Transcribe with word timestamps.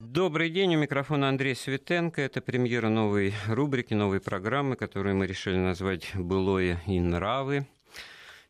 Добрый 0.00 0.48
день, 0.48 0.76
у 0.76 0.78
микрофона 0.78 1.28
Андрей 1.28 1.56
Светенко. 1.56 2.22
Это 2.22 2.40
премьера 2.40 2.88
новой 2.88 3.34
рубрики, 3.48 3.94
новой 3.94 4.20
программы, 4.20 4.76
которую 4.76 5.16
мы 5.16 5.26
решили 5.26 5.56
назвать 5.56 6.12
«Былое 6.14 6.80
и 6.86 7.00
нравы». 7.00 7.66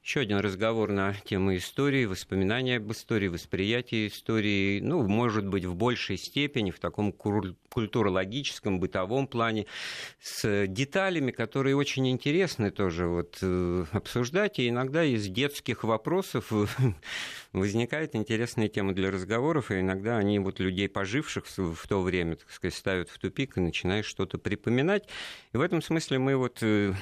Еще 0.03 0.21
один 0.21 0.39
разговор 0.39 0.91
на 0.91 1.13
тему 1.13 1.55
истории, 1.57 2.07
воспоминания 2.07 2.77
об 2.77 2.91
истории, 2.93 3.29
восприятие 3.29 4.09
истории, 4.09 4.81
ну, 4.81 5.07
может 5.07 5.47
быть, 5.47 5.65
в 5.65 5.75
большей 5.75 6.17
степени, 6.17 6.71
в 6.71 6.79
таком 6.79 7.13
культурологическом, 7.13 8.81
бытовом 8.81 9.27
плане, 9.27 9.67
с 10.21 10.67
деталями, 10.67 11.31
которые 11.31 11.77
очень 11.77 12.09
интересны 12.09 12.71
тоже 12.71 13.07
вот, 13.07 13.39
э, 13.43 13.85
обсуждать, 13.93 14.59
и 14.61 14.69
иногда 14.69 15.05
из 15.05 15.27
детских 15.29 15.85
вопросов 15.85 16.53
возникает 17.53 18.15
интересная 18.15 18.69
тема 18.69 18.95
для 18.95 19.11
разговоров, 19.11 19.71
и 19.71 19.81
иногда 19.81 20.17
они 20.17 20.39
вот 20.39 20.59
людей, 20.59 20.89
поживших 20.89 21.45
в 21.47 21.87
то 21.87 22.01
время, 22.01 22.37
так 22.37 22.51
сказать, 22.51 22.75
ставят 22.75 23.11
в 23.11 23.19
тупик 23.19 23.59
и 23.59 23.61
начинаешь 23.61 24.07
что-то 24.07 24.39
припоминать. 24.39 25.07
И 25.53 25.59
в 25.59 25.61
этом 25.61 25.83
смысле 25.83 26.19
мы 26.19 26.37
вот 26.37 26.59
э, 26.63 26.95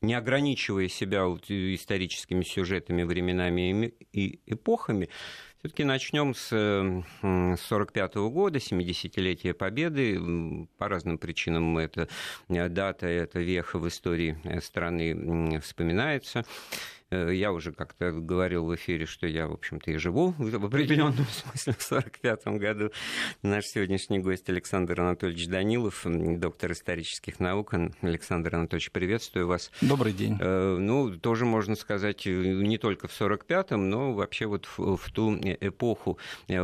не 0.00 0.14
ограничивая 0.14 0.88
себя 0.88 1.26
вот 1.26 1.50
историческими 1.50 2.42
сюжетами, 2.42 3.02
временами 3.02 3.94
и 4.12 4.40
эпохами, 4.46 5.08
все-таки 5.58 5.84
начнем 5.84 6.34
с 6.34 6.50
1945 6.52 8.14
года, 8.32 8.58
70-летия 8.58 9.52
Победы. 9.52 10.66
По 10.78 10.88
разным 10.88 11.18
причинам 11.18 11.76
эта 11.76 12.08
дата, 12.48 13.06
эта 13.06 13.40
веха 13.40 13.78
в 13.78 13.86
истории 13.86 14.38
страны 14.62 15.60
вспоминается. 15.60 16.46
Э, 17.10 17.34
я 17.34 17.52
уже 17.52 17.72
как-то 17.72 18.12
говорил 18.12 18.66
в 18.66 18.74
эфире, 18.76 19.04
что 19.04 19.26
я, 19.26 19.48
в 19.48 19.52
общем-то, 19.52 19.90
и 19.90 19.96
живу 19.96 20.34
в 20.38 20.64
определенном 20.64 21.26
смысле 21.30 21.74
в 21.76 21.82
45 21.82 22.46
году. 22.58 22.90
Наш 23.42 23.66
сегодняшний 23.66 24.20
гость 24.20 24.48
Александр 24.48 25.00
Анатольевич 25.00 25.48
Данилов, 25.48 26.02
доктор 26.04 26.72
исторических 26.72 27.40
наук. 27.40 27.74
Александр 28.02 28.54
Анатольевич, 28.54 28.92
приветствую 28.92 29.48
вас. 29.48 29.72
Добрый 29.80 30.12
день. 30.12 30.36
Э, 30.40 30.76
ну, 30.78 31.16
тоже 31.16 31.46
можно 31.46 31.74
сказать, 31.74 32.26
э, 32.28 32.30
не 32.30 32.78
только 32.78 33.08
в 33.08 33.20
45-м, 33.20 33.90
но 33.90 34.12
вообще 34.12 34.46
вот 34.46 34.66
в, 34.66 34.96
в 34.96 35.12
ту 35.12 35.34
эпоху 35.34 36.18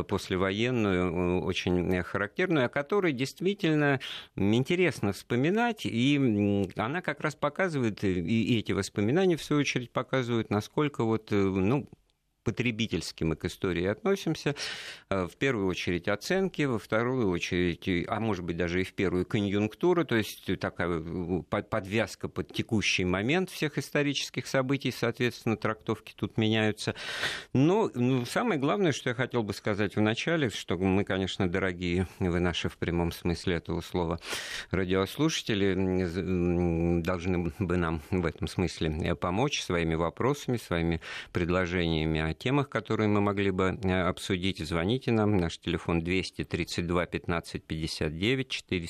послевоенную, 0.07 1.43
очень 1.43 2.03
характерную, 2.03 2.67
о 2.67 2.69
которой 2.69 3.11
действительно 3.11 3.99
интересно 4.35 5.11
вспоминать, 5.11 5.85
и 5.85 6.67
она 6.75 7.01
как 7.01 7.21
раз 7.21 7.35
показывает, 7.35 8.03
и 8.03 8.59
эти 8.59 8.71
воспоминания, 8.71 9.35
в 9.35 9.43
свою 9.43 9.61
очередь, 9.61 9.91
показывают, 9.91 10.36
показывают, 10.37 10.49
насколько 10.49 11.03
вот, 11.03 11.31
э, 11.31 11.35
ну, 11.35 11.87
потребительски 12.47 13.25
мы 13.25 13.35
к 13.35 13.43
истории 13.43 13.85
относимся. 13.85 14.55
Э, 15.09 15.27
в 15.27 15.35
первую 15.35 15.67
очередь 15.67 16.07
оценки, 16.07 16.61
во 16.61 16.79
вторую 16.79 17.29
очередь, 17.29 18.07
а 18.07 18.21
может 18.21 18.45
быть 18.45 18.55
даже 18.55 18.79
и 18.79 18.85
в 18.85 18.93
первую 18.93 19.25
конъюнктуру, 19.25 20.05
то 20.05 20.15
есть 20.15 20.49
такая 20.57 21.03
э, 21.03 21.41
подвязка 21.43 22.29
под 22.29 22.53
текущий 22.53 23.03
момент 23.03 23.49
всех 23.49 23.77
исторических 23.77 24.47
событий, 24.47 24.91
соответственно, 24.91 25.57
трактовки 25.57 26.13
тут 26.15 26.37
меняются. 26.37 26.95
Но 27.51 27.91
ну, 27.93 28.25
самое 28.25 28.61
главное, 28.61 28.93
что 28.93 29.09
я 29.09 29.15
хотел 29.15 29.43
бы 29.43 29.53
сказать 29.53 29.97
в 29.97 29.99
начале, 29.99 30.49
что 30.49 30.77
мы, 30.77 31.03
конечно, 31.03 31.49
дорогие, 31.49 32.07
вы 32.19 32.39
наши 32.39 32.69
в 32.69 32.77
прямом 32.77 33.11
смысле 33.11 33.55
этого 33.55 33.81
слова, 33.81 34.21
радиослушатели, 34.71 37.01
должны 37.01 37.51
бы 37.59 37.75
нам 37.75 38.01
в 38.09 38.25
этом 38.25 38.47
смысле 38.47 39.15
помочь 39.15 39.61
своими 39.61 39.95
вопросами, 39.95 40.55
своими 40.55 41.01
предложениями 41.33 42.21
темах, 42.37 42.69
которые 42.69 43.07
мы 43.07 43.21
могли 43.21 43.51
бы 43.51 43.77
э, 43.83 44.01
обсудить, 44.01 44.59
звоните 44.59 45.11
нам. 45.11 45.37
Наш 45.37 45.57
телефон 45.57 46.01
232 46.01 47.05
15 47.05 47.63
59 47.63 48.49
4, 48.49 48.89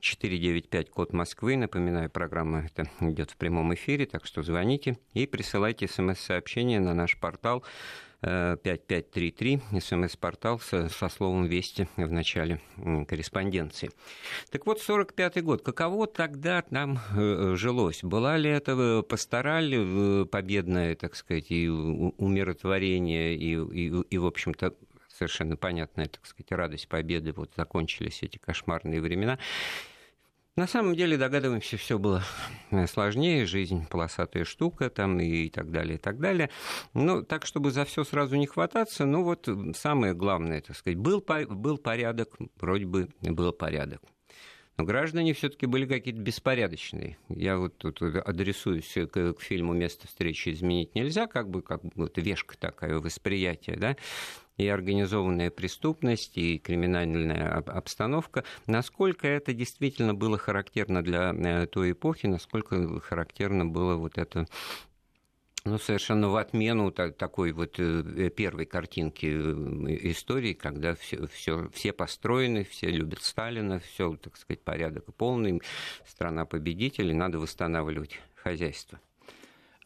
495 0.00 0.90
код 0.90 1.12
Москвы. 1.12 1.56
Напоминаю, 1.56 2.10
программа 2.10 2.66
это 2.66 2.88
идет 3.00 3.30
в 3.30 3.36
прямом 3.36 3.74
эфире, 3.74 4.06
так 4.06 4.26
что 4.26 4.42
звоните 4.42 4.98
и 5.14 5.26
присылайте 5.26 5.88
смс-сообщение 5.88 6.80
на 6.80 6.94
наш 6.94 7.18
портал 7.18 7.64
5533, 8.22 9.60
смс-портал 9.80 10.60
со, 10.60 10.88
со 10.88 11.08
словом 11.08 11.46
«Вести» 11.46 11.88
в 11.96 12.12
начале 12.12 12.60
корреспонденции. 13.08 13.90
Так 14.50 14.64
вот, 14.64 14.80
45-й 14.80 15.42
год. 15.42 15.62
Каково 15.62 16.06
тогда 16.06 16.62
нам 16.70 17.00
э, 17.16 17.54
жилось? 17.56 18.04
Была 18.04 18.36
ли 18.36 18.48
это 18.48 18.72
э, 18.72 19.02
пастораль 19.02 19.74
э, 19.74 20.24
победное, 20.26 20.94
так 20.94 21.16
сказать, 21.16 21.50
и 21.50 21.68
умиротворение, 21.68 23.34
и, 23.34 23.54
и, 23.54 23.86
и 23.86 24.18
в 24.18 24.26
общем-то, 24.26 24.74
совершенно 25.08 25.56
понятная, 25.56 26.06
так 26.06 26.24
сказать, 26.24 26.52
радость 26.52 26.88
победы, 26.88 27.32
вот 27.32 27.50
закончились 27.56 28.22
эти 28.22 28.38
кошмарные 28.38 29.00
времена. 29.00 29.38
На 30.54 30.66
самом 30.66 30.94
деле, 30.94 31.16
догадываемся, 31.16 31.78
все 31.78 31.98
было 31.98 32.22
сложнее, 32.86 33.46
жизнь 33.46 33.86
полосатая 33.88 34.44
штука 34.44 34.90
там 34.90 35.18
и 35.18 35.48
так 35.48 35.70
далее, 35.70 35.94
и 35.94 35.98
так 35.98 36.20
далее. 36.20 36.50
Ну, 36.92 37.22
так, 37.22 37.46
чтобы 37.46 37.70
за 37.70 37.86
все 37.86 38.04
сразу 38.04 38.36
не 38.36 38.46
хвататься, 38.46 39.06
ну 39.06 39.24
вот 39.24 39.48
самое 39.74 40.12
главное, 40.12 40.60
так 40.60 40.76
сказать, 40.76 40.98
был, 40.98 41.24
был 41.48 41.78
порядок, 41.78 42.36
вроде 42.60 42.84
бы 42.84 43.08
был 43.22 43.52
порядок. 43.52 44.02
Но 44.76 44.84
граждане 44.84 45.32
все-таки 45.32 45.66
были 45.66 45.86
какие-то 45.86 46.20
беспорядочные. 46.20 47.16
Я 47.28 47.56
вот 47.56 47.78
тут 47.78 48.02
адресуюсь 48.02 48.92
к, 48.92 49.34
к 49.34 49.40
фильму 49.40 49.72
«Место 49.72 50.06
встречи 50.06 50.50
изменить 50.50 50.94
нельзя», 50.94 51.26
как 51.26 51.48
бы, 51.48 51.62
как 51.62 51.82
бы 51.82 51.90
вот 51.94 52.18
вешка 52.18 52.58
такая, 52.58 52.98
восприятие, 52.98 53.76
да, 53.76 53.96
и 54.56 54.68
организованная 54.68 55.50
преступность, 55.50 56.36
и 56.36 56.58
криминальная 56.58 57.56
обстановка, 57.56 58.44
насколько 58.66 59.26
это 59.26 59.52
действительно 59.52 60.14
было 60.14 60.38
характерно 60.38 61.02
для 61.02 61.32
э, 61.32 61.66
той 61.66 61.92
эпохи, 61.92 62.26
насколько 62.26 63.00
характерно 63.00 63.66
было 63.66 63.96
вот 63.96 64.18
это 64.18 64.46
ну, 65.64 65.78
совершенно 65.78 66.28
в 66.28 66.36
отмену 66.36 66.90
такой 66.90 67.52
вот 67.52 67.76
э, 67.78 68.30
первой 68.30 68.66
картинки 68.66 69.26
э, 69.26 70.10
истории, 70.10 70.54
когда 70.54 70.94
все, 70.94 71.26
все, 71.28 71.68
все 71.72 71.92
построены, 71.92 72.64
все 72.64 72.90
любят 72.90 73.22
Сталина, 73.22 73.78
все, 73.78 74.16
так 74.16 74.36
сказать, 74.36 74.60
порядок 74.60 75.14
полный, 75.14 75.62
страна 76.06 76.44
победителей, 76.46 77.14
надо 77.14 77.38
восстанавливать 77.38 78.18
хозяйство. 78.34 79.00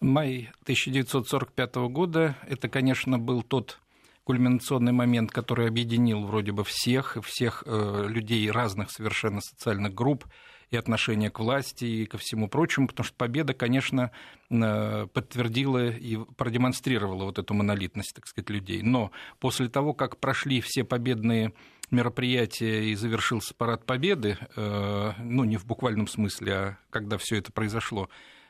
Май 0.01 0.51
1945 0.63 1.75
года, 1.91 2.37
это, 2.49 2.69
конечно, 2.69 3.19
был 3.19 3.43
тот 3.43 3.79
кульминационный 4.27 4.91
момент, 4.91 5.31
который 5.31 5.69
объединил 5.69 6.27
вроде 6.27 6.51
бы 6.51 6.65
всех, 6.65 7.17
всех 7.23 7.63
э, 7.65 8.07
людей 8.09 8.51
разных 8.51 8.91
совершенно 8.91 9.41
социальных 9.41 9.95
групп, 9.95 10.25
и 10.71 10.77
отношение 10.77 11.31
к 11.31 11.39
власти, 11.39 11.85
и 11.85 12.07
ко 12.07 12.19
всему 12.19 12.49
прочему, 12.49 12.89
потому 12.89 13.05
что 13.05 13.15
победа, 13.15 13.55
конечно, 13.55 14.11
э, 14.51 15.07
подтвердила 15.13 15.91
и 15.91 16.17
продемонстрировала 16.37 17.23
вот 17.23 17.39
эту 17.39 17.55
монолитность, 17.55 18.17
так 18.17 18.27
сказать, 18.27 18.51
людей. 18.51 18.83
Но 18.83 19.13
после 19.39 19.69
того, 19.69 19.95
как 19.95 20.19
прошли 20.19 20.61
все 20.61 20.83
победные 20.83 21.53
мероприятия 21.93 22.87
и 22.87 22.97
завершился 22.97 23.55
парад 23.55 23.87
победы, 23.87 24.39
э, 24.57 25.13
ну, 25.21 25.45
не 25.45 25.57
в 25.57 25.67
буквальном 25.67 26.09
смысле, 26.09 26.53
а 26.53 26.79
когда 26.91 27.17
все 27.17 27.37
это 27.37 27.53
произошло, 27.53 28.09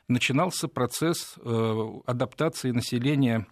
начинался 0.08 0.68
процесс 0.68 1.34
адаптации 2.06 2.70
населения 2.70 3.46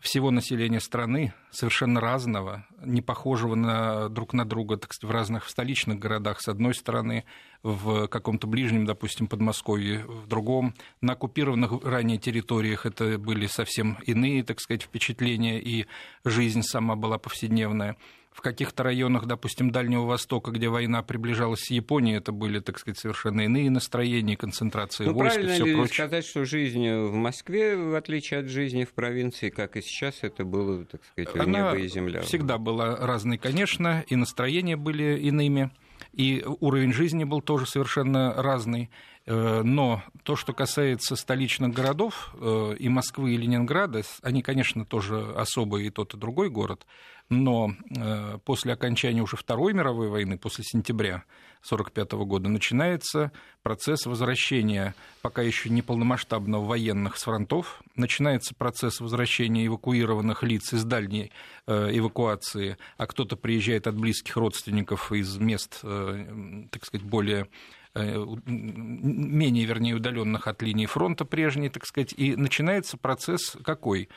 всего 0.00 0.30
населения 0.30 0.80
страны, 0.80 1.32
совершенно 1.50 2.00
разного, 2.00 2.66
не 2.84 3.02
похожего 3.02 3.54
на, 3.54 4.08
друг 4.08 4.32
на 4.32 4.44
друга 4.44 4.76
так 4.76 4.92
сказать, 4.92 5.10
в 5.10 5.14
разных 5.14 5.44
в 5.44 5.50
столичных 5.50 5.98
городах, 5.98 6.40
с 6.40 6.48
одной 6.48 6.74
стороны, 6.74 7.24
в 7.62 8.06
каком-то 8.06 8.46
ближнем, 8.46 8.86
допустим, 8.86 9.26
Подмосковье, 9.26 10.04
в 10.06 10.28
другом. 10.28 10.74
На 11.00 11.14
оккупированных 11.14 11.82
ранее 11.82 12.18
территориях 12.18 12.86
это 12.86 13.18
были 13.18 13.46
совсем 13.46 13.98
иные, 14.06 14.44
так 14.44 14.60
сказать, 14.60 14.82
впечатления, 14.82 15.60
и 15.60 15.86
жизнь 16.24 16.62
сама 16.62 16.94
была 16.94 17.18
повседневная 17.18 17.96
в 18.38 18.40
каких-то 18.40 18.84
районах, 18.84 19.26
допустим, 19.26 19.72
Дальнего 19.72 20.04
Востока, 20.04 20.52
где 20.52 20.68
война 20.68 21.02
приближалась 21.02 21.58
с 21.58 21.70
Японией, 21.72 22.18
это 22.18 22.30
были, 22.30 22.60
так 22.60 22.78
сказать, 22.78 22.96
совершенно 22.96 23.40
иные 23.40 23.68
настроения, 23.68 24.36
концентрация 24.36 25.08
ну, 25.08 25.14
войск 25.14 25.40
и 25.40 25.48
все 25.48 25.64
ли 25.64 25.74
прочее. 25.74 25.94
сказать, 25.94 26.24
что 26.24 26.44
жизнь 26.44 26.88
в 26.88 27.14
Москве, 27.14 27.76
в 27.76 27.96
отличие 27.96 28.38
от 28.38 28.46
жизни 28.46 28.84
в 28.84 28.92
провинции, 28.92 29.50
как 29.50 29.76
и 29.76 29.82
сейчас, 29.82 30.18
это 30.22 30.44
было, 30.44 30.84
так 30.84 31.00
сказать, 31.04 31.34
Она 31.34 31.72
небо 31.72 31.78
и 31.78 31.88
земля? 31.88 32.20
всегда 32.20 32.58
была 32.58 32.94
разной, 32.94 33.38
конечно, 33.38 34.04
и 34.06 34.14
настроения 34.14 34.76
были 34.76 35.18
иными, 35.18 35.72
и 36.12 36.44
уровень 36.60 36.92
жизни 36.92 37.24
был 37.24 37.40
тоже 37.40 37.66
совершенно 37.66 38.32
разный. 38.34 38.88
Э, 39.28 39.60
но 39.62 40.02
то, 40.22 40.36
что 40.36 40.54
касается 40.54 41.14
столичных 41.14 41.74
городов 41.74 42.34
э, 42.40 42.76
и 42.78 42.88
Москвы, 42.88 43.34
и 43.34 43.36
Ленинграда, 43.36 44.00
они, 44.22 44.40
конечно, 44.40 44.86
тоже 44.86 45.34
особые 45.36 45.88
и 45.88 45.90
тот, 45.90 46.14
и 46.14 46.16
другой 46.16 46.48
город, 46.48 46.86
но 47.28 47.74
э, 47.94 48.38
после 48.46 48.72
окончания 48.72 49.20
уже 49.20 49.36
Второй 49.36 49.74
мировой 49.74 50.08
войны, 50.08 50.38
после 50.38 50.64
сентября 50.64 51.24
1945 51.70 52.12
года, 52.26 52.48
начинается 52.48 53.30
процесс 53.62 54.06
возвращения 54.06 54.94
пока 55.20 55.42
еще 55.42 55.68
не 55.68 55.82
полномасштабного 55.82 56.64
военных 56.64 57.18
с 57.18 57.24
фронтов, 57.24 57.82
начинается 57.96 58.54
процесс 58.54 58.98
возвращения 58.98 59.66
эвакуированных 59.66 60.42
лиц 60.42 60.72
из 60.72 60.84
дальней 60.84 61.32
эвакуации, 61.66 62.78
а 62.96 63.06
кто-то 63.06 63.36
приезжает 63.36 63.86
от 63.88 63.94
близких 63.94 64.38
родственников 64.38 65.12
из 65.12 65.36
мест, 65.36 65.82
так 65.82 66.86
сказать, 66.86 67.06
более 67.06 67.48
менее, 68.04 69.64
вернее, 69.64 69.94
удаленных 69.94 70.46
от 70.46 70.62
линии 70.62 70.86
фронта 70.86 71.24
прежней, 71.24 71.68
так 71.68 71.86
сказать, 71.86 72.14
и 72.16 72.36
начинается 72.36 72.96
процесс 72.96 73.56
какой? 73.64 74.08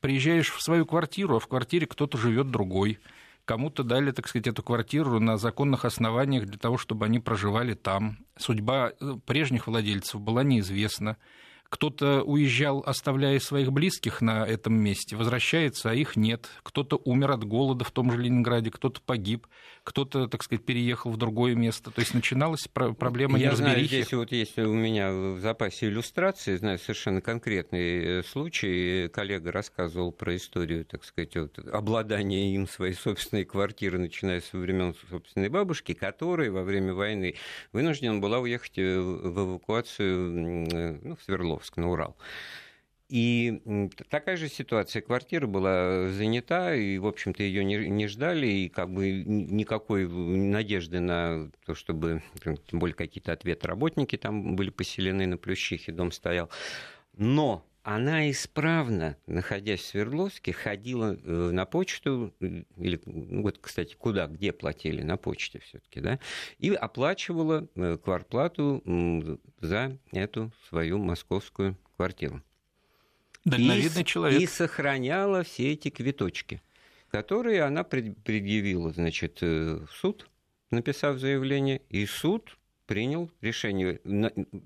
Приезжаешь 0.00 0.50
в 0.50 0.62
свою 0.62 0.86
квартиру, 0.86 1.36
а 1.36 1.40
в 1.40 1.46
квартире 1.46 1.86
кто-то 1.86 2.18
живет 2.18 2.50
другой, 2.50 2.98
кому-то 3.44 3.82
дали, 3.82 4.10
так 4.10 4.28
сказать, 4.28 4.46
эту 4.46 4.62
квартиру 4.62 5.18
на 5.20 5.38
законных 5.38 5.84
основаниях 5.84 6.44
для 6.44 6.58
того, 6.58 6.76
чтобы 6.76 7.06
они 7.06 7.18
проживали 7.18 7.74
там. 7.74 8.18
Судьба 8.36 8.92
э, 9.00 9.14
прежних 9.24 9.66
владельцев 9.66 10.20
была 10.20 10.42
неизвестна. 10.42 11.16
Кто-то 11.68 12.22
уезжал, 12.22 12.82
оставляя 12.86 13.38
своих 13.40 13.72
близких 13.72 14.22
на 14.22 14.46
этом 14.46 14.74
месте, 14.74 15.16
возвращается, 15.16 15.90
а 15.90 15.94
их 15.94 16.16
нет. 16.16 16.48
Кто-то 16.62 17.00
умер 17.04 17.32
от 17.32 17.44
голода 17.44 17.84
в 17.84 17.90
том 17.90 18.10
же 18.10 18.18
Ленинграде, 18.18 18.70
кто-то 18.70 19.02
погиб, 19.02 19.46
кто-то, 19.84 20.28
так 20.28 20.42
сказать, 20.42 20.64
переехал 20.64 21.10
в 21.10 21.16
другое 21.18 21.54
место. 21.54 21.90
То 21.90 22.00
есть 22.00 22.14
начиналась 22.14 22.68
проблема 22.68 23.38
Я 23.38 23.54
знаю, 23.54 23.84
здесь 23.84 24.12
вот 24.12 24.32
есть 24.32 24.58
у 24.58 24.72
меня 24.72 25.10
в 25.10 25.40
запасе 25.40 25.86
иллюстрации, 25.86 26.56
знаю 26.56 26.78
совершенно 26.78 27.20
конкретный 27.20 28.20
э, 28.20 28.22
случай. 28.22 29.08
Коллега 29.08 29.52
рассказывал 29.52 30.12
про 30.12 30.36
историю, 30.36 30.84
так 30.84 31.04
сказать, 31.04 31.36
вот, 31.36 31.58
обладания 31.70 32.54
им 32.54 32.66
своей 32.66 32.94
собственной 32.94 33.44
квартиры, 33.44 33.98
начиная 33.98 34.40
со 34.40 34.56
времен 34.56 34.94
собственной 35.10 35.48
бабушки, 35.48 35.92
которая 35.92 36.50
во 36.50 36.62
время 36.62 36.94
войны 36.94 37.34
вынуждена 37.72 38.18
была 38.18 38.38
уехать 38.38 38.78
э, 38.78 38.98
в 38.98 39.38
эвакуацию 39.38 40.66
э, 40.70 40.98
ну, 41.02 41.16
в 41.16 41.22
Свердлов 41.22 41.57
Свердловск 41.58 41.76
на 41.76 41.90
Урал. 41.90 42.16
И 43.08 43.62
такая 44.10 44.36
же 44.36 44.48
ситуация. 44.48 45.00
Квартира 45.00 45.46
была 45.46 46.08
занята, 46.08 46.74
и, 46.74 46.98
в 46.98 47.06
общем-то, 47.06 47.42
ее 47.42 47.64
не, 47.64 47.88
не 47.88 48.06
ждали, 48.06 48.46
и 48.46 48.68
как 48.68 48.90
бы 48.90 49.24
никакой 49.24 50.06
надежды 50.06 51.00
на 51.00 51.50
то, 51.64 51.74
чтобы, 51.74 52.22
тем 52.42 52.78
более, 52.78 52.94
какие-то 52.94 53.32
ответы 53.32 53.66
работники 53.66 54.16
там 54.16 54.56
были 54.56 54.68
поселены 54.68 55.26
на 55.26 55.38
Плющихе, 55.38 55.90
дом 55.90 56.12
стоял. 56.12 56.50
Но 57.16 57.64
она 57.88 58.30
исправно, 58.30 59.16
находясь 59.26 59.80
в 59.80 59.86
Свердловске, 59.86 60.52
ходила 60.52 61.16
э, 61.16 61.50
на 61.50 61.64
почту, 61.64 62.34
или, 62.38 63.00
ну, 63.06 63.40
вот, 63.40 63.56
кстати, 63.62 63.94
куда, 63.94 64.26
где 64.26 64.52
платили, 64.52 65.00
на 65.00 65.16
почте 65.16 65.58
все 65.60 65.78
таки 65.78 66.00
да, 66.00 66.20
и 66.58 66.70
оплачивала 66.74 67.66
э, 67.74 67.96
квартплату 67.96 69.40
за 69.62 69.96
эту 70.12 70.52
свою 70.68 70.98
московскую 70.98 71.78
квартиру. 71.96 72.42
Дальновидный 73.46 74.02
и, 74.02 74.04
человек. 74.04 74.42
И 74.42 74.46
сохраняла 74.46 75.42
все 75.42 75.72
эти 75.72 75.88
квиточки, 75.88 76.60
которые 77.10 77.62
она 77.62 77.84
предъявила, 77.84 78.92
значит, 78.92 79.38
э, 79.40 79.78
в 79.90 79.90
суд, 79.92 80.28
написав 80.70 81.18
заявление, 81.18 81.80
и 81.88 82.04
суд 82.04 82.57
принял 82.88 83.30
решение. 83.42 84.00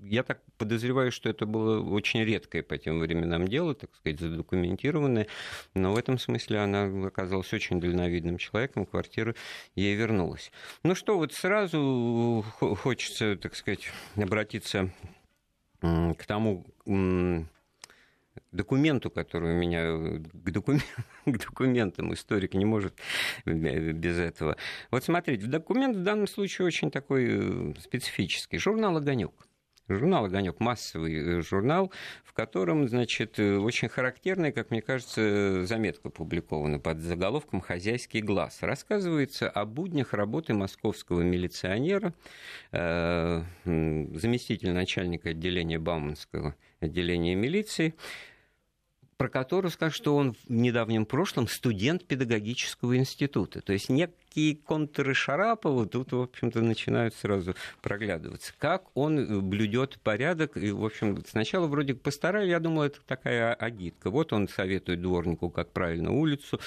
Я 0.01 0.23
так 0.23 0.41
подозреваю, 0.57 1.11
что 1.11 1.29
это 1.29 1.45
было 1.45 1.83
очень 1.83 2.23
редкое 2.23 2.63
по 2.63 2.77
тем 2.77 2.99
временам 2.99 3.47
дело, 3.47 3.75
так 3.75 3.93
сказать, 3.95 4.19
задокументированное, 4.19 5.27
но 5.75 5.93
в 5.93 5.97
этом 5.97 6.17
смысле 6.17 6.59
она 6.59 7.07
оказалась 7.07 7.51
очень 7.53 7.81
дальновидным 7.81 8.37
человеком, 8.37 8.85
квартира 8.85 9.35
ей 9.75 9.93
вернулась. 9.95 10.51
Ну 10.83 10.95
что, 10.95 11.17
вот 11.17 11.33
сразу 11.33 12.45
хочется, 12.59 13.35
так 13.35 13.55
сказать, 13.55 13.89
обратиться 14.15 14.89
к 15.81 16.25
тому, 16.25 16.65
документу, 18.51 19.09
который 19.09 19.53
у 19.53 19.57
меня 19.57 20.21
к, 20.43 20.51
докум... 20.51 20.79
к 21.25 21.37
документам 21.37 22.13
историк 22.13 22.53
не 22.53 22.65
может 22.65 22.93
без 23.45 24.17
этого. 24.17 24.57
Вот 24.91 25.03
смотрите, 25.03 25.45
документ 25.45 25.97
в 25.97 26.03
данном 26.03 26.27
случае 26.27 26.67
очень 26.67 26.91
такой 26.91 27.27
э, 27.29 27.73
специфический. 27.79 28.57
Журнал 28.57 28.97
«Огонек». 28.97 29.31
Журнал 29.89 30.25
«Огонек» 30.25 30.59
массовый 30.59 31.15
э, 31.15 31.41
журнал, 31.41 31.91
в 32.23 32.33
котором, 32.33 32.87
значит, 32.87 33.39
э, 33.39 33.57
очень 33.57 33.89
характерная, 33.89 34.51
как 34.51 34.71
мне 34.71 34.81
кажется, 34.81 35.65
заметка 35.65 36.07
опубликована 36.07 36.79
под 36.79 36.99
заголовком 36.99 37.61
«Хозяйский 37.61 38.21
глаз». 38.21 38.59
Рассказывается 38.61 39.49
о 39.49 39.65
буднях 39.65 40.13
работы 40.13 40.53
московского 40.53 41.21
милиционера, 41.21 42.13
заместителя 42.71 44.73
начальника 44.73 45.29
отделения 45.29 45.79
Бауманского 45.79 46.55
отделения 46.83 47.35
милиции, 47.35 47.95
про 49.17 49.29
которую 49.29 49.71
скажут, 49.71 49.95
что 49.95 50.15
он 50.15 50.33
в 50.33 50.49
недавнем 50.49 51.05
прошлом 51.05 51.47
студент 51.47 52.05
педагогического 52.05 52.97
института. 52.97 53.61
То 53.61 53.73
есть 53.73 53.89
некие 54.33 54.55
контуры 54.55 55.13
Шарапова 55.13 55.85
тут, 55.85 56.11
в 56.11 56.21
общем-то, 56.21 56.61
начинают 56.61 57.13
сразу 57.15 57.55
проглядываться. 57.81 58.53
Как 58.57 58.85
он 58.95 59.19
э, 59.19 59.39
блюдет 59.41 59.99
порядок. 60.03 60.57
И, 60.57 60.71
в 60.71 60.85
общем, 60.85 61.23
сначала 61.27 61.67
вроде 61.67 61.93
постарали, 61.93 62.49
я 62.49 62.59
думал, 62.59 62.83
это 62.83 62.99
такая 63.05 63.53
агитка. 63.53 64.09
Вот 64.09 64.33
он 64.33 64.47
советует 64.47 65.01
дворнику, 65.01 65.49
как 65.49 65.71
правильно 65.71 66.11
улицу 66.11 66.59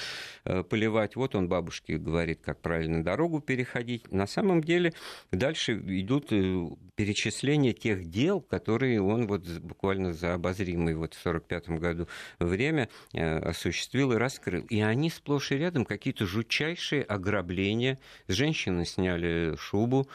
э, 0.44 0.62
поливать. 0.62 1.16
Вот 1.16 1.34
он 1.34 1.48
бабушке 1.48 1.98
говорит, 1.98 2.40
как 2.42 2.60
правильно 2.60 3.02
дорогу 3.02 3.40
переходить. 3.40 4.10
На 4.12 4.26
самом 4.26 4.62
деле 4.62 4.92
дальше 5.32 5.74
идут 5.74 6.28
э, 6.30 6.68
перечисления 6.94 7.72
тех 7.72 8.08
дел, 8.08 8.40
которые 8.40 9.02
он 9.02 9.26
вот 9.26 9.46
буквально 9.46 10.12
за 10.12 10.34
обозримый 10.34 10.94
вот 10.94 11.14
в 11.14 11.26
1945 11.26 11.80
году 11.80 12.08
время 12.38 12.88
осуществил 13.12 14.12
и 14.12 14.16
раскрыл. 14.16 14.64
И 14.66 14.80
они 14.80 15.10
сплошь 15.10 15.52
и 15.52 15.56
рядом 15.56 15.84
какие-то 15.84 16.26
жутчайшие 16.26 17.02
ограбления 17.02 17.55
ограбление. 17.56 17.98
С 18.28 18.34
женщины 18.34 18.84
сняли 18.84 19.56
шубу. 19.58 20.06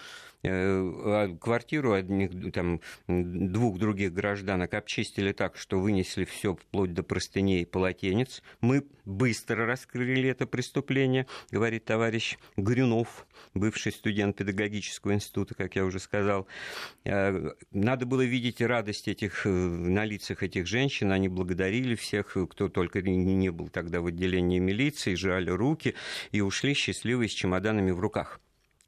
Э, 0.43 0.49
а 0.49 1.37
квартиру 1.39 1.93
одних, 1.93 2.51
там, 2.51 2.81
двух 3.07 3.77
других 3.77 4.13
гражданок 4.13 4.73
обчистили 4.73 5.33
так, 5.33 5.55
что 5.55 5.79
вынесли 5.79 6.25
все 6.25 6.55
вплоть 6.55 6.93
до 6.93 7.03
простыней 7.03 7.61
и 7.61 7.65
полотенец. 7.65 8.41
Мы 8.59 8.85
быстро 9.05 9.65
раскрыли 9.65 10.29
это 10.29 10.47
преступление, 10.47 11.27
говорит 11.51 11.85
товарищ 11.85 12.37
Грюнов, 12.57 13.27
бывший 13.53 13.91
студент 13.91 14.37
педагогического 14.37 15.13
института, 15.13 15.53
как 15.53 15.75
я 15.75 15.85
уже 15.85 15.99
сказал. 15.99 16.47
Э, 17.05 17.51
надо 17.71 18.05
было 18.07 18.21
видеть 18.21 18.61
радость 18.61 19.07
этих, 19.07 19.45
э, 19.45 19.49
на 19.49 20.05
лицах 20.05 20.41
этих 20.41 20.65
женщин. 20.65 21.11
Они 21.11 21.27
благодарили 21.27 21.93
всех, 21.93 22.35
кто 22.49 22.67
только 22.67 23.01
не 23.01 23.51
был 23.51 23.69
тогда 23.69 24.01
в 24.01 24.07
отделении 24.07 24.59
милиции, 24.59 25.13
жали 25.13 25.51
руки 25.51 25.93
и 26.31 26.41
ушли 26.41 26.73
счастливые 26.73 27.29
с 27.29 27.33
чемоданами 27.33 27.91
в 27.91 27.99
руках. 27.99 28.39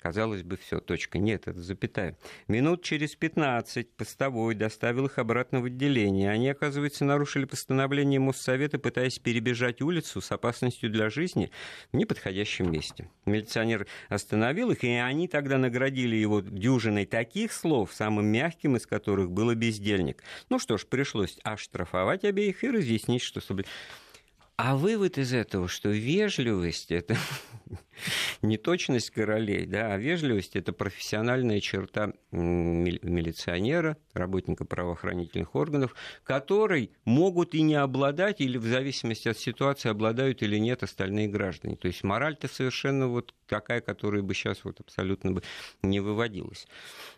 Казалось 0.04 0.44
бы, 0.44 0.58
все, 0.58 0.82
точка. 0.82 1.18
Нет, 1.18 1.48
это 1.48 1.62
запятая. 1.62 2.18
Минут 2.50 2.84
через 2.84 3.16
15 3.16 3.90
постовой 3.96 4.54
доставил 4.54 5.06
их 5.06 5.18
обратно 5.18 5.62
в 5.62 5.66
отделение. 5.66 6.30
Они, 6.30 6.50
оказывается, 6.50 7.06
нарушили 7.06 7.46
постановление 7.46 8.20
Моссовета, 8.20 8.80
пытаясь 8.80 9.18
перебежать 9.20 9.82
улицу 9.82 10.20
с 10.20 10.30
опасностью 10.34 10.90
для 10.90 11.10
жизни 11.10 11.52
в 11.94 11.96
неподходящем 11.96 12.70
месте. 12.70 13.10
Милиционер 13.26 13.88
остановил 14.10 14.72
их, 14.72 14.84
и 14.84 14.90
они 14.90 15.30
тогда 15.30 15.58
наградили 15.58 16.18
его 16.18 16.42
дюжиной 16.42 17.06
таких 17.06 17.54
слов, 17.54 17.94
самым 17.94 18.26
мягким 18.26 18.76
из 18.76 18.86
которых 18.86 19.32
было 19.32 19.56
бездельник. 19.56 20.22
Ну 20.50 20.60
что 20.60 20.78
ж, 20.78 20.86
пришлось 20.86 21.40
оштрафовать 21.44 22.26
обеих 22.26 22.66
и 22.66 22.70
разъяснить, 22.70 23.22
что... 23.22 23.40
А 24.56 24.76
вывод 24.76 25.18
из 25.18 25.34
этого, 25.34 25.68
что 25.68 25.90
вежливость– 25.90 26.92
это 26.92 27.18
не 28.42 28.58
точность 28.58 29.12
королей, 29.12 29.66
да, 29.66 29.94
а 29.94 29.98
вежливость– 29.98 30.56
это 30.58 30.74
профессиональная 30.74 31.60
черта 31.60 32.14
милиционера, 32.32 33.98
работника 34.14 34.66
правоохранительных 34.66 35.56
органов, 35.56 35.96
которой 36.24 36.92
могут 37.06 37.54
и 37.56 37.62
не 37.62 37.76
обладать, 37.76 38.42
или 38.42 38.58
в 38.58 38.66
зависимости 38.66 39.28
от 39.28 39.38
ситуации 39.38 39.90
обладают 39.90 40.42
или 40.42 40.58
нет 40.58 40.84
остальные 40.84 41.28
граждане. 41.28 41.76
То 41.76 41.88
есть 41.88 42.04
мораль-то 42.04 42.48
совершенно 42.48 43.08
вот 43.08 43.34
такая, 43.48 43.82
которая 43.82 44.22
бы 44.22 44.34
сейчас 44.34 44.64
вот 44.64 44.80
абсолютно 44.80 45.32
бы 45.32 45.44
не 45.82 46.00
выводилась. 46.00 46.68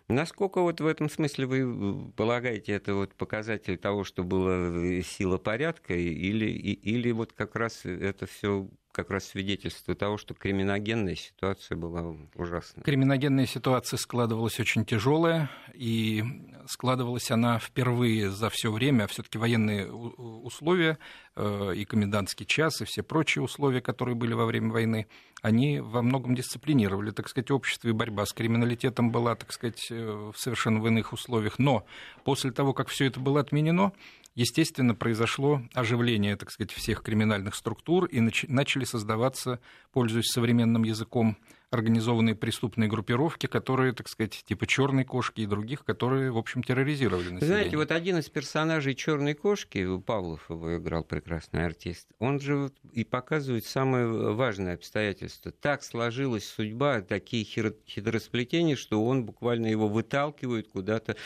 Насколько 0.08 0.60
вот 0.60 0.80
в 0.80 0.86
этом 0.86 1.08
смысле 1.08 1.46
вы 1.46 2.12
полагаете, 2.12 2.72
это 2.72 2.94
вот 2.94 3.14
показатель 3.14 3.78
того, 3.78 4.04
что 4.04 4.22
была 4.22 5.02
сила 5.02 5.38
порядка, 5.38 5.94
или, 5.94 6.46
или 6.46 7.10
вот 7.12 7.32
как 7.32 7.56
раз 7.56 7.84
это 7.84 8.26
все 8.26 8.68
как 8.96 9.10
раз 9.10 9.26
свидетельство 9.26 9.94
того, 9.94 10.16
что 10.16 10.32
криминогенная 10.32 11.16
ситуация 11.16 11.76
была 11.76 12.16
ужасная. 12.34 12.82
Криминогенная 12.82 13.44
ситуация 13.44 13.98
складывалась 13.98 14.58
очень 14.58 14.86
тяжелая, 14.86 15.50
и 15.74 16.24
складывалась 16.66 17.30
она 17.30 17.58
впервые 17.58 18.30
за 18.30 18.48
все 18.48 18.72
время, 18.72 19.06
все-таки 19.06 19.36
военные 19.36 19.92
условия 19.92 20.98
э, 21.34 21.74
и 21.76 21.84
комендантский 21.84 22.46
час, 22.46 22.80
и 22.80 22.86
все 22.86 23.02
прочие 23.02 23.44
условия, 23.44 23.82
которые 23.82 24.14
были 24.14 24.32
во 24.32 24.46
время 24.46 24.72
войны, 24.72 25.08
они 25.42 25.80
во 25.80 26.00
многом 26.00 26.34
дисциплинировали, 26.34 27.10
так 27.10 27.28
сказать, 27.28 27.50
общество, 27.50 27.88
и 27.88 27.92
борьба 27.92 28.24
с 28.24 28.32
криминалитетом 28.32 29.10
была, 29.10 29.34
так 29.34 29.52
сказать, 29.52 29.88
э, 29.90 30.32
совершенно 30.34 30.80
в 30.80 30.86
иных 30.86 31.12
условиях. 31.12 31.58
Но 31.58 31.84
после 32.24 32.50
того, 32.50 32.72
как 32.72 32.88
все 32.88 33.04
это 33.04 33.20
было 33.20 33.40
отменено, 33.40 33.92
естественно, 34.36 34.94
произошло 34.94 35.62
оживление, 35.74 36.36
так 36.36 36.52
сказать, 36.52 36.70
всех 36.70 37.02
криминальных 37.02 37.56
структур, 37.56 38.04
и 38.04 38.20
начали 38.20 38.84
создаваться, 38.84 39.58
пользуясь 39.92 40.30
современным 40.30 40.84
языком, 40.84 41.36
организованные 41.70 42.36
преступные 42.36 42.88
группировки, 42.88 43.46
которые, 43.46 43.92
так 43.92 44.08
сказать, 44.08 44.44
типа 44.46 44.68
черной 44.68 45.04
кошки 45.04 45.40
и 45.40 45.46
других, 45.46 45.84
которые, 45.84 46.30
в 46.30 46.38
общем, 46.38 46.62
терроризировали 46.62 47.28
население. 47.28 47.46
Знаете, 47.46 47.76
вот 47.76 47.90
один 47.90 48.18
из 48.18 48.28
персонажей 48.28 48.94
черной 48.94 49.34
кошки, 49.34 49.98
Павлов 49.98 50.48
его 50.48 50.76
играл 50.76 51.02
прекрасный 51.02 51.66
артист, 51.66 52.06
он 52.20 52.38
же 52.38 52.70
и 52.92 53.02
показывает 53.02 53.64
самое 53.64 54.06
важное 54.32 54.74
обстоятельство. 54.74 55.50
Так 55.50 55.82
сложилась 55.82 56.48
судьба, 56.48 57.00
такие 57.00 57.44
хитросплетения, 57.44 58.76
что 58.76 59.04
он 59.04 59.24
буквально 59.24 59.66
его 59.66 59.88
выталкивает 59.88 60.68
куда-то 60.68 61.16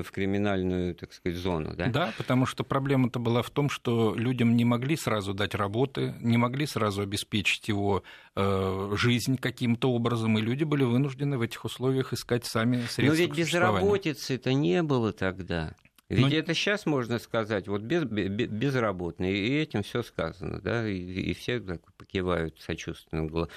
в, 0.00 0.10
криминальную, 0.10 0.94
так 0.94 1.12
сказать, 1.12 1.38
зону. 1.38 1.74
Да? 1.76 1.86
да, 1.88 2.14
потому 2.16 2.46
что 2.46 2.64
проблема-то 2.64 3.18
была 3.18 3.42
в 3.42 3.50
том, 3.50 3.68
что 3.68 4.14
людям 4.14 4.56
не 4.56 4.64
могли 4.64 4.96
сразу 4.96 5.34
дать 5.34 5.54
работы, 5.54 6.14
не 6.20 6.38
могли 6.38 6.66
сразу 6.66 7.02
обеспечить 7.02 7.68
его 7.68 8.02
э, 8.34 8.92
жизнь 8.96 9.36
каким-то 9.36 9.92
образом, 9.92 10.38
и 10.38 10.40
люди 10.40 10.64
были 10.64 10.84
вынуждены 10.84 11.36
в 11.36 11.42
этих 11.42 11.64
условиях 11.64 12.12
искать 12.12 12.46
сами 12.46 12.76
средства 12.76 13.02
Но 13.02 13.12
ведь 13.12 13.36
безработицы 13.36 14.36
это 14.36 14.52
не 14.54 14.82
было 14.82 15.12
тогда. 15.12 15.74
Ведь 16.08 16.20
Но... 16.20 16.28
это 16.28 16.52
сейчас 16.52 16.84
можно 16.84 17.18
сказать, 17.18 17.68
вот 17.68 17.80
без, 17.80 18.04
без, 18.04 18.28
безработные, 18.28 19.34
и 19.34 19.58
этим 19.58 19.82
все 19.82 20.02
сказано, 20.02 20.60
да, 20.60 20.86
и, 20.86 20.98
и 20.98 21.32
все 21.32 21.58
так 21.58 21.80
покивают 21.94 22.60
сочувственно. 22.60 23.48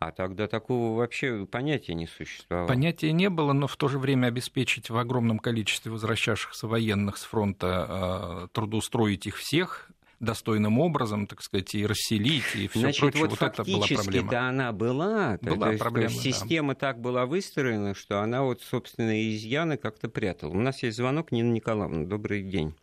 А 0.00 0.12
тогда 0.12 0.46
такого 0.46 0.96
вообще 0.96 1.44
понятия 1.44 1.94
не 1.94 2.06
существовало. 2.06 2.68
Понятия 2.68 3.10
не 3.12 3.28
было, 3.28 3.52
но 3.52 3.66
в 3.66 3.76
то 3.76 3.88
же 3.88 3.98
время 3.98 4.28
обеспечить 4.28 4.90
в 4.90 4.96
огромном 4.96 5.40
количестве 5.40 5.90
возвращавшихся 5.90 6.68
военных 6.68 7.16
с 7.16 7.24
фронта 7.24 7.86
а, 7.88 8.48
трудоустроить 8.52 9.26
их 9.26 9.36
всех 9.36 9.90
достойным 10.20 10.78
образом, 10.78 11.26
так 11.26 11.42
сказать, 11.42 11.74
и 11.74 11.86
расселить, 11.86 12.54
и 12.54 12.68
все 12.68 12.80
Значит, 12.80 13.00
прочее. 13.00 13.20
Вот, 13.22 13.30
вот 13.30 13.42
это 13.42 13.64
была 13.64 13.86
проблема. 13.86 14.30
Да, 14.30 14.48
она 14.48 14.72
была. 14.72 15.38
Была 15.40 15.66
то 15.66 15.72
есть, 15.72 15.82
проблема, 15.82 16.10
Система 16.10 16.74
да. 16.74 16.80
так 16.80 17.00
была 17.00 17.26
выстроена, 17.26 17.94
что 17.94 18.20
она 18.20 18.42
вот 18.42 18.62
собственные 18.62 19.36
изъяны 19.36 19.76
как-то 19.76 20.08
прятала. 20.08 20.50
У 20.50 20.60
нас 20.60 20.82
есть 20.82 20.96
звонок, 20.96 21.32
Нина 21.32 21.52
Николаевна. 21.52 22.04
Добрый 22.04 22.42
день. 22.42 22.74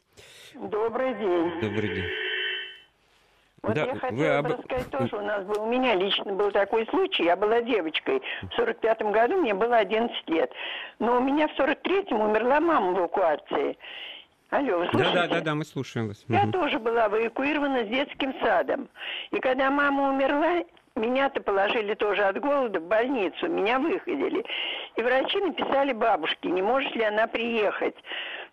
Добрый 0.53 1.17
день. 1.17 1.61
Добрый 1.61 1.95
день. 1.95 2.24
Вот 3.65 3.73
да, 3.73 3.85
я 3.85 3.95
хотела 3.95 4.37
об... 4.37 4.45
рассказать 4.45 4.91
тоже, 4.91 5.15
у 5.17 5.21
нас 5.21 5.43
был, 5.45 5.63
у 5.63 5.65
меня 5.65 5.95
лично 5.95 6.31
был 6.33 6.51
такой 6.51 6.85
случай, 6.87 7.23
я 7.23 7.35
была 7.35 7.61
девочкой, 7.61 8.21
в 8.43 8.53
сорок 8.53 8.79
пятом 8.79 9.11
году 9.11 9.37
мне 9.37 9.55
было 9.55 9.77
11 9.77 10.29
лет, 10.29 10.51
но 10.99 11.17
у 11.17 11.19
меня 11.19 11.47
в 11.47 11.53
сорок 11.53 11.81
третьем 11.81 12.21
умерла 12.21 12.59
мама 12.59 12.91
в 12.91 12.99
эвакуации. 12.99 13.75
Алло, 14.51 14.77
вы 14.77 14.87
слушаете? 14.89 15.13
Да, 15.15 15.27
да, 15.27 15.35
да, 15.35 15.41
да, 15.41 15.55
мы 15.55 15.65
слушаем 15.65 16.09
вас. 16.09 16.23
Я 16.27 16.43
угу. 16.43 16.51
тоже 16.51 16.77
была 16.77 17.07
эвакуирована 17.07 17.85
с 17.85 17.87
детским 17.87 18.35
садом. 18.39 18.87
И 19.31 19.39
когда 19.39 19.71
мама 19.71 20.09
умерла, 20.09 20.63
меня-то 20.95 21.41
положили 21.41 21.93
тоже 21.95 22.23
от 22.23 22.39
голода 22.39 22.79
в 22.79 22.87
больницу, 22.87 23.47
меня 23.47 23.79
выходили. 23.79 24.45
И 24.95 25.01
врачи 25.01 25.39
написали 25.39 25.91
бабушке, 25.91 26.49
не 26.49 26.61
может 26.61 26.95
ли 26.95 27.03
она 27.03 27.27
приехать. 27.27 27.95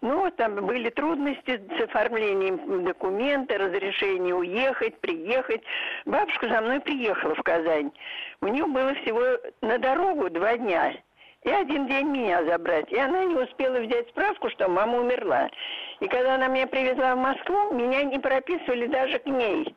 Ну, 0.02 0.28
там 0.32 0.56
были 0.66 0.90
трудности 0.90 1.62
с 1.78 1.80
оформлением 1.80 2.84
документа, 2.84 3.56
разрешение 3.56 4.34
уехать, 4.34 4.98
приехать. 4.98 5.62
Бабушка 6.04 6.48
за 6.48 6.60
мной 6.60 6.80
приехала 6.80 7.36
в 7.36 7.42
Казань. 7.44 7.92
У 8.40 8.48
нее 8.48 8.66
было 8.66 8.94
всего 8.96 9.22
на 9.60 9.78
дорогу 9.78 10.28
два 10.28 10.56
дня. 10.56 10.92
И 11.44 11.50
один 11.50 11.86
день 11.86 12.08
меня 12.08 12.44
забрать. 12.44 12.90
И 12.90 12.98
она 12.98 13.24
не 13.24 13.36
успела 13.36 13.78
взять 13.78 14.08
справку, 14.08 14.50
что 14.50 14.68
мама 14.68 14.98
умерла. 14.98 15.48
И 16.00 16.08
когда 16.08 16.34
она 16.34 16.48
меня 16.48 16.66
привезла 16.66 17.14
в 17.14 17.18
Москву, 17.18 17.72
меня 17.72 18.02
не 18.02 18.18
прописывали 18.18 18.88
даже 18.88 19.20
к 19.20 19.26
ней. 19.26 19.74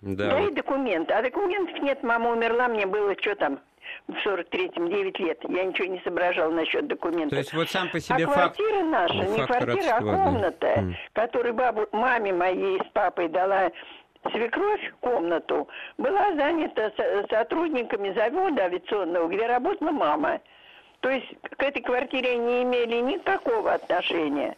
Да. 0.00 0.30
Дай 0.30 0.50
документы. 0.50 1.14
А 1.14 1.22
документов 1.22 1.80
нет, 1.80 2.02
мама 2.02 2.30
умерла, 2.30 2.66
мне 2.66 2.86
было 2.86 3.14
что 3.20 3.36
там, 3.36 3.60
в 4.08 4.12
43-м 4.12 4.88
9 4.88 5.18
лет. 5.20 5.38
Я 5.48 5.64
ничего 5.64 5.86
не 5.86 6.00
соображал 6.00 6.50
насчет 6.50 6.86
документов. 6.86 7.30
То 7.30 7.36
есть 7.36 7.52
вот 7.52 7.68
сам 7.70 7.88
по 7.90 8.00
себе 8.00 8.24
а 8.24 8.28
факт... 8.28 8.56
квартира 8.56 8.84
наша, 8.84 9.14
ну, 9.14 9.36
не 9.36 9.46
квартира, 9.46 9.96
а 9.96 10.00
комната, 10.00 10.74
да. 10.76 10.84
которую 11.12 11.54
бабу, 11.54 11.86
маме 11.92 12.32
моей 12.32 12.80
с 12.80 12.92
папой 12.92 13.28
дала 13.28 13.70
свекровь 14.32 14.92
комнату, 15.00 15.68
была 15.98 16.32
занята 16.34 16.92
сотрудниками 17.30 18.12
завода 18.12 18.64
авиационного, 18.64 19.28
где 19.28 19.46
работала 19.46 19.90
мама. 19.90 20.40
То 21.00 21.08
есть 21.08 21.26
к 21.40 21.62
этой 21.62 21.82
квартире 21.82 22.36
не 22.36 22.62
имели 22.62 23.00
никакого 23.00 23.72
отношения. 23.72 24.56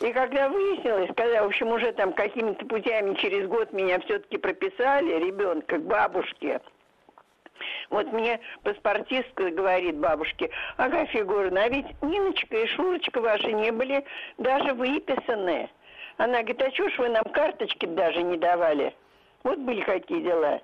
И 0.00 0.12
когда 0.12 0.48
выяснилось, 0.48 1.10
когда, 1.14 1.42
в 1.42 1.46
общем, 1.46 1.68
уже 1.68 1.92
там 1.92 2.12
какими-то 2.14 2.64
путями 2.64 3.14
через 3.14 3.46
год 3.48 3.72
меня 3.72 3.98
все-таки 4.00 4.38
прописали, 4.38 5.18
ребенка 5.18 5.76
к 5.76 5.82
бабушке, 5.82 6.60
вот 7.90 8.12
мне 8.12 8.40
паспортистка 8.62 9.50
говорит 9.50 9.96
бабушке, 9.96 10.48
ага, 10.76 11.06
Фигурна, 11.06 11.64
а 11.64 11.68
ведь 11.68 11.86
Ниночка 12.02 12.56
и 12.56 12.66
Шурочка 12.68 13.20
ваши 13.20 13.52
не 13.52 13.72
были 13.72 14.04
даже 14.38 14.72
выписаны. 14.74 15.68
Она 16.16 16.38
говорит, 16.38 16.62
а 16.62 16.70
чего 16.70 16.88
ж 16.88 16.98
вы 16.98 17.08
нам 17.08 17.24
карточки 17.24 17.86
даже 17.86 18.22
не 18.22 18.36
давали? 18.36 18.94
Вот 19.42 19.58
были 19.58 19.80
какие 19.82 20.22
дела. 20.22 20.60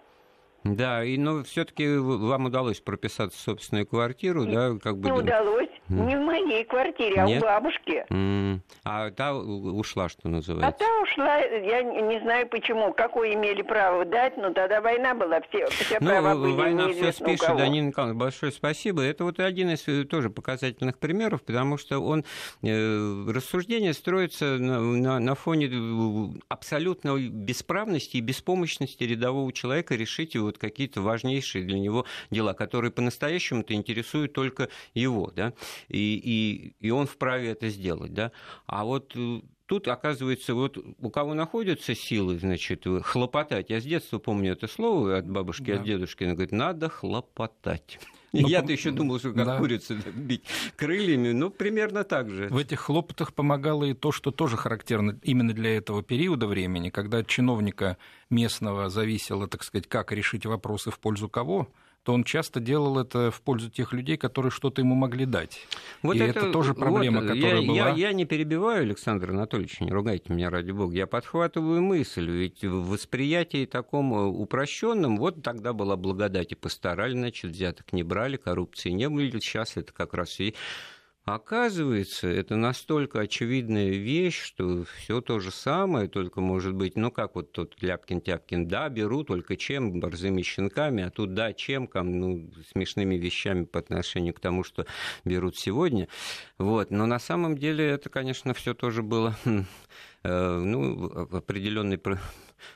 Да, 0.75 1.05
и 1.05 1.17
ну 1.19 1.45
все-таки 1.45 1.97
вам 1.97 2.47
удалось 2.47 2.81
прописаться 2.81 3.39
в 3.39 3.41
собственную 3.41 3.87
квартиру, 3.87 4.45
да, 4.47 4.77
как 4.83 4.99
бы. 4.99 5.11
Не 5.11 5.19
удалось, 5.19 5.69
mm. 5.89 6.07
не 6.07 6.17
в 6.17 6.21
моей 6.21 6.65
квартире, 6.65 7.23
а 7.23 7.27
Нет? 7.27 7.43
у 7.43 7.47
бабушки. 7.47 8.05
Mm. 8.11 8.61
А 8.85 9.11
та 9.11 9.35
ушла, 9.35 10.09
что 10.09 10.29
называется. 10.29 10.69
А 10.69 10.73
та 10.73 11.03
ушла, 11.03 11.37
я 11.39 11.83
не 11.83 12.21
знаю 12.21 12.49
почему, 12.49 12.93
какое 12.93 13.35
имели 13.35 13.63
право 13.63 14.05
дать, 14.05 14.37
но 14.37 14.53
тогда 14.53 14.81
война 14.81 15.15
была, 15.15 15.41
все, 15.43 15.67
все 15.67 15.99
ну, 16.01 16.09
права 16.09 16.35
были 16.35 16.53
война 16.53 16.89
все 16.89 17.13
спишет, 17.13 17.57
да, 17.57 17.69
Нина 17.69 17.89
Николаевна, 17.89 18.19
большое 18.19 18.53
спасибо. 18.53 19.03
Это 19.03 19.25
вот 19.25 19.41
один 19.41 19.71
из 19.71 19.87
э, 19.89 20.05
тоже 20.05 20.31
показательных 20.31 20.99
примеров, 20.99 21.43
потому 21.43 21.79
что 21.79 21.99
он 21.99 22.25
э, 22.63 23.27
рассуждение 23.29 23.93
строится 23.93 24.59
на, 24.59 24.81
на, 24.81 25.19
на 25.19 25.35
фоне 25.35 25.71
э, 25.73 26.39
абсолютной 26.49 27.29
бесправности 27.29 28.17
и 28.17 28.21
беспомощности 28.21 29.05
рядового 29.05 29.53
человека 29.53 29.95
решить 29.95 30.37
вот 30.37 30.56
вот 30.57 30.59
какие-то 30.59 31.03
важнейшие 31.03 31.65
для 31.65 31.79
него 31.79 32.07
дела, 32.31 32.53
которые 32.55 32.91
по-настоящему-то 32.91 33.75
интересуют 33.75 34.33
только 34.33 34.69
его, 34.95 35.33
да, 35.35 35.53
и, 35.89 36.21
и, 36.23 36.87
и 36.87 36.91
он 36.91 37.07
вправе 37.07 37.51
это 37.51 37.69
сделать, 37.69 38.13
да. 38.13 38.33
А 38.67 38.85
вот 38.85 39.13
э, 39.15 39.41
тут, 39.67 39.89
оказывается, 39.89 40.55
вот 40.55 40.79
у 40.79 41.11
кого 41.11 41.35
находятся 41.35 41.95
силы, 41.95 42.39
значит, 42.39 42.85
хлопотать. 43.03 43.71
Я 43.71 43.81
с 43.81 43.85
детства 43.85 44.19
помню 44.19 44.53
это 44.53 44.67
слово 44.67 45.19
от 45.19 45.29
бабушки, 45.29 45.73
да. 45.73 45.77
от 45.77 45.85
дедушки. 45.85 46.25
Она 46.25 46.35
говорит, 46.35 46.53
надо 46.53 46.89
хлопотать. 46.89 47.99
Ну, 48.43 48.49
Я-то 48.49 48.73
еще 48.73 48.91
думал, 48.91 49.19
что 49.19 49.33
как 49.33 49.47
да. 49.47 49.59
курица 49.59 49.95
бить 50.15 50.43
крыльями, 50.77 51.33
ну, 51.33 51.51
примерно 51.51 52.05
так 52.05 52.31
же. 52.31 52.49
В 52.49 52.57
этих 52.57 52.81
хлопотах 52.81 53.33
помогало 53.33 53.85
и 53.85 53.95
то, 53.95 54.13
что 54.13 54.31
тоже 54.31 54.57
характерно 54.57 55.19
именно 55.23 55.53
для 55.53 55.77
этого 55.77 56.03
периода 56.03 56.47
времени, 56.47 56.91
когда 56.91 57.19
от 57.19 57.27
чиновника 57.27 57.97
местного 58.31 58.89
зависело, 58.89 59.49
так 59.49 59.63
сказать, 59.63 59.89
как 59.89 60.13
решить 60.13 60.47
вопросы 60.47 60.91
в 60.91 60.99
пользу 60.99 61.29
кого– 61.29 61.69
то 62.07 62.13
он 62.15 62.23
часто 62.23 62.61
делал 62.61 63.01
это 63.01 63.33
в 63.33 63.41
пользу 63.41 63.69
тех 63.69 63.93
людей, 63.93 64.17
которые 64.17 64.53
что-то 64.53 64.81
ему 64.81 64.95
могли 64.95 65.27
дать. 65.27 65.67
Вот 66.03 66.15
и 66.15 66.21
это, 66.21 66.39
это 66.39 66.53
тоже 66.53 66.73
проблема, 66.73 67.21
вот, 67.21 67.31
которая 67.31 67.61
я, 67.61 67.67
была. 67.67 67.77
Я, 67.77 67.89
я 67.91 68.13
не 68.13 68.25
перебиваю, 68.25 68.83
Александр 68.83 69.31
Анатольевич, 69.31 69.81
не 69.81 69.91
ругайте 69.91 70.33
меня, 70.33 70.49
ради 70.49 70.71
бога. 70.71 70.95
Я 70.95 71.09
подхватываю 71.09 71.83
мысль, 71.83 72.31
ведь 72.31 72.63
в 72.63 72.91
восприятии 72.91 73.67
таком 73.67 74.15
э, 74.15 74.25
упрощенном, 74.25 75.17
вот 75.17 75.43
тогда 75.43 75.73
была 75.73 75.97
благодать 75.97 76.53
и 76.53 76.55
постарали, 76.55 77.11
значит, 77.11 77.51
взяток 77.51 77.93
не 77.93 78.05
брали, 78.05 78.37
коррупции 78.37 78.91
не 78.91 79.09
было, 79.09 79.29
сейчас 79.41 79.77
это 79.77 79.93
как 79.93 80.15
раз 80.15 80.39
и 80.39 80.55
Оказывается, 81.27 82.29
это 82.29 82.55
настолько 82.55 83.19
очевидная 83.19 83.89
вещь, 83.89 84.41
что 84.41 84.85
все 84.85 85.21
то 85.21 85.41
же 85.41 85.51
самое, 85.51 86.07
только 86.07 86.41
может 86.41 86.73
быть, 86.73 86.95
ну 86.97 87.11
как 87.11 87.35
вот 87.35 87.51
тот 87.51 87.75
Ляпкин-Тяпкин, 87.83 88.67
да, 88.67 88.89
беру, 88.89 89.25
только 89.25 89.57
чем, 89.57 89.99
борзыми 89.99 90.43
щенками, 90.43 91.03
а 91.03 91.11
тут 91.11 91.35
да, 91.35 91.53
чем, 91.53 91.91
ну, 91.93 92.49
смешными 92.73 93.17
вещами 93.17 93.65
по 93.65 93.81
отношению 93.81 94.35
к 94.35 94.41
тому, 94.41 94.63
что 94.63 94.87
берут 95.25 95.57
сегодня. 95.57 96.07
Вот. 96.59 96.93
Но 96.93 97.07
на 97.07 97.19
самом 97.19 97.59
деле 97.59 97.85
это, 97.85 98.09
конечно, 98.09 98.55
все 98.55 98.73
тоже 98.73 99.03
было 99.03 99.37
хм, 99.45 99.65
ну, 100.23 101.07
определенный 101.33 101.99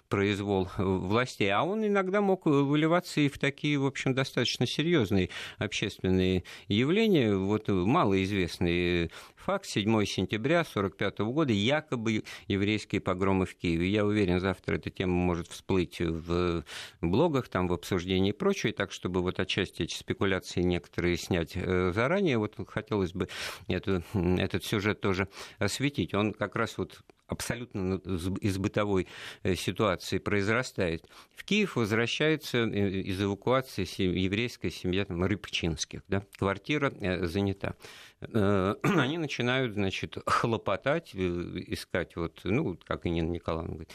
произвол 0.09 0.69
властей, 0.77 1.51
а 1.51 1.63
он 1.63 1.87
иногда 1.87 2.21
мог 2.21 2.47
выливаться 2.47 3.21
и 3.21 3.29
в 3.29 3.39
такие, 3.39 3.79
в 3.79 3.87
общем, 3.87 4.15
достаточно 4.15 4.67
серьезные 4.67 5.31
общественные 5.59 6.45
явления. 6.69 7.35
Вот 7.35 7.69
малоизвестный 7.69 9.11
факт, 9.37 9.67
7 9.67 10.05
сентября 10.05 10.61
1945 10.61 11.19
года, 11.33 11.53
якобы 11.53 12.25
еврейские 12.47 13.01
погромы 13.01 13.47
в 13.47 13.55
Киеве. 13.55 13.89
Я 13.89 14.05
уверен, 14.05 14.41
завтра 14.41 14.77
эта 14.77 14.91
тема 14.91 15.15
может 15.15 15.49
всплыть 15.49 16.01
в 16.01 16.65
блогах, 17.01 17.49
там, 17.49 17.69
в 17.69 17.73
обсуждении 17.73 18.31
и 18.31 18.33
прочее, 18.33 18.73
так, 18.73 18.93
чтобы 18.93 19.23
вот 19.23 19.41
отчасти 19.41 19.83
эти 19.83 19.95
спекуляции 19.95 20.63
некоторые 20.63 21.17
снять 21.17 21.53
э, 21.55 21.93
заранее, 21.95 22.39
вот 22.39 22.57
хотелось 22.69 23.13
бы 23.13 23.29
эту, 23.69 24.03
этот 24.15 24.65
сюжет 24.65 25.01
тоже 25.01 25.29
осветить. 25.59 26.15
Он 26.15 26.33
как 26.33 26.57
раз 26.57 26.79
вот 26.79 27.01
абсолютно 27.31 27.95
из 28.41 28.59
бытовой 28.59 29.07
э, 29.43 29.55
ситуации 29.55 30.19
произрастает. 30.19 31.07
В 31.35 31.45
Киев 31.45 31.77
возвращается 31.77 32.59
э, 32.59 32.91
из 32.91 33.23
эвакуации 33.23 33.87
еврейская 34.03 34.71
семья 34.71 35.05
там, 35.05 35.25
Рыбчинских. 35.25 36.03
Да? 36.09 36.25
Квартира 36.37 36.93
э, 37.01 37.27
занята. 37.27 37.75
Они 38.21 39.17
начинают, 39.17 39.75
значит, 39.75 40.19
хлопотать, 40.27 41.15
искать, 41.15 42.17
вот, 42.17 42.41
ну, 42.45 42.79
как 42.85 43.07
и 43.07 43.11
Нина 43.11 43.31
Николаевна 43.31 43.75
говорит, 43.75 43.93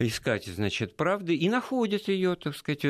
искать, 0.00 0.46
значит, 0.46 0.96
правды, 0.96 1.36
и 1.36 1.48
находят 1.48 2.08
ее, 2.08 2.34
так 2.34 2.56
сказать, 2.56 2.84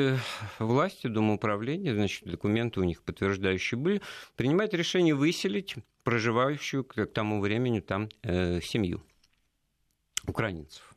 власти, 0.57 1.07
Домоуправления, 1.07 1.93
значит, 1.93 2.23
документы 2.23 2.79
у 2.79 2.83
них 2.83 3.03
подтверждающие 3.03 3.77
были, 3.77 4.01
принимает 4.35 4.73
решение 4.73 5.13
выселить 5.13 5.75
проживающую 6.03 6.83
к 6.83 7.05
тому 7.05 7.41
времени 7.41 7.79
там 7.79 8.09
э, 8.23 8.61
семью 8.61 9.03
украинцев 10.27 10.89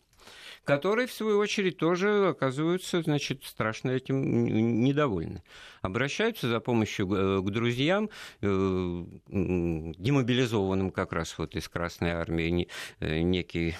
которые, 0.64 1.06
в 1.06 1.12
свою 1.12 1.38
очередь, 1.38 1.76
тоже 1.76 2.28
оказываются, 2.28 3.02
значит, 3.02 3.44
страшно 3.44 3.90
этим 3.90 4.44
недовольны. 4.84 5.42
Обращаются 5.80 6.48
за 6.48 6.60
помощью 6.60 7.12
э, 7.12 7.42
к 7.42 7.50
друзьям, 7.50 8.10
э, 8.40 9.04
демобилизованным 9.28 10.90
как 10.90 11.12
раз 11.12 11.36
вот 11.38 11.56
из 11.56 11.68
Красной 11.68 12.12
Армии, 12.12 12.68
э, 13.00 13.20
некий 13.20 13.74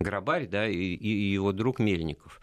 Грабарь, 0.00 0.46
да, 0.48 0.68
и, 0.68 0.76
его 0.76 1.52
друг 1.52 1.78
Мельников, 1.78 2.40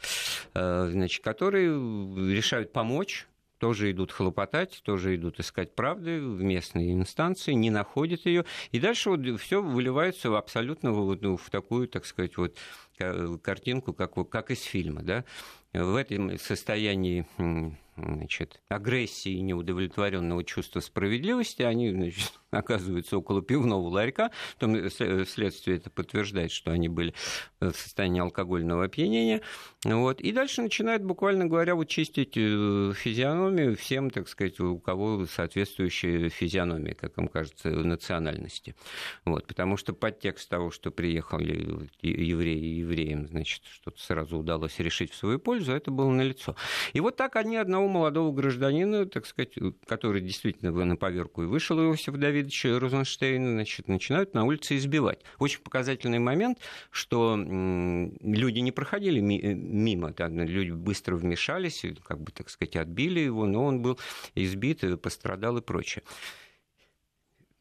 значит, 0.54 1.22
которые 1.22 1.68
решают 1.68 2.72
помочь 2.72 3.28
тоже 3.62 3.92
идут 3.92 4.12
хлопотать, 4.12 4.82
тоже 4.84 5.16
идут 5.16 5.40
искать 5.40 5.76
правды 5.76 6.20
в 6.20 6.42
местные 6.42 6.94
инстанции, 6.94 7.54
не 7.54 7.70
находят 7.70 8.26
ее. 8.26 8.44
И 8.72 8.80
дальше 8.80 9.12
вот 9.12 9.40
все 9.40 9.62
выливается 9.62 10.32
в 10.32 10.36
абсолютно 10.36 10.92
вот, 10.92 11.22
ну, 11.22 11.38
в 11.38 11.48
такую, 11.52 11.88
так 11.88 12.08
сказать, 12.08 12.38
вот 12.38 12.58
картинку, 13.44 13.94
как, 13.94 14.16
как 14.30 14.50
из 14.50 14.64
фильма. 14.64 15.04
Да? 15.04 15.26
В 15.74 15.96
этом 15.96 16.40
состоянии 16.40 17.28
значит, 18.02 18.62
агрессии 18.70 19.32
и 19.32 19.42
неудовлетворенного 19.42 20.44
чувства 20.44 20.80
справедливости, 20.80 21.62
они 21.62 21.92
значит, 21.92 22.32
оказываются 22.52 23.18
около 23.18 23.42
пивного 23.42 23.88
ларька, 23.88 24.32
потом 24.56 24.76
э, 24.76 24.90
э, 25.00 25.26
следствие 25.26 25.78
это 25.78 25.90
подтверждает, 25.90 26.52
что 26.52 26.72
они 26.72 26.90
были 26.90 27.14
в 27.60 27.74
состоянии 27.74 28.22
алкогольного 28.22 28.86
опьянения, 28.86 29.42
вот, 29.84 30.22
и 30.22 30.32
дальше 30.32 30.62
начинают, 30.62 31.04
буквально 31.04 31.46
говоря, 31.46 31.76
вот 31.76 31.88
чистить 31.88 32.34
э, 32.36 32.94
физиономию 32.96 33.76
всем, 33.76 34.10
так 34.10 34.28
сказать, 34.28 34.60
у 34.60 34.80
кого 34.80 35.26
соответствующая 35.26 36.30
физиономия, 36.30 36.94
как 36.94 37.18
им 37.18 37.28
кажется, 37.28 37.70
национальности, 37.70 38.76
вот, 39.26 39.48
потому 39.48 39.78
что 39.78 39.94
подтекст 39.94 40.50
того, 40.50 40.72
что 40.72 40.92
приехали 40.92 41.90
евреи 42.02 42.80
евреям, 42.80 43.28
значит, 43.28 43.64
что-то 43.66 44.00
сразу 44.02 44.38
удалось 44.38 44.80
решить 44.80 45.12
в 45.12 45.16
свою 45.16 45.40
пользу, 45.40 45.74
это 45.74 45.92
было 45.92 46.10
налицо. 46.10 46.56
И 46.94 47.00
вот 47.00 47.16
так 47.16 47.36
они 47.36 47.58
одного 47.58 47.88
молодого 47.92 48.32
гражданина, 48.32 49.06
так 49.06 49.26
сказать, 49.28 49.54
который 49.86 50.22
действительно 50.22 50.72
на 50.72 50.96
поверку 50.96 51.44
и 51.44 51.46
вышел, 51.46 51.80
Иосиф 51.80 52.16
Давидович 52.16 52.66
Розенштейн, 52.66 53.54
значит, 53.54 53.88
начинают 53.88 54.34
на 54.34 54.46
улице 54.46 54.78
избивать. 54.78 55.20
Очень 55.38 55.62
показательный 55.62 56.20
момент, 56.20 56.58
что 56.90 57.36
люди 57.38 58.60
не 58.60 58.72
проходили 58.72 59.20
мимо, 59.20 60.12
да, 60.12 60.28
люди 60.30 60.72
быстро 60.72 61.16
вмешались, 61.16 61.86
как 62.04 62.20
бы, 62.20 62.32
так 62.32 62.50
сказать, 62.50 62.76
отбили 62.76 63.20
его, 63.20 63.46
но 63.46 63.66
он 63.66 63.82
был 63.82 64.00
избит, 64.34 64.84
пострадал 65.02 65.58
и 65.58 65.62
прочее. 65.62 66.04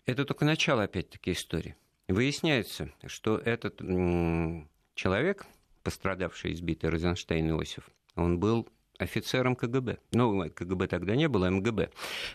Это 0.06 0.24
только 0.24 0.44
начало, 0.44 0.84
опять-таки, 0.84 1.32
истории. 1.32 1.76
Выясняется, 2.08 2.90
что 3.06 3.36
этот 3.36 3.78
человек, 4.94 5.46
пострадавший, 5.82 6.52
избитый 6.52 6.90
Розенштейн 6.90 7.50
Иосиф, 7.50 7.88
он 8.16 8.40
был 8.40 8.68
офицером 9.00 9.56
КГБ. 9.56 9.98
Ну, 10.12 10.50
КГБ 10.50 10.86
тогда 10.86 11.16
не 11.16 11.28
было, 11.28 11.50
МГБ. 11.50 11.90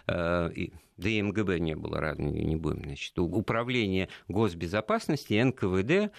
Э, 0.08 0.50
да 0.98 1.10
и 1.10 1.22
МГБ 1.22 1.60
не 1.60 1.76
было, 1.76 2.16
не 2.18 2.56
будем. 2.56 2.84
Значит, 2.84 3.18
управление 3.20 4.10
госбезопасности, 4.28 5.42
НКВД, 5.42 6.12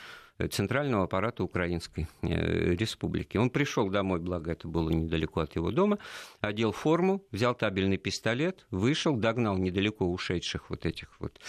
Центрального 0.50 1.04
аппарата 1.04 1.42
Украинской 1.42 2.08
э, 2.22 2.74
Республики. 2.74 3.38
Он 3.38 3.48
пришел 3.48 3.88
домой, 3.88 4.20
благо 4.20 4.52
это 4.52 4.68
было 4.68 4.90
недалеко 4.90 5.40
от 5.40 5.56
его 5.56 5.70
дома, 5.70 5.98
одел 6.40 6.72
форму, 6.72 7.24
взял 7.30 7.54
табельный 7.54 7.96
пистолет, 7.96 8.66
вышел, 8.70 9.16
догнал 9.16 9.56
недалеко 9.56 10.06
ушедших 10.06 10.68
вот 10.68 10.84
этих 10.84 11.08
вот 11.20 11.40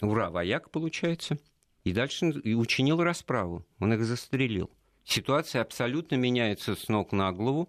ура, 0.00 0.30
вояк, 0.30 0.70
получается, 0.70 1.38
и 1.82 1.92
дальше 1.92 2.30
и 2.30 2.54
учинил 2.54 3.02
расправу. 3.02 3.66
Он 3.80 3.92
их 3.92 4.04
застрелил. 4.04 4.70
Ситуация 5.04 5.62
абсолютно 5.62 6.14
меняется 6.14 6.76
с 6.76 6.88
ног 6.88 7.10
на 7.10 7.32
голову. 7.32 7.68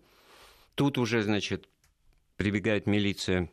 Тут 0.75 0.97
уже, 0.97 1.21
значит, 1.23 1.69
прибегает 2.35 2.87
милиция 2.87 3.51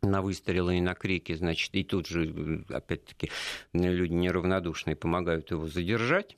на 0.00 0.22
выстрелы 0.22 0.78
и 0.78 0.80
на 0.80 0.94
крики, 0.94 1.34
значит, 1.34 1.74
и 1.74 1.84
тут 1.84 2.06
же, 2.06 2.64
опять-таки, 2.68 3.30
люди 3.72 4.12
неравнодушные 4.12 4.96
помогают 4.96 5.50
его 5.50 5.68
задержать 5.68 6.36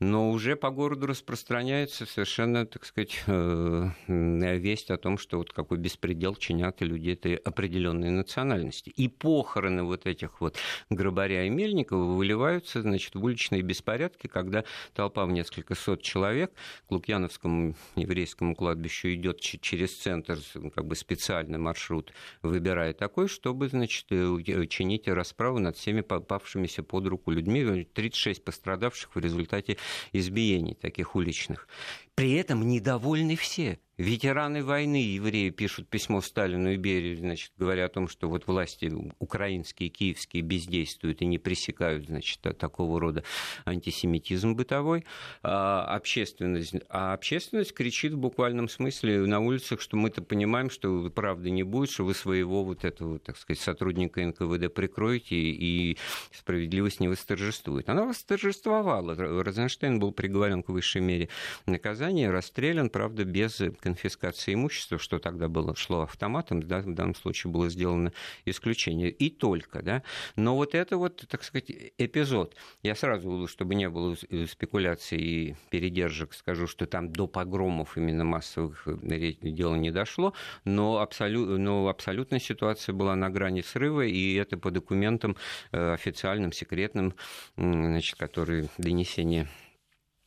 но 0.00 0.30
уже 0.30 0.54
по 0.54 0.70
городу 0.70 1.06
распространяется 1.06 2.06
совершенно, 2.06 2.66
так 2.66 2.84
сказать, 2.84 3.20
э, 3.26 3.90
весть 4.06 4.90
о 4.90 4.96
том, 4.96 5.18
что 5.18 5.38
вот 5.38 5.52
какой 5.52 5.78
беспредел 5.78 6.36
чинят 6.36 6.82
и 6.82 6.84
люди 6.84 7.10
этой 7.10 7.34
определенной 7.34 8.10
национальности. 8.10 8.90
И 8.90 9.08
похороны 9.08 9.82
вот 9.82 10.06
этих 10.06 10.40
вот 10.40 10.56
Грабаря 10.88 11.44
и 11.44 11.50
Мельникова 11.50 12.14
выливаются, 12.14 12.82
значит, 12.82 13.16
в 13.16 13.24
уличные 13.24 13.62
беспорядки, 13.62 14.28
когда 14.28 14.64
толпа 14.94 15.26
в 15.26 15.32
несколько 15.32 15.74
сот 15.74 16.02
человек 16.02 16.52
к 16.86 16.92
Лукьяновскому 16.92 17.74
еврейскому 17.96 18.54
кладбищу 18.54 19.12
идет 19.14 19.40
через 19.40 19.96
центр, 19.96 20.38
как 20.74 20.86
бы 20.86 20.94
специальный 20.94 21.58
маршрут 21.58 22.12
выбирая 22.42 22.92
такой, 22.92 23.26
чтобы, 23.26 23.68
значит, 23.68 24.06
э, 24.10 24.66
чинить 24.68 25.08
расправу 25.08 25.58
над 25.58 25.76
всеми 25.76 26.02
попавшимися 26.02 26.84
под 26.84 27.06
руку 27.08 27.32
людьми. 27.32 27.84
36 27.92 28.44
пострадавших 28.44 29.14
в 29.14 29.18
результате 29.18 29.76
избиений 30.12 30.74
таких 30.74 31.16
уличных. 31.16 31.68
При 32.14 32.32
этом 32.34 32.66
недовольны 32.68 33.36
все. 33.36 33.78
Ветераны 33.98 34.62
войны 34.62 35.02
евреи 35.02 35.50
пишут 35.50 35.88
письмо 35.88 36.20
Сталину 36.20 36.70
и 36.70 36.76
Берии, 36.76 37.16
значит, 37.16 37.50
говоря 37.58 37.86
о 37.86 37.88
том, 37.88 38.06
что 38.06 38.28
вот 38.28 38.46
власти 38.46 38.92
украинские, 39.18 39.88
киевские 39.88 40.44
бездействуют 40.44 41.20
и 41.20 41.26
не 41.26 41.38
пресекают, 41.38 42.06
значит, 42.06 42.40
такого 42.58 43.00
рода 43.00 43.24
антисемитизм 43.64 44.54
бытовой. 44.54 45.04
А 45.42 45.84
общественность, 45.96 46.76
а 46.88 47.12
общественность 47.12 47.74
кричит 47.74 48.12
в 48.12 48.18
буквальном 48.18 48.68
смысле 48.68 49.26
на 49.26 49.40
улицах, 49.40 49.80
что 49.80 49.96
мы-то 49.96 50.22
понимаем, 50.22 50.70
что 50.70 51.10
правды 51.10 51.50
не 51.50 51.64
будет, 51.64 51.90
что 51.90 52.04
вы 52.04 52.14
своего 52.14 52.62
вот 52.62 52.84
этого, 52.84 53.18
так 53.18 53.36
сказать, 53.36 53.60
сотрудника 53.60 54.24
НКВД 54.24 54.72
прикроете, 54.72 55.34
и 55.34 55.98
справедливость 56.30 57.00
не 57.00 57.08
восторжествует. 57.08 57.88
Она 57.88 58.04
восторжествовала. 58.04 59.16
Розенштейн 59.42 59.98
был 59.98 60.12
приговорен 60.12 60.62
к 60.62 60.68
высшей 60.68 61.02
мере 61.02 61.30
наказания, 61.66 62.30
расстрелян, 62.30 62.90
правда, 62.90 63.24
без 63.24 63.60
конфискации 63.88 64.54
имущества, 64.54 64.98
что 64.98 65.18
тогда 65.18 65.48
было, 65.48 65.74
шло 65.74 66.02
автоматом, 66.02 66.62
да, 66.62 66.80
в 66.80 66.92
данном 66.92 67.14
случае 67.14 67.50
было 67.50 67.70
сделано 67.70 68.12
исключение. 68.44 69.10
И 69.10 69.30
только, 69.30 69.82
да. 69.82 70.02
Но 70.36 70.56
вот 70.56 70.74
это 70.74 70.98
вот, 70.98 71.24
так 71.28 71.42
сказать, 71.42 71.70
эпизод. 71.96 72.54
Я 72.82 72.94
сразу, 72.94 73.46
чтобы 73.48 73.74
не 73.74 73.88
было 73.88 74.14
спекуляций 74.46 75.18
и 75.18 75.56
передержек, 75.70 76.34
скажу, 76.34 76.66
что 76.66 76.86
там 76.86 77.12
до 77.12 77.26
погромов 77.26 77.96
именно 77.96 78.24
массовых 78.24 78.86
э, 78.86 79.32
дело 79.40 79.76
не 79.76 79.90
дошло, 79.90 80.34
но, 80.64 80.98
абсолют, 80.98 81.58
но 81.58 81.88
абсолютная 81.88 82.40
ситуация 82.40 82.92
была 82.92 83.16
на 83.16 83.30
грани 83.30 83.62
срыва, 83.62 84.02
и 84.02 84.34
это 84.34 84.58
по 84.58 84.70
документам 84.70 85.36
э, 85.72 85.94
официальным, 85.94 86.52
секретным, 86.52 87.14
значит, 87.56 88.16
которые 88.16 88.68
донесения 88.76 89.48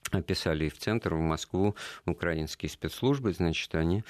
описали 0.10 0.66
и 0.66 0.70
в 0.70 0.78
центр, 0.78 1.14
в 1.14 1.20
Москву, 1.20 1.76
украинские 2.06 2.70
спецслужбы, 2.70 3.34
значит, 3.34 3.76
они 3.76 4.04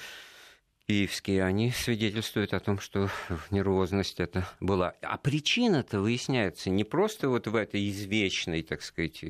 киевские, 0.86 1.44
они 1.44 1.70
свидетельствуют 1.70 2.54
о 2.54 2.60
том, 2.60 2.78
что 2.78 3.08
нервозность 3.50 4.20
это 4.20 4.48
была. 4.60 4.94
А 5.02 5.16
причина-то 5.16 6.00
выясняется 6.00 6.70
не 6.70 6.84
просто 6.84 7.28
вот 7.28 7.46
в 7.46 7.54
этой 7.54 7.88
извечной, 7.88 8.62
так 8.62 8.82
сказать, 8.82 9.24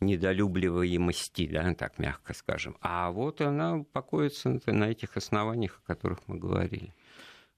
недолюбливаемости, 0.00 1.46
да, 1.46 1.72
так 1.74 1.98
мягко 1.98 2.34
скажем, 2.34 2.76
а 2.80 3.10
вот 3.10 3.40
она 3.40 3.84
покоится 3.92 4.60
на 4.66 4.90
этих 4.90 5.16
основаниях, 5.16 5.80
о 5.84 5.86
которых 5.86 6.20
мы 6.26 6.38
говорили. 6.38 6.92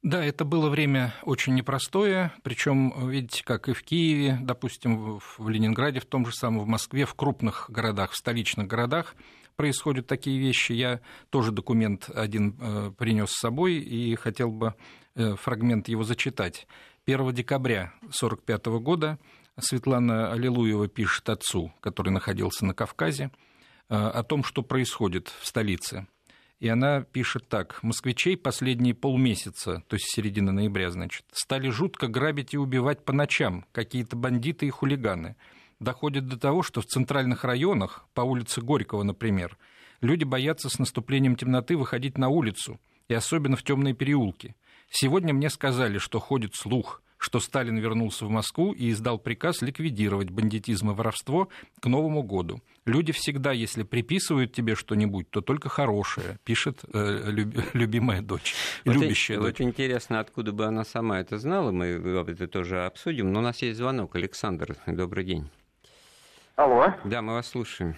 Да, 0.02 0.24
это 0.24 0.44
было 0.44 0.70
время 0.70 1.12
очень 1.24 1.54
непростое, 1.54 2.32
причем, 2.42 3.08
видите, 3.08 3.42
как 3.44 3.68
и 3.68 3.72
в 3.72 3.82
Киеве, 3.82 4.38
допустим, 4.40 5.18
в 5.18 5.48
Ленинграде, 5.48 5.98
в 5.98 6.06
том 6.06 6.24
же 6.24 6.32
самом, 6.32 6.61
в 6.61 6.66
Москве, 6.68 7.04
в 7.04 7.14
крупных 7.14 7.68
городах, 7.68 8.12
в 8.12 8.16
столичных 8.16 8.68
городах 8.68 9.16
происходят 9.56 10.06
такие 10.06 10.38
вещи. 10.38 10.70
Я 10.70 11.00
тоже 11.30 11.50
документ 11.50 12.11
один 12.14 12.56
э, 12.61 12.92
принес 12.96 13.30
с 13.30 13.40
собой 13.40 13.74
и 13.74 14.14
хотел 14.14 14.52
бы 14.52 14.76
э, 15.16 15.34
фрагмент 15.34 15.88
его 15.88 16.04
зачитать. 16.04 16.68
1 17.06 17.34
декабря 17.34 17.92
1945 18.02 18.66
года 18.80 19.18
Светлана 19.58 20.30
Аллилуева 20.32 20.87
пишет 20.87 21.28
отцу, 21.28 21.72
который 21.80 22.11
находился 22.11 22.64
на 22.64 22.72
Кавказе, 22.72 23.32
э, 23.88 23.96
о 23.96 24.22
том, 24.22 24.44
что 24.44 24.62
происходит 24.62 25.34
в 25.40 25.44
столице– 25.44 26.06
и 26.60 26.68
она 26.68 27.02
пишет 27.02 27.48
так. 27.48 27.82
«Москвичей 27.82 28.36
последние 28.36 28.94
полмесяца, 28.94 29.82
то 29.88 29.94
есть 29.94 30.06
середина 30.10 30.52
ноября, 30.52 30.90
значит, 30.90 31.24
стали 31.32 31.68
жутко 31.68 32.08
грабить 32.08 32.54
и 32.54 32.58
убивать 32.58 33.04
по 33.04 33.12
ночам 33.12 33.64
какие-то 33.72 34.16
бандиты 34.16 34.66
и 34.66 34.70
хулиганы. 34.70 35.36
Доходит 35.80 36.26
до 36.26 36.38
того, 36.38 36.62
что 36.62 36.80
в 36.80 36.86
центральных 36.86 37.44
районах, 37.44 38.06
по 38.14 38.22
улице 38.22 38.60
Горького, 38.60 39.04
например, 39.04 39.56
люди 40.00 40.24
боятся 40.24 40.68
с 40.68 40.78
наступлением 40.78 41.36
темноты 41.36 41.76
выходить 41.76 42.18
на 42.18 42.28
улицу, 42.28 42.80
и 43.06 43.14
особенно 43.14 43.56
в 43.56 43.62
темные 43.62 43.94
переулки. 43.94 44.56
Сегодня 44.90 45.32
мне 45.32 45.50
сказали, 45.50 45.98
что 45.98 46.18
ходит 46.18 46.54
слух– 46.54 47.02
что 47.18 47.40
Сталин 47.40 47.76
вернулся 47.78 48.24
в 48.24 48.31
Москву 48.31 48.72
и 48.72 48.90
издал 48.90 49.18
приказ 49.18 49.61
ликвидировать 49.61 50.31
бандитизм 50.31 50.90
и 50.90 50.94
воровство 50.94 51.48
к 51.81 51.87
Новому 51.87 52.22
году. 52.22 52.61
Люди 52.87 53.12
всегда, 53.12 53.52
если 53.52 53.83
приписывают 53.83 54.52
тебе 54.52 54.74
что-нибудь, 54.74 55.28
то 55.31 55.40
только 55.42 55.68
хорошее, 55.68 56.38
пишет 56.44 56.81
э, 56.94 57.22
люб, 57.26 57.54
любимая 57.74 58.22
дочь, 58.22 58.54
вот 58.87 58.94
любящая 58.94 59.38
вот 59.38 59.46
дочь. 59.46 59.59
Вот 59.59 59.66
интересно, 59.66 60.20
откуда 60.20 60.52
бы 60.52 60.64
она 60.64 60.85
сама 60.85 61.20
это 61.20 61.38
знала, 61.38 61.70
мы 61.70 61.87
это 61.87 62.48
тоже 62.48 62.85
обсудим, 62.85 63.33
но 63.33 63.40
у 63.40 63.42
нас 63.42 63.61
есть 63.62 63.78
звонок. 63.78 64.14
Александр, 64.14 64.76
добрый 64.87 65.24
день. 65.24 65.50
Алло. 66.57 66.94
Да, 67.04 67.20
мы 67.20 67.35
вас 67.35 67.48
слушаем. 67.48 67.96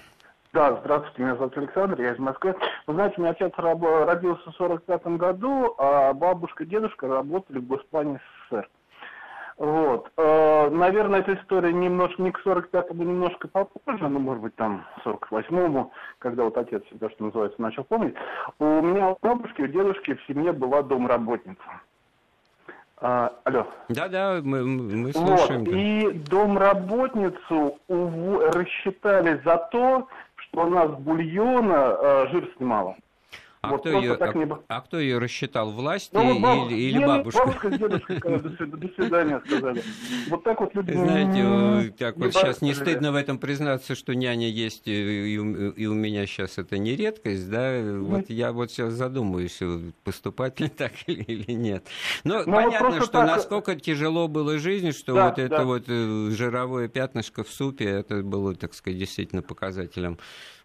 Да, 0.52 0.80
здравствуйте, 0.80 1.22
меня 1.22 1.36
зовут 1.36 1.56
Александр, 1.56 2.00
я 2.00 2.12
из 2.12 2.18
Москвы. 2.18 2.56
Вы 2.88 2.94
знаете, 2.94 3.14
у 3.18 3.20
меня 3.20 3.30
отец 3.30 3.52
родился 3.56 4.50
в 4.50 4.56
45 4.56 5.06
году, 5.16 5.74
а 5.78 6.12
бабушка 6.12 6.64
и 6.64 6.66
дедушка 6.66 7.06
работали 7.06 7.58
в 7.58 7.66
Госплане 7.68 8.20
СССР. 8.50 8.68
Вот. 9.60 10.10
Э, 10.16 10.70
наверное, 10.70 11.20
эта 11.20 11.34
история 11.34 11.70
немножко 11.70 12.22
не 12.22 12.32
к 12.32 12.40
45-му, 12.46 13.04
немножко 13.04 13.46
попозже, 13.46 14.08
ну, 14.08 14.18
может 14.18 14.42
быть, 14.42 14.56
там, 14.56 14.86
48-му, 15.04 15.92
когда 16.18 16.44
вот 16.44 16.56
отец, 16.56 16.82
то, 16.98 17.10
что 17.10 17.24
называется, 17.24 17.60
начал 17.60 17.84
помнить. 17.84 18.14
У 18.58 18.64
меня 18.64 19.10
у 19.10 19.18
бабушки, 19.20 19.60
у 19.60 19.66
дедушки 19.66 20.14
в 20.14 20.26
семье 20.26 20.52
была 20.52 20.82
домработница. 20.82 21.60
А, 23.02 23.34
алло. 23.44 23.66
Да-да, 23.90 24.40
мы, 24.42 24.64
мы 24.64 25.12
слушаем. 25.12 25.64
Вот. 25.64 25.74
Да. 25.74 25.78
И 25.78 26.12
домработницу 26.30 27.78
ув... 27.86 28.54
рассчитали 28.54 29.42
за 29.44 29.58
то, 29.70 30.08
что 30.36 30.62
она 30.62 30.88
с 30.88 30.92
бульона 30.92 31.98
э, 32.00 32.26
жир 32.30 32.50
снимала. 32.56 32.96
А, 33.62 33.72
вот 33.72 33.80
кто 33.80 33.90
ее, 33.90 34.16
так 34.16 34.34
а, 34.34 34.38
не... 34.38 34.48
а 34.68 34.80
кто 34.80 34.98
ее 34.98 35.18
рассчитал? 35.18 35.70
Власти 35.70 36.14
ну, 36.14 36.40
баб... 36.40 36.70
или, 36.70 36.78
или 36.80 36.98
не, 36.98 37.06
бабушка? 37.06 37.40
Бабушка 37.40 37.70
с 37.70 37.78
дедушкой 37.78 38.18
до 38.20 38.88
свидания 38.94 39.42
сказали. 39.44 39.82
Вот 40.28 40.44
так 40.44 40.60
вот 40.60 40.74
люди... 40.74 40.92
Знаете, 40.92 41.94
так 41.98 42.16
вот 42.16 42.32
сейчас 42.32 42.62
не 42.62 42.72
стыдно 42.72 43.12
в 43.12 43.16
этом 43.16 43.38
признаться, 43.38 43.94
что 43.94 44.14
няня 44.14 44.48
есть, 44.48 44.88
и 44.88 45.38
у, 45.38 45.72
и 45.72 45.86
у 45.86 45.92
меня 45.92 46.24
сейчас 46.26 46.56
это 46.56 46.78
не 46.78 46.96
редкость, 46.96 47.50
да? 47.50 47.82
Вот 47.82 48.30
я 48.30 48.52
вот 48.52 48.70
сейчас 48.70 48.94
задумаюсь, 48.94 49.60
поступать 50.04 50.58
ли 50.58 50.68
так 50.76 50.92
или, 51.06 51.52
нет. 51.52 51.86
Но 52.24 52.38
Ну, 52.38 52.44
вот 52.44 52.64
понятно, 52.64 53.02
что 53.02 53.12
так- 53.12 53.26
насколько 53.26 53.76
тяжело 53.76 54.26
было 54.26 54.58
жизнь, 54.58 54.92
что 54.92 55.12
вот 55.12 55.38
это 55.38 55.64
вот 55.64 55.84
э, 55.86 56.30
жировое 56.30 56.88
пятнышко 56.88 57.44
в 57.44 57.50
супе, 57.50 57.84
это 57.84 58.22
было, 58.22 58.54
так 58.54 58.72
сказать, 58.72 58.98
действительно 58.98 59.42
показателем 59.42 60.18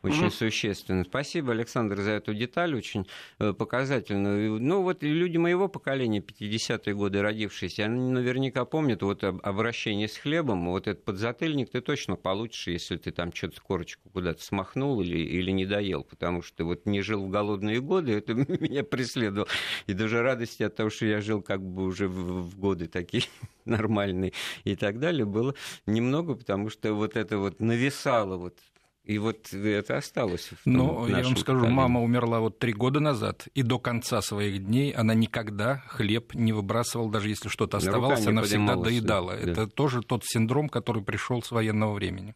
очень 0.06 0.22
Мгм. 0.26 0.32
существенно. 0.32 1.04
Спасибо, 1.04 1.52
Александр, 1.52 2.00
за 2.00 2.12
эту 2.12 2.34
деталь, 2.34 2.76
очень 2.76 3.08
э, 3.40 3.54
показательную. 3.54 4.62
Ну, 4.62 4.82
вот 4.84 5.04
люди 5.04 5.38
моего 5.38 5.68
поколения, 5.68 6.20
50-е 6.22 6.94
годы 6.94 7.22
родившиеся, 7.22 7.86
они 7.86 8.12
наверняка 8.12 8.66
помнят 8.66 9.02
вот 9.02 9.24
об- 9.24 9.40
обращение 9.44 10.08
с 10.08 10.18
хлебом, 10.18 10.70
вот 10.70 10.88
этот 10.88 11.04
подзатыльник 11.04 11.72
ты 11.72 11.82
точно 11.82 12.16
получишь, 12.16 12.68
если 12.68 12.98
ты 12.98 13.12
там 13.12 13.34
что-то 13.34 13.62
корочку 13.62 14.10
куда-то 14.12 14.44
смахнул 14.44 15.02
или, 15.02 15.18
или 15.18 15.52
не 15.52 15.66
доел, 15.66 16.04
потому 16.04 16.42
что 16.42 16.66
вот 16.66 16.86
не 16.86 17.02
жил 17.02 17.26
в 17.26 17.30
голодные 17.30 17.82
годы, 17.82 18.14
это 18.14 18.34
меня 18.62 18.84
преследовало. 18.84 19.48
И 19.88 19.94
даже 19.94 20.22
радости 20.22 20.64
от 20.64 20.76
того, 20.76 20.90
что 20.90 21.06
я 21.06 21.22
жил 21.22 21.42
как 21.42 21.62
бы 21.62 21.84
уже 21.84 22.08
в, 22.08 22.50
в 22.50 22.60
годы 22.60 22.88
такие 22.88 23.24
нормальные 23.66 24.34
и 24.64 24.76
так 24.76 25.00
далее, 25.00 25.26
было 25.26 25.56
немного, 25.88 26.36
потому 26.36 26.70
что 26.70 26.94
вот 26.94 27.16
это 27.18 27.38
вот 27.40 27.60
нависало 27.60 28.38
вот 28.38 28.60
и 29.06 29.18
вот 29.18 29.54
это 29.54 29.98
осталось. 29.98 30.50
В 30.52 30.64
том 30.64 30.74
Но 30.74 31.08
я 31.08 31.24
вам 31.24 31.38
скажу, 31.38 31.60
поколении. 31.60 31.76
мама 31.76 32.02
умерла 32.02 32.40
вот 32.40 32.60
три 32.60 32.74
года 32.74 33.00
назад, 33.00 33.48
и 33.54 33.62
до 33.62 33.80
конца 33.80 34.22
своих 34.22 34.66
дней 34.66 34.92
она 34.92 35.14
никогда 35.14 35.84
хлеб 35.88 36.34
не 36.34 36.54
выбрасывала, 36.54 37.12
даже 37.12 37.30
если 37.30 37.50
что-то 37.50 37.78
оставалось, 37.78 38.26
она 38.26 38.42
всегда 38.42 38.76
доедала. 38.76 39.36
да. 39.36 39.52
Это 39.52 39.68
тоже 39.68 40.02
тот 40.02 40.24
синдром, 40.26 40.70
который 40.70 41.04
пришел 41.04 41.42
с 41.42 41.52
военного 41.52 41.94
времени. 41.94 42.36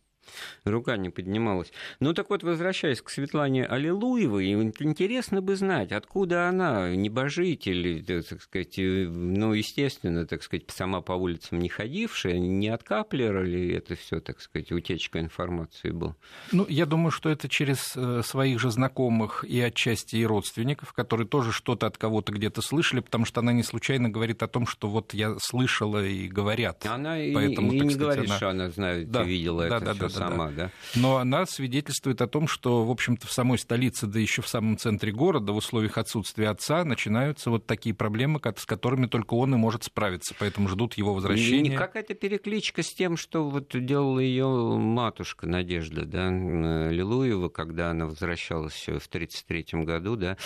Рука 0.63 0.97
не 0.97 1.09
поднималась. 1.09 1.71
Ну 1.99 2.13
так 2.13 2.29
вот, 2.29 2.43
возвращаясь 2.43 3.01
к 3.01 3.09
Светлане 3.09 3.65
Аллилуевой, 3.65 4.51
интересно 4.51 5.41
бы 5.41 5.55
знать, 5.55 5.91
откуда 5.91 6.47
она, 6.49 6.95
небожитель, 6.95 8.03
э, 8.07 8.21
так 8.21 8.41
сказать, 8.41 8.77
э, 8.79 9.07
ну, 9.07 9.53
естественно, 9.53 10.25
так 10.25 10.43
сказать, 10.43 10.63
сама 10.69 11.01
по 11.01 11.13
улицам 11.13 11.59
не 11.59 11.69
ходившая, 11.69 12.37
не 12.39 12.69
от 12.69 12.83
Каплера 12.83 13.43
ли 13.43 13.71
это 13.73 13.95
все, 13.95 14.19
так 14.19 14.41
сказать, 14.41 14.71
утечка 14.71 15.19
информации 15.19 15.91
была? 15.91 16.15
Ну, 16.51 16.65
я 16.69 16.85
думаю, 16.85 17.11
что 17.11 17.29
это 17.29 17.47
через 17.49 17.93
э, 17.95 18.21
своих 18.23 18.59
же 18.59 18.71
знакомых 18.71 19.43
и 19.43 19.59
отчасти 19.61 20.17
и 20.17 20.25
родственников, 20.25 20.93
которые 20.93 21.27
тоже 21.27 21.51
что-то 21.51 21.87
от 21.87 21.97
кого-то 21.97 22.31
где-то 22.31 22.61
слышали, 22.61 22.99
потому 23.01 23.25
что 23.25 23.41
она 23.41 23.51
не 23.53 23.63
случайно 23.63 24.09
говорит 24.09 24.43
о 24.43 24.47
том, 24.47 24.65
что 24.67 24.89
вот 24.89 25.13
я 25.13 25.35
слышала 25.39 26.05
и 26.05 26.27
говорят. 26.27 26.85
Она 26.85 27.21
и, 27.21 27.33
Поэтому, 27.33 27.71
и 27.73 27.77
так 27.79 27.87
не 27.87 27.93
сказать, 27.93 27.99
говорит, 28.15 28.29
она- 28.29 28.37
что 28.37 28.49
она 28.49 28.69
знает, 28.69 29.11
Да, 29.11 29.23
видела 29.23 29.67
да, 29.69 29.77
это 29.77 29.85
да, 29.85 29.93
да, 29.93 29.99
да, 29.99 30.09
сама, 30.19 30.51
да? 30.51 30.71
Но 30.95 31.17
она 31.17 31.45
свидетельствует 31.45 32.21
о 32.21 32.27
том, 32.27 32.47
что, 32.47 32.85
в 32.85 32.91
общем-то, 32.91 33.27
в 33.27 33.31
самой 33.31 33.57
столице, 33.57 34.07
да 34.07 34.19
еще 34.19 34.41
в 34.41 34.47
самом 34.47 34.77
центре 34.77 35.11
города, 35.11 35.51
в 35.53 35.57
условиях 35.57 35.97
отсутствия 35.97 36.49
отца, 36.49 36.83
начинаются 36.83 37.49
вот 37.49 37.65
такие 37.65 37.95
проблемы, 37.95 38.39
с 38.57 38.65
которыми 38.65 39.07
только 39.07 39.33
он 39.33 39.53
и 39.53 39.57
может 39.57 39.83
справиться. 39.83 40.35
Поэтому 40.39 40.67
ждут 40.67 40.95
его 40.95 41.13
возвращения. 41.13 41.77
какая-то 41.77 42.13
перекличка 42.13 42.83
с 42.83 42.93
тем, 42.93 43.17
что 43.17 43.49
вот 43.49 43.69
делала 43.73 44.19
ее 44.19 44.47
матушка 44.77 45.47
Надежда, 45.47 46.05
да, 46.05 46.29
Лилуева, 46.29 47.49
когда 47.49 47.91
она 47.91 48.05
возвращалась 48.05 48.73
в 48.73 49.07
1933 49.07 49.83
году, 49.83 50.15
да, 50.15 50.37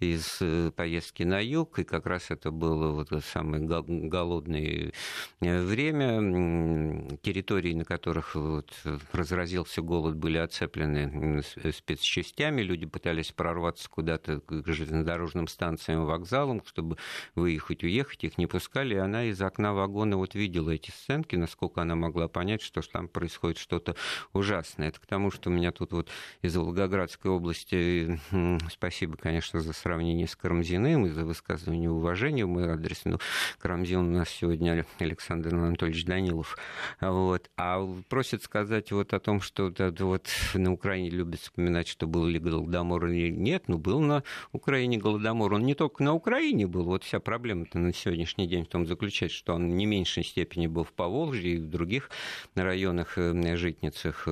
из 0.00 0.38
э, 0.40 0.70
поездки 0.74 1.22
на 1.22 1.40
юг, 1.40 1.78
и 1.78 1.84
как 1.84 2.06
раз 2.06 2.30
это 2.30 2.50
было 2.50 2.92
вот 2.92 3.08
самое 3.24 3.62
го- 3.62 3.84
голодное 3.86 4.92
э, 5.40 5.62
время, 5.62 7.18
территории, 7.22 7.74
на 7.74 7.84
которых 7.84 8.34
вот 8.34 8.72
разразился 9.18 9.82
голод, 9.82 10.16
были 10.16 10.38
оцеплены 10.38 11.42
с- 11.42 11.76
спецчастями, 11.76 12.62
люди 12.62 12.86
пытались 12.86 13.32
прорваться 13.32 13.88
куда-то 13.90 14.40
к 14.40 14.62
железнодорожным 14.66 15.48
станциям, 15.48 16.04
вокзалам, 16.04 16.62
чтобы 16.64 16.96
выехать, 17.34 17.84
уехать, 17.84 18.24
их 18.24 18.38
не 18.38 18.46
пускали, 18.46 18.94
и 18.94 18.98
она 18.98 19.24
из 19.24 19.40
окна 19.42 19.74
вагона 19.74 20.16
вот 20.16 20.34
видела 20.34 20.70
эти 20.70 20.90
сценки, 20.90 21.36
насколько 21.36 21.82
она 21.82 21.94
могла 21.94 22.28
понять, 22.28 22.62
что 22.62 22.80
там 22.80 23.08
происходит 23.08 23.58
что-то 23.58 23.96
ужасное. 24.32 24.88
Это 24.88 25.00
к 25.00 25.06
тому, 25.06 25.30
что 25.30 25.50
меня 25.50 25.72
тут 25.72 25.92
вот 25.92 26.08
из 26.42 26.56
Волгоградской 26.56 27.30
области, 27.30 28.18
м, 28.30 28.58
спасибо, 28.70 29.16
конечно, 29.16 29.60
за 29.60 29.72
сравнение 29.72 30.26
с 30.26 30.36
Карамзиным 30.36 31.06
и 31.06 31.10
за 31.10 31.24
высказывание 31.24 31.90
уважения 31.90 32.44
в 32.46 32.48
мой 32.48 32.70
адрес, 32.70 33.04
но 33.04 33.18
Карамзин 33.58 33.98
у 33.98 34.18
нас 34.18 34.28
сегодня 34.28 34.86
Александр 34.98 35.54
Анатольевич 35.54 36.04
Данилов. 36.04 36.56
Вот. 37.00 37.50
А 37.56 37.84
просит 38.08 38.42
сказать 38.42 38.92
вот 38.92 39.07
о 39.12 39.20
том, 39.20 39.40
что 39.40 39.64
вот, 39.64 39.80
это 39.80 40.04
вот 40.04 40.28
на 40.54 40.72
Украине 40.72 41.10
любят 41.10 41.40
вспоминать, 41.40 41.88
что 41.88 42.06
был 42.06 42.26
ли 42.26 42.38
голодомор 42.38 43.06
или 43.06 43.30
нет. 43.30 43.64
Ну, 43.68 43.78
был 43.78 44.00
на 44.00 44.22
Украине 44.52 44.98
голодомор. 44.98 45.54
Он 45.54 45.64
не 45.64 45.74
только 45.74 46.02
на 46.02 46.14
Украине 46.14 46.66
был. 46.66 46.84
Вот 46.84 47.04
вся 47.04 47.20
проблема-то 47.20 47.78
на 47.78 47.92
сегодняшний 47.92 48.46
день 48.46 48.64
в 48.64 48.68
том 48.68 48.86
заключается, 48.86 49.36
что 49.36 49.54
он 49.54 49.76
не 49.76 49.86
меньшей 49.86 50.24
степени 50.24 50.66
был 50.66 50.84
в 50.84 50.92
Поволжье 50.92 51.54
и 51.54 51.58
в 51.58 51.68
других 51.68 52.10
районах, 52.54 53.18
э, 53.18 53.56
житницах 53.56 54.28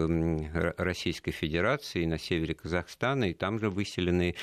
Российской 0.77 1.33
Федерации, 1.33 2.05
на 2.05 2.19
севере 2.19 2.55
Казахстана, 2.55 3.31
и 3.31 3.35
там 3.35 3.59
же 3.59 3.71
выселенные 3.71 4.35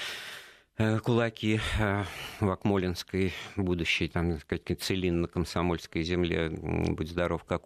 кулаки 0.78 1.60
э, 1.80 2.04
в 2.40 2.50
Акмолинской, 2.50 3.32
будущей, 3.56 4.08
там, 4.08 4.40
сказать, 4.40 4.82
Целин 4.82 5.22
на 5.22 5.28
комсомольской 5.28 6.02
земле, 6.02 6.50
будь 6.50 7.10
здоров, 7.10 7.44
как 7.44 7.64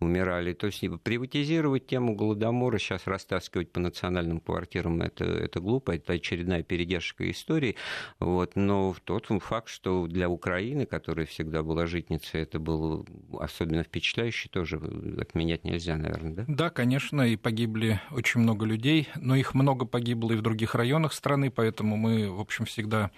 умирали. 0.00 0.52
То 0.52 0.66
есть 0.66 0.84
приватизировать 1.02 1.86
тему 1.86 2.14
Голодомора, 2.14 2.78
сейчас 2.78 3.06
растаскивать 3.06 3.72
по 3.72 3.80
национальным 3.80 4.40
квартирам, 4.40 5.00
это, 5.00 5.24
это 5.24 5.60
глупо, 5.60 5.92
это 5.92 6.12
очередная 6.12 6.62
передержка 6.62 7.30
истории. 7.30 7.76
Вот. 8.20 8.54
Но 8.54 8.94
тот 9.04 9.28
факт, 9.40 9.68
что 9.68 10.06
для 10.06 10.28
Украины, 10.28 10.84
которая 10.84 11.24
всегда 11.24 11.62
была 11.62 11.86
житницей, 11.86 12.42
это 12.42 12.58
было 12.58 13.04
особенно 13.40 13.82
впечатляюще, 13.82 14.50
тоже 14.50 14.76
отменять 15.18 15.64
нельзя, 15.64 15.96
наверное, 15.96 16.32
да? 16.32 16.44
Да, 16.48 16.70
конечно, 16.70 17.22
и 17.22 17.36
погибли 17.36 18.00
очень 18.10 18.40
много 18.40 18.66
людей, 18.66 19.08
но 19.16 19.36
их 19.36 19.54
много 19.54 19.86
погибло 19.86 20.32
и 20.32 20.36
в 20.36 20.42
других 20.42 20.74
районах 20.74 21.14
страны, 21.14 21.50
поэтому 21.50 21.96
мы 21.96 22.41
общем, 22.42 22.64
всегда 22.66 23.10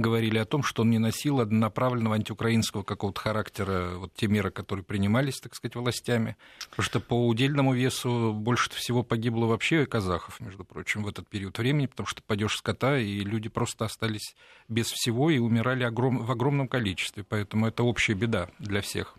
говорили 0.00 0.38
о 0.38 0.44
том, 0.44 0.62
что 0.62 0.82
он 0.82 0.90
не 0.90 0.98
носил 0.98 1.40
однонаправленного 1.40 2.16
антиукраинского 2.16 2.82
какого-то 2.82 3.20
характера, 3.20 3.92
вот 3.96 4.12
те 4.14 4.26
меры, 4.26 4.50
которые 4.50 4.84
принимались, 4.84 5.40
так 5.40 5.54
сказать, 5.54 5.76
властями. 5.76 6.36
Потому 6.70 6.84
что 6.84 7.00
по 7.00 7.26
удельному 7.26 7.74
весу 7.74 8.32
больше 8.32 8.70
всего 8.70 9.02
погибло 9.02 9.46
вообще 9.46 9.86
казахов, 9.86 10.40
между 10.40 10.64
прочим, 10.64 11.02
в 11.02 11.08
этот 11.08 11.28
период 11.28 11.58
времени, 11.58 11.86
потому 11.86 12.06
что 12.06 12.22
падеж 12.22 12.56
скота, 12.56 12.98
и 12.98 13.20
люди 13.20 13.48
просто 13.48 13.84
остались 13.84 14.34
без 14.68 14.90
всего 14.90 15.30
и 15.30 15.38
умирали 15.38 15.84
огром... 15.84 16.24
в 16.24 16.30
огромном 16.30 16.68
количестве. 16.68 17.24
Поэтому 17.24 17.66
это 17.66 17.82
общая 17.82 18.14
беда 18.14 18.48
для 18.58 18.80
всех. 18.80 19.16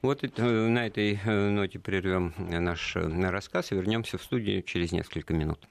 Вот 0.00 0.22
на 0.38 0.86
этой 0.86 1.20
э, 1.22 1.48
ноте 1.50 1.78
прервем 1.78 2.32
наш 2.38 2.96
э, 2.96 3.30
рассказ 3.30 3.72
и 3.72 3.74
вернемся 3.74 4.16
в 4.16 4.22
студию 4.22 4.62
через 4.62 4.92
несколько 4.92 5.34
минут. 5.34 5.66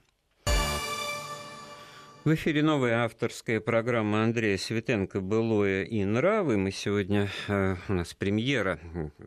В 2.26 2.34
эфире 2.34 2.60
новая 2.64 3.04
авторская 3.04 3.60
программа 3.60 4.24
Андрея 4.24 4.58
Светенко 4.58 5.20
«Былое 5.20 5.84
и 5.84 6.02
нравы». 6.02 6.56
Мы 6.56 6.72
сегодня, 6.72 7.28
э, 7.46 7.76
у 7.86 7.92
нас 7.92 8.14
премьера 8.14 8.80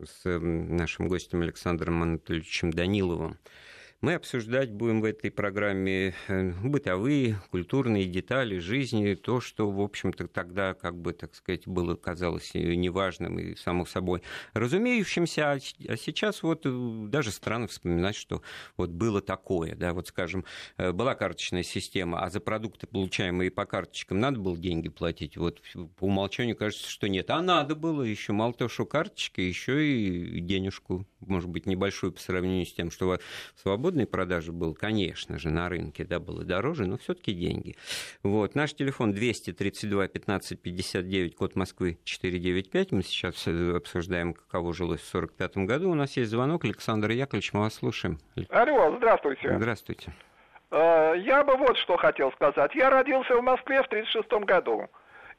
с 0.04 0.38
нашим 0.38 1.08
гостем 1.08 1.40
Александром 1.40 2.02
Анатольевичем 2.02 2.70
Даниловым 2.70 3.38
мы 4.00 4.14
обсуждать 4.14 4.70
будем 4.70 5.02
в 5.02 5.04
этой 5.04 5.30
программе 5.30 6.14
э, 6.28 6.52
бытовые, 6.62 7.36
культурные 7.50 8.06
детали 8.06 8.58
жизни, 8.58 9.14
то, 9.14 9.40
что, 9.40 9.70
в 9.70 9.80
общем-то, 9.80 10.26
тогда, 10.28 10.72
как 10.72 10.96
бы, 10.96 11.12
так 11.12 11.34
сказать, 11.34 11.66
было, 11.66 11.96
казалось 11.96 12.52
неважным 12.54 13.38
и, 13.38 13.54
само 13.56 13.84
собой, 13.84 14.22
разумеющимся, 14.54 15.52
а, 15.52 15.58
а 15.88 15.96
сейчас 15.98 16.42
вот 16.42 16.62
э, 16.64 16.70
даже 17.08 17.30
странно 17.30 17.66
вспоминать, 17.66 18.16
что 18.16 18.42
вот 18.78 18.88
было 18.90 19.20
такое, 19.20 19.74
да, 19.74 19.92
вот, 19.92 20.08
скажем, 20.08 20.46
э, 20.78 20.92
была 20.92 21.14
карточная 21.14 21.62
система, 21.62 22.20
а 22.20 22.30
за 22.30 22.40
продукты, 22.40 22.86
получаемые 22.86 23.50
по 23.50 23.66
карточкам, 23.66 24.18
надо 24.18 24.40
было 24.40 24.56
деньги 24.56 24.88
платить, 24.88 25.36
вот 25.36 25.60
по 25.96 26.04
умолчанию 26.04 26.56
кажется, 26.56 26.88
что 26.88 27.06
нет, 27.06 27.28
а 27.28 27.42
надо 27.42 27.74
было 27.74 28.02
еще, 28.02 28.32
мало 28.32 28.54
того, 28.54 28.70
что 28.70 28.86
карточки, 28.86 29.42
еще 29.42 29.86
и 29.86 30.40
денежку, 30.40 31.06
может 31.20 31.50
быть, 31.50 31.66
небольшую 31.66 32.12
по 32.12 32.20
сравнению 32.20 32.64
с 32.64 32.72
тем, 32.72 32.90
что 32.90 33.18
в 33.54 33.60
свободном 33.60 33.89
свободной 33.90 34.06
продажи 34.06 34.52
был, 34.52 34.74
конечно 34.74 35.36
же, 35.38 35.50
на 35.50 35.68
рынке, 35.68 36.04
да, 36.04 36.20
было 36.20 36.44
дороже, 36.44 36.86
но 36.86 36.96
все-таки 36.96 37.32
деньги. 37.32 37.74
Вот. 38.22 38.54
Наш 38.54 38.72
телефон 38.72 39.12
232 39.12 40.06
15 40.06 40.62
59, 40.62 41.34
код 41.34 41.56
Москвы 41.56 41.98
495. 42.04 42.92
Мы 42.92 43.02
сейчас 43.02 43.48
э, 43.48 43.76
обсуждаем, 43.76 44.34
каково 44.34 44.72
жилось 44.72 45.00
в 45.00 45.08
45 45.08 45.56
году. 45.66 45.90
У 45.90 45.94
нас 45.94 46.16
есть 46.16 46.30
звонок. 46.30 46.64
Александр 46.64 47.10
Яковлевич, 47.10 47.52
мы 47.52 47.60
вас 47.60 47.74
слушаем. 47.74 48.18
Алло, 48.50 48.96
здравствуйте. 48.96 49.56
Здравствуйте. 49.56 50.12
Э, 50.70 51.14
я 51.18 51.42
бы 51.42 51.56
вот 51.56 51.76
что 51.78 51.96
хотел 51.96 52.30
сказать. 52.32 52.72
Я 52.76 52.90
родился 52.90 53.34
в 53.34 53.42
Москве 53.42 53.82
в 53.82 53.86
1936 53.86 54.44
году. 54.46 54.88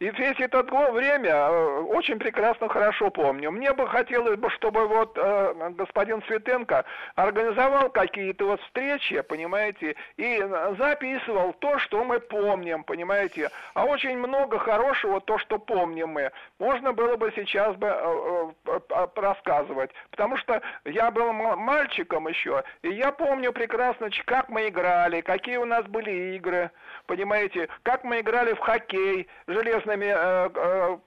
И 0.02 0.10
весь 0.10 0.40
этот 0.40 0.72
время 0.72 1.30
э, 1.30 1.82
очень 1.82 2.18
прекрасно, 2.18 2.68
хорошо 2.68 3.12
помню. 3.12 3.52
Мне 3.52 3.72
бы 3.72 3.88
хотелось 3.88 4.36
бы, 4.36 4.50
чтобы 4.50 4.88
вот 4.88 5.16
э, 5.16 5.70
господин 5.78 6.24
Светенко 6.24 6.86
организовал 7.14 7.92
какие-то 7.92 8.46
вот 8.46 8.62
встречи, 8.62 9.22
понимаете, 9.22 9.96
и 10.18 10.44
записывал 10.80 11.54
то, 11.54 11.78
что 11.78 12.04
мы 12.04 12.20
помним, 12.20 12.84
понимаете. 12.84 13.52
А 13.76 13.86
очень 13.86 14.18
много 14.18 14.58
хорошего, 14.58 15.22
то, 15.22 15.38
что 15.38 15.60
помним 15.60 16.10
мы, 16.10 16.32
можно 16.58 16.94
было 16.94 17.16
бы 17.16 17.32
сейчас 17.36 17.76
бы 17.76 17.86
э, 17.86 18.52
э, 18.66 18.80
э 18.90 19.08
рассказывать. 19.18 19.92
Потому 20.10 20.36
что 20.38 20.64
я 20.84 21.12
был 21.12 21.32
мальчиком 21.32 22.28
еще, 22.28 22.64
и 22.82 22.90
я 22.90 23.12
помню 23.12 23.54
прекрасно, 23.54 24.10
как 24.26 24.50
мы 24.50 24.70
играли, 24.70 25.22
какие 25.22 25.58
у 25.58 25.66
нас 25.66 25.86
были 25.86 26.36
игры, 26.38 26.72
понимаете, 27.06 27.70
как 27.84 28.04
мы 28.04 28.22
играли 28.22 28.54
в 28.54 28.60
хоккей, 28.60 29.28
железный 29.46 29.91
красными 29.92 30.06
э, 30.06 30.50
э, 30.56 30.98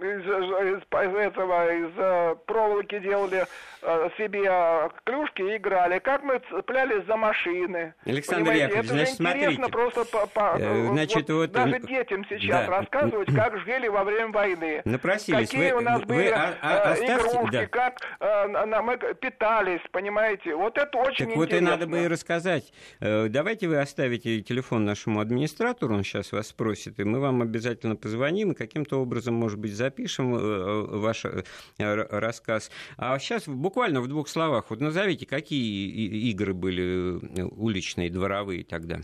из, 0.00 0.22
из, 0.22 0.82
из 0.82 1.16
этого 1.16 1.74
из 1.74 1.92
э, 1.96 2.36
проволоки 2.46 2.98
делали 2.98 3.46
э, 3.82 4.08
себе 4.16 4.90
клюшки 5.04 5.42
и 5.42 5.56
играли. 5.56 5.98
Как 5.98 6.22
мы 6.22 6.40
цеплялись 6.50 7.04
за 7.06 7.16
машины. 7.16 7.94
Александр 8.04 8.50
Понимаете, 8.50 8.76
Яковлевич, 8.76 8.90
это 8.90 9.16
значит, 9.16 9.20
интересно 9.20 9.54
смотрите. 9.54 9.72
просто 9.72 10.04
по, 10.04 10.26
по, 10.26 10.56
э, 10.58 10.86
значит, 10.88 11.28
вот, 11.28 11.36
вот, 11.36 11.52
даже 11.52 11.80
детям 11.80 12.24
сейчас 12.28 12.66
да. 12.66 12.78
рассказывать, 12.78 13.34
как 13.34 13.58
жили 13.60 13.88
во 13.88 14.04
время 14.04 14.32
войны. 14.32 14.82
Напросились. 14.84 15.50
Какие 15.50 15.72
вы, 15.72 15.78
у 15.78 15.80
нас 15.80 16.00
вы, 16.00 16.06
были 16.06 16.28
а, 16.28 16.54
а, 16.60 16.92
оставьте, 16.92 17.28
игрушки, 17.28 17.52
да. 17.52 17.66
как 17.66 18.00
э, 18.20 18.82
мы 18.82 18.96
питались, 19.20 19.80
понимаете. 19.92 20.54
Вот 20.54 20.78
это 20.78 20.98
очень 20.98 21.26
так 21.26 21.36
интересно. 21.36 21.36
вот 21.36 21.52
и 21.52 21.60
надо 21.60 21.86
бы 21.86 22.04
и 22.04 22.08
рассказать. 22.08 22.72
Давайте 23.00 23.68
вы 23.68 23.78
оставите 23.78 24.40
телефон 24.42 24.84
нашему 24.84 25.20
администратору, 25.20 25.94
он 25.94 26.04
сейчас 26.04 26.32
вас 26.32 26.48
спросит, 26.48 26.98
и 27.00 27.04
мы 27.04 27.20
вам 27.20 27.42
обязательно 27.42 27.95
позвоним 27.96 28.52
и 28.52 28.54
каким-то 28.54 29.00
образом, 29.00 29.34
может 29.34 29.58
быть, 29.58 29.74
запишем 29.74 30.34
э, 30.34 30.38
э, 30.38 30.82
ваш 30.98 31.24
э, 31.24 31.42
рассказ. 31.78 32.70
А 32.96 33.18
сейчас 33.18 33.46
буквально 33.46 34.00
в 34.00 34.08
двух 34.08 34.28
словах, 34.28 34.70
вот 34.70 34.80
назовите, 34.80 35.26
какие 35.26 36.30
игры 36.30 36.54
были 36.54 37.44
уличные, 37.44 38.10
дворовые 38.10 38.64
тогда? 38.64 39.00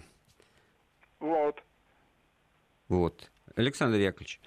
Вот. 1.20 1.62
Вот. 2.88 3.30
Александр 3.54 3.98
Яковлевич, 3.98 4.40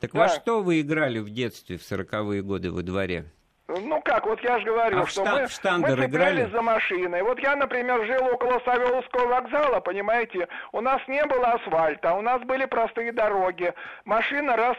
так 0.00 0.12
да. 0.12 0.20
во 0.20 0.28
что 0.28 0.62
вы 0.62 0.80
играли 0.80 1.18
в 1.18 1.30
детстве 1.30 1.78
в 1.78 1.82
40-е 1.82 2.42
годы 2.42 2.70
во 2.70 2.82
дворе? 2.82 3.30
Ну 3.68 4.00
как, 4.02 4.26
вот 4.26 4.40
я 4.42 4.60
же 4.60 4.64
говорю, 4.64 5.00
а 5.00 5.06
что 5.06 5.24
в 5.24 5.32
мы, 5.32 5.40
мы 5.40 5.48
цеплялись 5.48 6.06
играли? 6.06 6.50
за 6.50 6.62
машиной. 6.62 7.22
Вот 7.22 7.40
я, 7.40 7.56
например, 7.56 8.04
жил 8.06 8.24
около 8.26 8.60
Савеловского 8.60 9.26
вокзала, 9.26 9.80
понимаете, 9.80 10.46
у 10.70 10.80
нас 10.80 11.02
не 11.08 11.24
было 11.24 11.54
асфальта, 11.54 12.14
у 12.14 12.22
нас 12.22 12.40
были 12.42 12.64
простые 12.66 13.10
дороги. 13.10 13.74
Машина 14.04 14.56
раз 14.56 14.76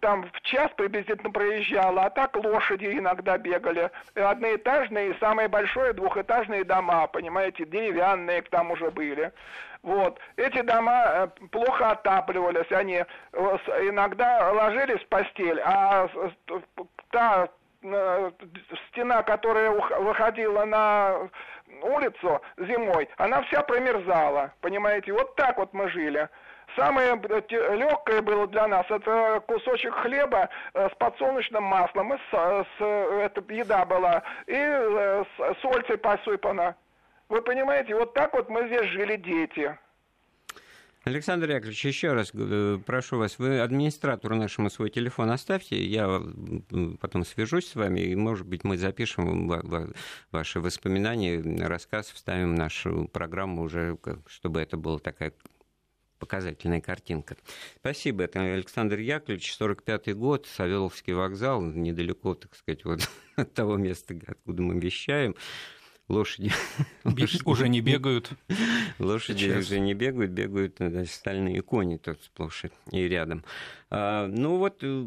там 0.00 0.24
в 0.32 0.40
час 0.40 0.70
приблизительно 0.74 1.30
проезжала, 1.30 2.04
а 2.04 2.10
так 2.10 2.34
лошади 2.36 2.86
иногда 2.86 3.36
бегали. 3.36 3.90
Одноэтажные 4.14 5.10
и 5.10 5.18
самые 5.18 5.48
большие 5.48 5.92
двухэтажные 5.92 6.64
дома, 6.64 7.06
понимаете, 7.08 7.66
деревянные 7.66 8.40
к 8.40 8.48
тому 8.48 8.74
же 8.76 8.90
были. 8.90 9.32
Вот. 9.82 10.18
Эти 10.36 10.62
дома 10.62 11.04
э, 11.06 11.28
плохо 11.50 11.90
отапливались, 11.90 12.72
они 12.72 13.04
э, 13.04 13.58
иногда 13.82 14.50
ложились 14.50 15.02
в 15.02 15.08
постель, 15.08 15.60
а 15.60 16.08
та 17.10 17.50
стена, 18.88 19.22
которая 19.22 19.70
выходила 19.70 20.64
на 20.64 21.28
улицу 21.82 22.40
зимой, 22.58 23.08
она 23.16 23.42
вся 23.42 23.62
промерзала, 23.62 24.52
понимаете? 24.60 25.12
Вот 25.12 25.34
так 25.36 25.58
вот 25.58 25.72
мы 25.72 25.88
жили. 25.90 26.28
Самое 26.76 27.20
легкое 27.50 28.20
было 28.22 28.46
для 28.48 28.66
нас 28.66 28.86
это 28.90 29.42
кусочек 29.46 29.94
хлеба 29.94 30.48
э, 30.72 30.88
с 30.88 30.94
подсолнечным 30.96 31.62
маслом, 31.62 32.14
и 32.14 32.16
с, 32.16 32.66
с, 32.78 32.84
это 32.84 33.44
еда 33.52 33.84
была, 33.84 34.22
и 34.46 34.54
э, 34.56 35.24
с 35.38 35.60
сольцей 35.60 35.98
посыпана. 35.98 36.74
Вы 37.28 37.42
понимаете, 37.42 37.94
вот 37.94 38.12
так 38.14 38.34
вот 38.34 38.48
мы 38.48 38.66
здесь 38.66 38.86
жили 38.86 39.16
дети. 39.16 39.76
Александр 41.04 41.50
Яковлевич, 41.50 41.84
еще 41.84 42.14
раз 42.14 42.30
э, 42.32 42.78
прошу 42.84 43.18
вас, 43.18 43.38
вы 43.38 43.60
администратору 43.60 44.36
нашему 44.36 44.70
свой 44.70 44.88
телефон 44.88 45.30
оставьте, 45.30 45.84
я 45.84 46.22
потом 46.98 47.26
свяжусь 47.26 47.68
с 47.68 47.74
вами, 47.74 48.00
и, 48.00 48.14
может 48.14 48.46
быть, 48.46 48.64
мы 48.64 48.78
запишем 48.78 49.52
ваши 50.30 50.60
воспоминания, 50.60 51.42
рассказ, 51.66 52.08
вставим 52.08 52.54
в 52.54 52.58
нашу 52.58 53.06
программу 53.08 53.62
уже, 53.62 53.98
чтобы 54.26 54.62
это 54.62 54.78
была 54.78 54.98
такая 54.98 55.34
показательная 56.18 56.80
картинка. 56.80 57.36
Спасибо. 57.76 58.22
Это 58.24 58.40
Александр 58.40 58.98
Яковлевич, 58.98 59.56
45-й 59.60 60.14
год, 60.14 60.46
Савеловский 60.46 61.12
вокзал, 61.12 61.60
недалеко, 61.60 62.34
так 62.34 62.54
сказать, 62.54 62.82
вот 62.86 63.06
от 63.36 63.52
того 63.52 63.76
места, 63.76 64.18
откуда 64.26 64.62
мы 64.62 64.80
вещаем 64.80 65.36
лошади, 66.08 66.52
лошади 67.04 67.42
уже 67.44 67.68
не 67.68 67.80
бегают. 67.80 68.30
Лошади 68.98 69.44
Сейчас. 69.44 69.66
уже 69.66 69.80
не 69.80 69.94
бегают, 69.94 70.32
бегают 70.32 70.76
значит, 70.78 71.12
стальные 71.12 71.62
кони 71.62 71.96
тут 71.96 72.22
сплошь 72.22 72.64
и 72.90 73.08
рядом. 73.08 73.44
А, 73.90 74.26
ну 74.26 74.56
вот, 74.56 74.78
э, 74.82 75.06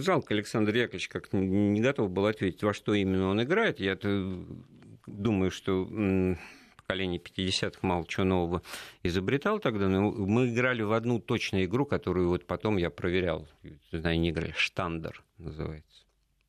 жалко, 0.00 0.34
Александр 0.34 0.74
Яковлевич 0.74 1.08
как 1.08 1.32
не 1.32 1.80
готов 1.80 2.10
был 2.10 2.26
ответить, 2.26 2.62
во 2.62 2.72
что 2.72 2.94
именно 2.94 3.28
он 3.28 3.42
играет. 3.42 3.80
Я 3.80 3.98
думаю, 5.06 5.50
что 5.50 5.88
поколение 6.76 7.20
50-х 7.20 7.78
мало 7.82 8.06
чего 8.06 8.24
нового 8.24 8.62
изобретал 9.02 9.58
тогда, 9.58 9.88
но 9.88 10.10
мы 10.10 10.50
играли 10.50 10.82
в 10.82 10.92
одну 10.92 11.18
точную 11.18 11.64
игру, 11.64 11.86
которую 11.86 12.28
вот 12.28 12.46
потом 12.46 12.76
я 12.76 12.90
проверял, 12.90 13.48
знаю, 13.90 14.20
не 14.20 14.30
играли, 14.30 14.52
«Штандер» 14.56 15.22
называется. 15.38 16.03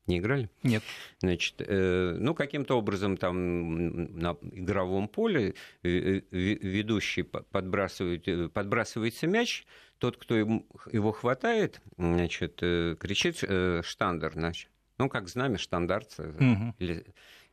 Не 0.06 0.18
играли? 0.18 0.48
Нет. 0.62 0.82
Значит, 1.18 1.56
э, 1.58 2.16
ну, 2.18 2.34
каким-то 2.34 2.78
образом 2.78 3.16
там 3.16 4.18
на 4.18 4.36
игровом 4.52 5.08
поле 5.08 5.54
э, 5.82 5.88
э, 5.88 6.22
ведущий 6.30 7.22
подбрасывает, 7.22 8.52
подбрасывается 8.52 9.26
мяч, 9.26 9.66
тот, 9.98 10.16
кто 10.16 10.36
его 10.36 11.12
хватает, 11.12 11.80
значит, 11.96 12.58
кричит 12.60 13.38
э, 13.42 13.82
штандер, 13.82 14.32
значит, 14.34 14.70
ну, 14.98 15.08
как 15.08 15.28
знамя, 15.28 15.58
штандарт 15.58 16.14
угу. 16.18 16.74
или, 16.78 17.04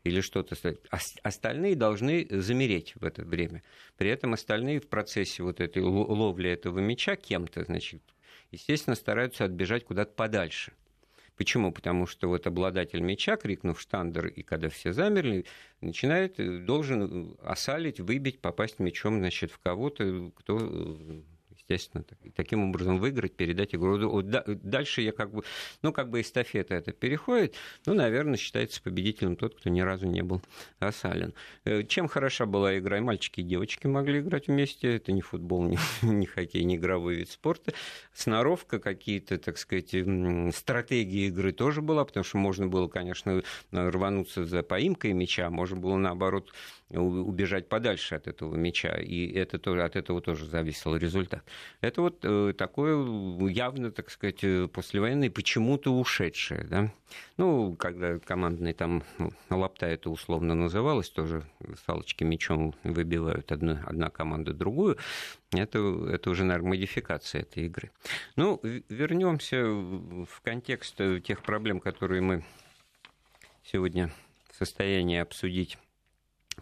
или 0.04 0.22
что-то. 0.22 0.56
Остальные 1.24 1.76
должны 1.76 2.28
замереть 2.30 2.94
в 2.96 3.04
это 3.04 3.24
время. 3.24 3.64
При 3.98 4.10
этом 4.10 4.34
остальные 4.34 4.80
в 4.80 4.88
процессе 4.88 5.42
вот 5.42 5.60
этой 5.60 5.82
ловли 5.82 6.52
этого 6.52 6.80
мяча 6.80 7.16
кем-то, 7.16 7.64
значит, 7.64 8.04
естественно, 8.52 8.96
стараются 8.96 9.46
отбежать 9.46 9.86
куда-то 9.86 10.12
подальше. 10.14 10.74
Почему? 11.36 11.72
Потому 11.72 12.06
что 12.06 12.28
вот 12.28 12.46
обладатель 12.46 13.02
мяча, 13.02 13.38
крикнув 13.38 13.82
штандер, 13.82 14.28
и 14.28 14.44
когда 14.44 14.70
все 14.70 14.94
замерли, 14.94 15.46
начинает, 15.82 16.40
э, 16.40 16.60
должен 16.60 17.36
осалить, 17.42 18.00
выбить, 18.00 18.40
попасть 18.40 18.80
мячом, 18.80 19.18
значит, 19.18 19.52
в 19.52 19.60
кого-то, 19.60 20.32
кто 20.36 20.60
э, 20.62 21.22
естественно, 21.68 22.04
таким 22.36 22.70
образом 22.70 23.00
выиграть, 23.00 23.36
передать 23.36 23.74
игру. 23.76 24.22
Дальше 24.22 25.02
я 25.02 25.12
как 25.12 25.32
бы, 25.32 25.44
ну, 25.82 25.94
как 25.94 26.10
бы 26.10 26.22
эстафета 26.22 26.76
это 26.76 26.92
переходит, 26.92 27.56
ну, 27.86 27.94
наверное, 27.94 28.38
считается 28.38 28.82
победителем 28.82 29.36
тот, 29.36 29.56
кто 29.56 29.70
ни 29.70 29.82
разу 29.82 30.06
не 30.06 30.22
был 30.22 30.42
осален. 30.80 31.34
Э, 31.66 31.84
чем 31.84 32.08
хороша 32.08 32.46
была 32.46 32.78
игра? 32.78 32.98
И 32.98 33.02
мальчики 33.02 33.40
и 33.40 33.44
девочки 33.44 33.88
могли 33.88 34.20
играть 34.20 34.48
вместе. 34.48 34.96
Это 34.96 35.12
не 35.12 35.22
футбол, 35.22 35.64
не, 35.68 35.78
не 36.02 36.26
хоккей, 36.26 36.64
не 36.64 36.76
игровой 36.76 37.16
вид 37.16 37.30
спорта. 37.30 37.74
Сноровка, 38.14 38.80
какие-то, 38.80 39.38
так 39.38 39.58
сказать, 39.58 39.96
стратегии 40.56 41.28
игры 41.28 41.54
тоже 41.54 41.82
была, 41.82 42.06
потому 42.06 42.24
что 42.24 42.38
можно 42.38 42.68
было, 42.68 42.88
конечно, 42.88 43.42
рвануться 43.72 44.46
за 44.46 44.64
поимкой 44.64 45.14
мяча, 45.14 45.50
можно 45.50 45.78
было, 45.78 45.98
наоборот, 45.98 46.54
убежать 46.90 47.70
подальше 47.70 48.16
от 48.16 48.28
этого 48.28 48.56
мяча, 48.56 48.96
и 48.96 49.32
это 49.32 49.58
тоже, 49.58 49.84
от 49.84 49.96
этого 49.96 50.22
тоже 50.22 50.46
зависел 50.46 50.96
результат. 50.96 51.44
Это 51.82 52.02
вот 52.02 52.20
э, 52.24 52.54
такое 52.58 52.96
явно, 53.50 53.92
так 53.92 54.10
сказать, 54.10 54.44
э, 54.44 54.68
послевоенное, 54.68 55.30
почему-то 55.30 55.94
ушедшее. 55.94 56.64
Да? 56.64 56.92
Ну, 57.38 57.76
когда 57.76 58.20
командный 58.20 58.74
там 58.74 59.04
ну, 59.18 59.32
лапта 59.50 59.86
это 59.86 60.10
условно 60.10 60.56
называлось, 60.56 61.10
тоже 61.10 61.44
салочки 61.86 62.24
мячом 62.24 62.76
выбивают 62.84 63.52
одну, 63.52 63.78
одна 63.86 64.10
команда 64.10 64.54
другую, 64.54 64.98
это, 65.52 65.80
это 66.10 66.30
уже, 66.30 66.44
наверное, 66.44 66.70
модификация 66.70 67.42
этой 67.42 67.66
игры. 67.66 67.92
Ну, 68.36 68.60
вернемся 68.64 69.64
в 69.66 70.42
контекст 70.44 71.00
тех 71.24 71.44
проблем, 71.44 71.80
которые 71.80 72.22
мы 72.22 72.44
сегодня 73.64 74.12
в 74.52 74.56
состоянии 74.56 75.20
обсудить 75.20 75.78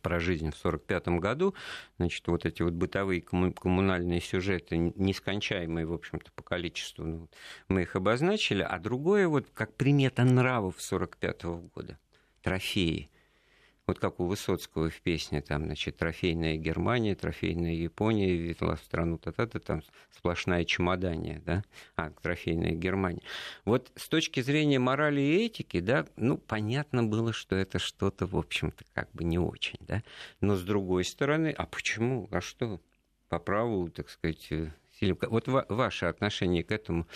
про 0.02 0.20
жизнь 0.20 0.52
в 0.52 0.60
1945 0.66 1.20
году, 1.20 1.56
значит, 1.98 2.28
вот 2.28 2.46
эти 2.46 2.62
вот 2.62 2.74
бытовые 2.74 3.22
коммунальные 3.22 4.22
сюжеты, 4.22 4.78
нескончаемые, 4.78 5.86
в 5.86 5.94
общем-то, 5.94 6.32
по 6.34 6.44
количеству, 6.44 7.06
ну, 7.06 7.30
мы 7.68 7.84
их 7.84 7.96
обозначили, 7.96 8.62
а 8.62 8.80
другое, 8.80 9.28
вот 9.28 9.48
как 9.54 9.76
примета 9.76 10.24
нравов 10.24 10.76
1945 10.76 11.44
года, 11.74 12.00
трофеи– 12.42 13.10
вот 13.92 14.00
как 14.00 14.22
у 14.22 14.26
Высоцкого 14.26 14.90
в 14.90 15.02
песне, 15.02 15.42
там, 15.42 15.66
значит, 15.66 15.98
трофейная 15.98 16.56
Германия, 16.56 17.14
трофейная 17.14 17.74
Япония, 17.74 18.34
везла 18.34 18.78
в 18.78 18.80
страну 18.80 19.18
та-та-та, 19.18 19.60
там 19.60 19.84
сплошная 20.16 20.64
чемодания, 20.64 21.42
да, 21.46 21.66
а, 21.98 22.10
трофейная 22.10 22.72
Германия. 22.72 23.22
Вот 23.66 23.92
с 23.98 24.08
точки 24.08 24.40
зрения 24.40 24.80
морали 24.80 25.20
и 25.20 25.46
этики, 25.46 25.82
да, 25.82 26.08
ну, 26.16 26.38
понятно 26.38 27.04
было, 27.04 27.34
что 27.34 27.58
это 27.58 27.80
что-то, 27.80 28.26
в 28.28 28.38
общем-то, 28.38 28.86
как 28.94 29.12
бы 29.12 29.26
не 29.26 29.40
очень, 29.40 29.80
да, 29.82 30.04
но 30.40 30.56
с 30.56 30.64
другой 30.64 31.04
стороны, 31.04 31.54
а 31.58 31.66
почему, 31.66 32.30
а 32.32 32.40
что? 32.40 32.80
По 33.28 33.40
праву, 33.40 33.90
так 33.90 34.10
сказать, 34.10 34.54
э, 35.02 35.14
вот 35.28 35.48
ваше 35.48 36.06
отношение 36.06 36.64
к 36.64 36.72
этому 36.72 37.08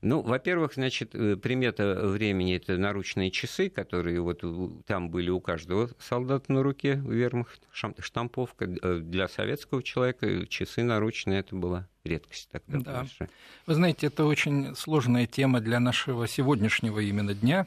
ну, 0.00 0.22
во-первых, 0.22 0.74
значит, 0.74 1.14
э, 1.14 1.36
примета 1.36 2.06
времени 2.06 2.54
это 2.54 2.76
наручные 2.78 3.32
часы, 3.32 3.68
которые 3.68 4.20
вот 4.20 4.44
там 4.86 5.10
были 5.10 5.30
у 5.30 5.40
каждого 5.40 5.90
солдата 5.98 6.52
на 6.52 6.62
руке, 6.62 7.02
вермахт, 7.04 7.60
штамповка. 7.72 8.66
Э, 8.80 8.98
для 9.00 9.26
советского 9.26 9.82
человека 9.82 10.46
часы 10.46 10.84
наручные 10.84 11.40
это 11.40 11.56
была 11.56 11.88
редкость 12.04 12.48
тогда. 12.52 12.78
Да. 12.78 13.00
Большая. 13.00 13.28
Вы 13.66 13.74
знаете, 13.74 14.06
это 14.06 14.24
очень 14.24 14.76
сложная 14.76 15.26
тема 15.26 15.60
для 15.60 15.80
нашего 15.80 16.28
сегодняшнего 16.28 17.00
именно 17.00 17.34
дня, 17.34 17.66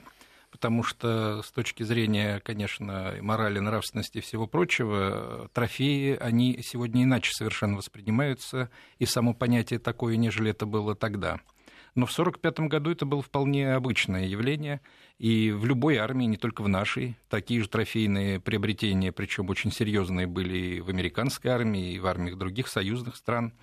потому 0.61 0.83
что 0.83 1.41
с 1.41 1.51
точки 1.51 1.81
зрения, 1.81 2.39
конечно, 2.39 3.15
морали, 3.19 3.57
нравственности 3.57 4.19
и 4.19 4.21
всего 4.21 4.45
прочего, 4.45 5.49
трофеи, 5.53 6.15
они 6.21 6.59
сегодня 6.61 7.01
иначе 7.01 7.31
совершенно 7.33 7.77
воспринимаются, 7.77 8.69
и 8.99 9.07
само 9.07 9.33
понятие 9.33 9.79
такое, 9.79 10.17
нежели 10.17 10.51
это 10.51 10.67
было 10.67 10.93
тогда. 10.93 11.39
Но 11.95 12.05
в 12.05 12.11
1945 12.11 12.69
году 12.69 12.91
это 12.91 13.07
было 13.07 13.23
вполне 13.23 13.73
обычное 13.73 14.27
явление, 14.27 14.81
и 15.17 15.51
в 15.51 15.65
любой 15.65 15.97
армии, 15.97 16.25
не 16.25 16.37
только 16.37 16.61
в 16.61 16.67
нашей, 16.67 17.17
такие 17.27 17.63
же 17.63 17.67
трофейные 17.67 18.39
приобретения, 18.39 19.11
причем 19.11 19.49
очень 19.49 19.71
серьезные, 19.71 20.27
были 20.27 20.75
и 20.75 20.81
в 20.81 20.89
американской 20.89 21.49
армии, 21.49 21.93
и 21.93 21.99
в 21.99 22.05
армиях 22.05 22.37
других 22.37 22.67
союзных 22.67 23.15
стран. 23.15 23.53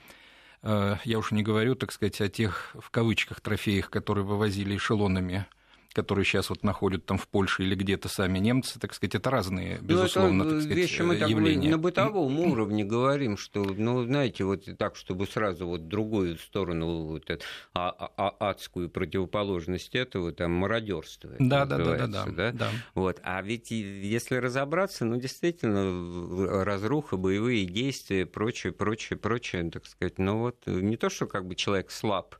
Э, 0.64 0.96
я 1.04 1.20
уж 1.20 1.30
не 1.30 1.44
говорю, 1.44 1.76
так 1.76 1.92
сказать, 1.92 2.20
о 2.20 2.28
тех, 2.28 2.74
в 2.76 2.90
кавычках, 2.90 3.40
трофеях, 3.40 3.88
которые 3.88 4.24
вывозили 4.24 4.76
эшелонами 4.76 5.46
которые 5.92 6.24
сейчас 6.24 6.50
вот 6.50 6.62
находят 6.62 7.06
там 7.06 7.18
в 7.18 7.26
Польше 7.28 7.62
или 7.62 7.74
где-то 7.74 8.08
сами 8.08 8.38
немцы, 8.38 8.78
так 8.78 8.94
сказать, 8.94 9.14
это 9.14 9.30
разные, 9.30 9.78
безусловно, 9.80 10.44
ну, 10.44 10.44
это 10.44 10.54
так 10.54 10.62
сказать, 10.62 10.78
вещи 10.78 11.02
мы 11.02 11.14
явления. 11.14 11.70
на 11.70 11.78
бытовом 11.78 12.38
уровне 12.40 12.84
говорим, 12.84 13.36
что, 13.36 13.64
ну, 13.64 14.04
знаете, 14.04 14.44
вот 14.44 14.64
так, 14.78 14.96
чтобы 14.96 15.26
сразу 15.26 15.66
вот 15.66 15.88
другую 15.88 16.36
сторону, 16.38 17.06
вот 17.06 17.30
эту, 17.30 17.44
а, 17.74 17.90
а, 17.90 18.10
а, 18.16 18.50
адскую 18.50 18.90
противоположность 18.90 19.94
этого, 19.94 20.32
там, 20.32 20.52
мародерство. 20.52 21.30
Да, 21.38 21.64
да, 21.64 21.78
да, 21.78 21.96
да, 21.96 22.06
да, 22.06 22.24
да, 22.26 22.52
да. 22.52 22.70
Вот. 22.94 23.20
А 23.22 23.40
ведь 23.42 23.70
если 23.70 24.36
разобраться, 24.36 25.04
ну, 25.04 25.16
действительно, 25.16 26.64
разруха, 26.64 27.16
боевые 27.16 27.64
действия, 27.64 28.26
прочее, 28.26 28.72
прочее, 28.72 29.18
прочее, 29.18 29.70
так 29.70 29.86
сказать, 29.86 30.18
ну, 30.18 30.38
вот 30.38 30.66
не 30.66 30.96
то, 30.96 31.08
что 31.08 31.26
как 31.26 31.46
бы 31.46 31.54
человек 31.54 31.90
слаб, 31.90 32.36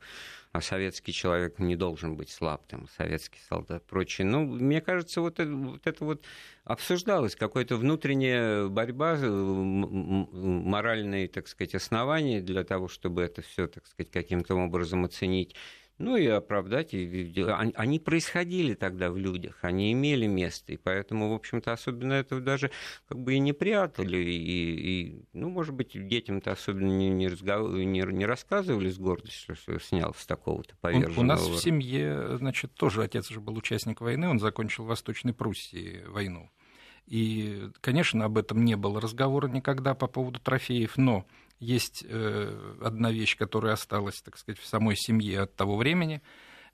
а 0.51 0.61
советский 0.61 1.13
человек 1.13 1.59
не 1.59 1.75
должен 1.75 2.15
быть 2.15 2.29
слаб, 2.29 2.65
там, 2.67 2.87
советский 2.97 3.39
солдат, 3.47 3.85
прочее. 3.85 4.25
Ну, 4.25 4.45
мне 4.45 4.81
кажется, 4.81 5.21
вот 5.21 5.39
это 5.39 5.51
вот, 5.51 5.85
это 5.85 6.05
вот 6.05 6.25
обсуждалось, 6.63 7.35
какая-то 7.35 7.77
внутренняя 7.77 8.67
борьба, 8.67 9.15
э, 9.15 9.27
моральные, 9.27 11.27
так 11.27 11.47
сказать, 11.47 11.75
основания 11.75 12.41
для 12.41 12.63
того, 12.63 12.87
чтобы 12.87 13.21
это 13.21 13.43
все, 13.43 13.67
так 13.67 13.85
сказать, 13.85 14.11
каким-то 14.11 14.55
образом 14.55 15.05
оценить 15.05 15.55
ну 15.99 16.15
и 16.15 16.25
оправдать. 16.25 16.93
Они 16.93 17.99
происходили 17.99 18.73
тогда 18.73 19.11
в 19.11 19.17
людях, 19.17 19.59
они 19.61 19.91
имели 19.91 20.25
место, 20.25 20.73
и 20.73 20.77
поэтому, 20.77 21.29
в 21.29 21.33
общем-то, 21.33 21.71
особенно 21.71 22.13
этого 22.13 22.41
даже 22.41 22.71
как 23.07 23.19
бы 23.19 23.35
и 23.35 23.39
не 23.39 23.53
прятали, 23.53 24.17
и, 24.17 24.31
и 24.31 25.21
ну, 25.33 25.49
может 25.49 25.75
быть, 25.75 25.91
детям-то 25.93 26.53
особенно 26.53 26.97
не, 26.97 27.09
не, 27.09 27.27
разгов... 27.27 27.73
не, 27.73 28.01
не 28.01 28.25
рассказывали 28.25 28.89
с 28.89 28.97
гордостью, 28.97 29.55
что 29.55 29.79
снял 29.79 30.15
с 30.17 30.25
такого-то 30.25 30.75
поверженного. 30.77 31.19
У 31.19 31.23
нас 31.23 31.41
в 31.45 31.59
семье, 31.59 32.37
значит, 32.37 32.73
тоже 32.73 33.03
отец 33.03 33.29
же 33.29 33.41
был 33.41 33.57
участник 33.57 34.01
войны, 34.01 34.29
он 34.29 34.39
закончил 34.39 34.85
в 34.85 34.87
Восточной 34.87 35.33
Пруссии 35.33 36.01
войну. 36.07 36.49
И, 37.07 37.69
конечно, 37.81 38.25
об 38.25 38.37
этом 38.37 38.63
не 38.63 38.75
было 38.75 39.01
разговора 39.01 39.47
никогда 39.47 39.95
по 39.95 40.07
поводу 40.07 40.39
трофеев, 40.39 40.95
но 40.95 41.25
есть 41.59 42.05
э, 42.07 42.75
одна 42.81 43.11
вещь, 43.11 43.37
которая 43.37 43.73
осталась, 43.73 44.21
так 44.21 44.37
сказать, 44.37 44.59
в 44.59 44.65
самой 44.65 44.95
семье 44.95 45.41
от 45.41 45.55
того 45.55 45.77
времени. 45.77 46.21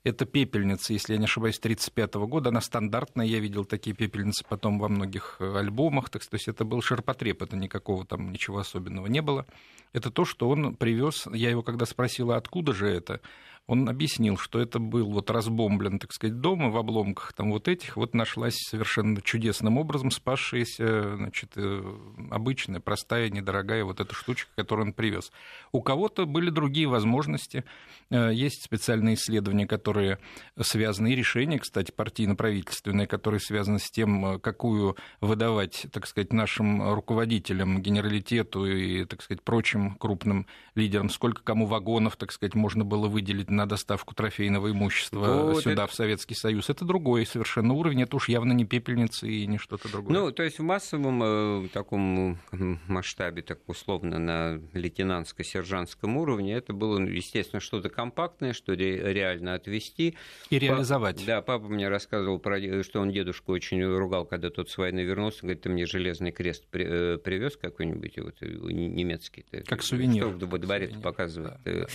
Это 0.04 0.24
пепельница, 0.24 0.92
если 0.92 1.14
я 1.14 1.18
не 1.18 1.24
ошибаюсь, 1.24 1.58
1935 1.58 2.14
года. 2.28 2.50
Она 2.50 2.60
стандартная, 2.60 3.26
я 3.26 3.40
видел 3.40 3.64
такие 3.64 3.94
пепельницы 3.94 4.44
потом 4.48 4.78
во 4.78 4.88
многих 4.88 5.36
э, 5.40 5.58
альбомах. 5.58 6.10
Так, 6.10 6.24
то 6.24 6.36
есть 6.36 6.46
это 6.46 6.64
был 6.64 6.80
ширпотреб, 6.80 7.42
это 7.42 7.56
никакого 7.56 8.06
там 8.06 8.30
ничего 8.30 8.58
особенного 8.58 9.08
не 9.08 9.20
было. 9.20 9.46
Это 9.92 10.10
то, 10.10 10.24
что 10.24 10.48
он 10.48 10.76
привез. 10.76 11.26
Я 11.32 11.50
его 11.50 11.62
когда 11.62 11.86
спросила, 11.86 12.36
откуда 12.36 12.72
же 12.72 12.88
это, 12.88 13.20
он 13.66 13.88
объяснил, 13.88 14.36
что 14.36 14.60
это 14.60 14.78
был 14.78 15.10
вот 15.10 15.30
разбомблен, 15.30 15.98
так 15.98 16.12
сказать, 16.12 16.40
дом, 16.40 16.68
и 16.68 16.70
в 16.70 16.76
обломках 16.76 17.32
там 17.32 17.50
вот 17.50 17.66
этих 17.66 17.96
вот 17.96 18.14
нашлась 18.14 18.56
совершенно 18.56 19.20
чудесным 19.20 19.76
образом 19.76 20.12
спасшаяся, 20.12 21.16
значит, 21.16 21.52
э, 21.56 21.82
обычная, 22.30 22.78
простая, 22.78 23.28
недорогая 23.28 23.84
вот 23.84 24.00
эта 24.00 24.14
штучка, 24.14 24.50
которую 24.54 24.88
он 24.88 24.92
привез. 24.92 25.32
У 25.72 25.82
кого-то 25.82 26.26
были 26.26 26.50
другие 26.50 26.86
возможности. 26.86 27.64
Э, 28.10 28.32
есть 28.32 28.62
специальные 28.62 29.16
исследования, 29.16 29.66
которые 29.66 30.18
связаны, 30.60 31.12
и 31.12 31.16
решения, 31.16 31.58
кстати, 31.58 31.90
партийно-правительственные, 31.90 33.08
которые 33.08 33.40
связаны 33.40 33.80
с 33.80 33.90
тем, 33.90 34.26
э, 34.26 34.38
какую 34.38 34.96
выдавать, 35.20 35.86
так 35.92 36.06
сказать, 36.06 36.32
нашим 36.32 36.94
руководителям, 36.94 37.82
генералитету 37.82 38.64
и, 38.64 39.04
так 39.06 39.22
сказать, 39.22 39.42
прочим 39.42 39.96
крупным 39.96 40.46
лидерам, 40.76 41.10
сколько 41.10 41.42
кому 41.42 41.66
вагонов, 41.66 42.16
так 42.16 42.30
сказать, 42.30 42.54
можно 42.54 42.84
было 42.84 43.08
выделить 43.08 43.50
на 43.56 43.66
доставку 43.66 44.14
трофейного 44.14 44.70
имущества 44.70 45.52
вот 45.52 45.62
сюда, 45.62 45.84
это... 45.84 45.92
в 45.92 45.94
Советский 45.94 46.34
Союз. 46.34 46.70
Это 46.70 46.84
другой 46.84 47.26
совершенно 47.26 47.74
уровень, 47.74 48.02
это 48.02 48.16
уж 48.16 48.28
явно 48.28 48.52
не 48.52 48.64
пепельницы 48.64 49.28
и 49.28 49.46
не 49.46 49.58
что-то 49.58 49.88
другое. 49.90 50.18
Ну, 50.18 50.32
то 50.32 50.42
есть 50.42 50.58
в 50.58 50.62
массовом 50.62 51.22
э, 51.22 51.68
таком 51.72 52.38
масштабе, 52.86 53.42
так 53.42 53.60
условно, 53.66 54.18
на 54.18 54.60
лейтенантско-сержантском 54.74 56.16
уровне, 56.16 56.54
это 56.54 56.72
было, 56.72 56.98
ну, 56.98 57.08
естественно, 57.08 57.60
что-то 57.60 57.88
компактное, 57.88 58.52
что 58.52 58.74
реально 58.74 59.54
отвести. 59.54 60.16
И 60.50 60.58
реализовать. 60.58 61.24
Да, 61.26 61.42
папа 61.42 61.68
мне 61.68 61.88
рассказывал, 61.88 62.38
про, 62.38 62.82
что 62.82 63.00
он 63.00 63.10
дедушку 63.10 63.52
очень 63.52 63.82
ругал, 63.82 64.26
когда 64.26 64.50
тот 64.50 64.70
с 64.70 64.78
войны 64.78 65.00
вернулся, 65.00 65.40
говорит, 65.42 65.62
ты 65.62 65.68
мне 65.70 65.86
железный 65.86 66.32
крест 66.32 66.64
э, 66.72 67.18
привез 67.18 67.56
какой-нибудь, 67.56 68.18
вот, 68.18 68.34
э, 68.40 68.46
немецкий. 68.46 69.44
Как 69.66 69.82
сувенир. 69.82 70.36
Что 70.36 70.46
в 70.46 70.58
дворе 70.58 70.88
показывает. 71.02 71.58
Да, 71.64 71.72
да. 71.72 71.86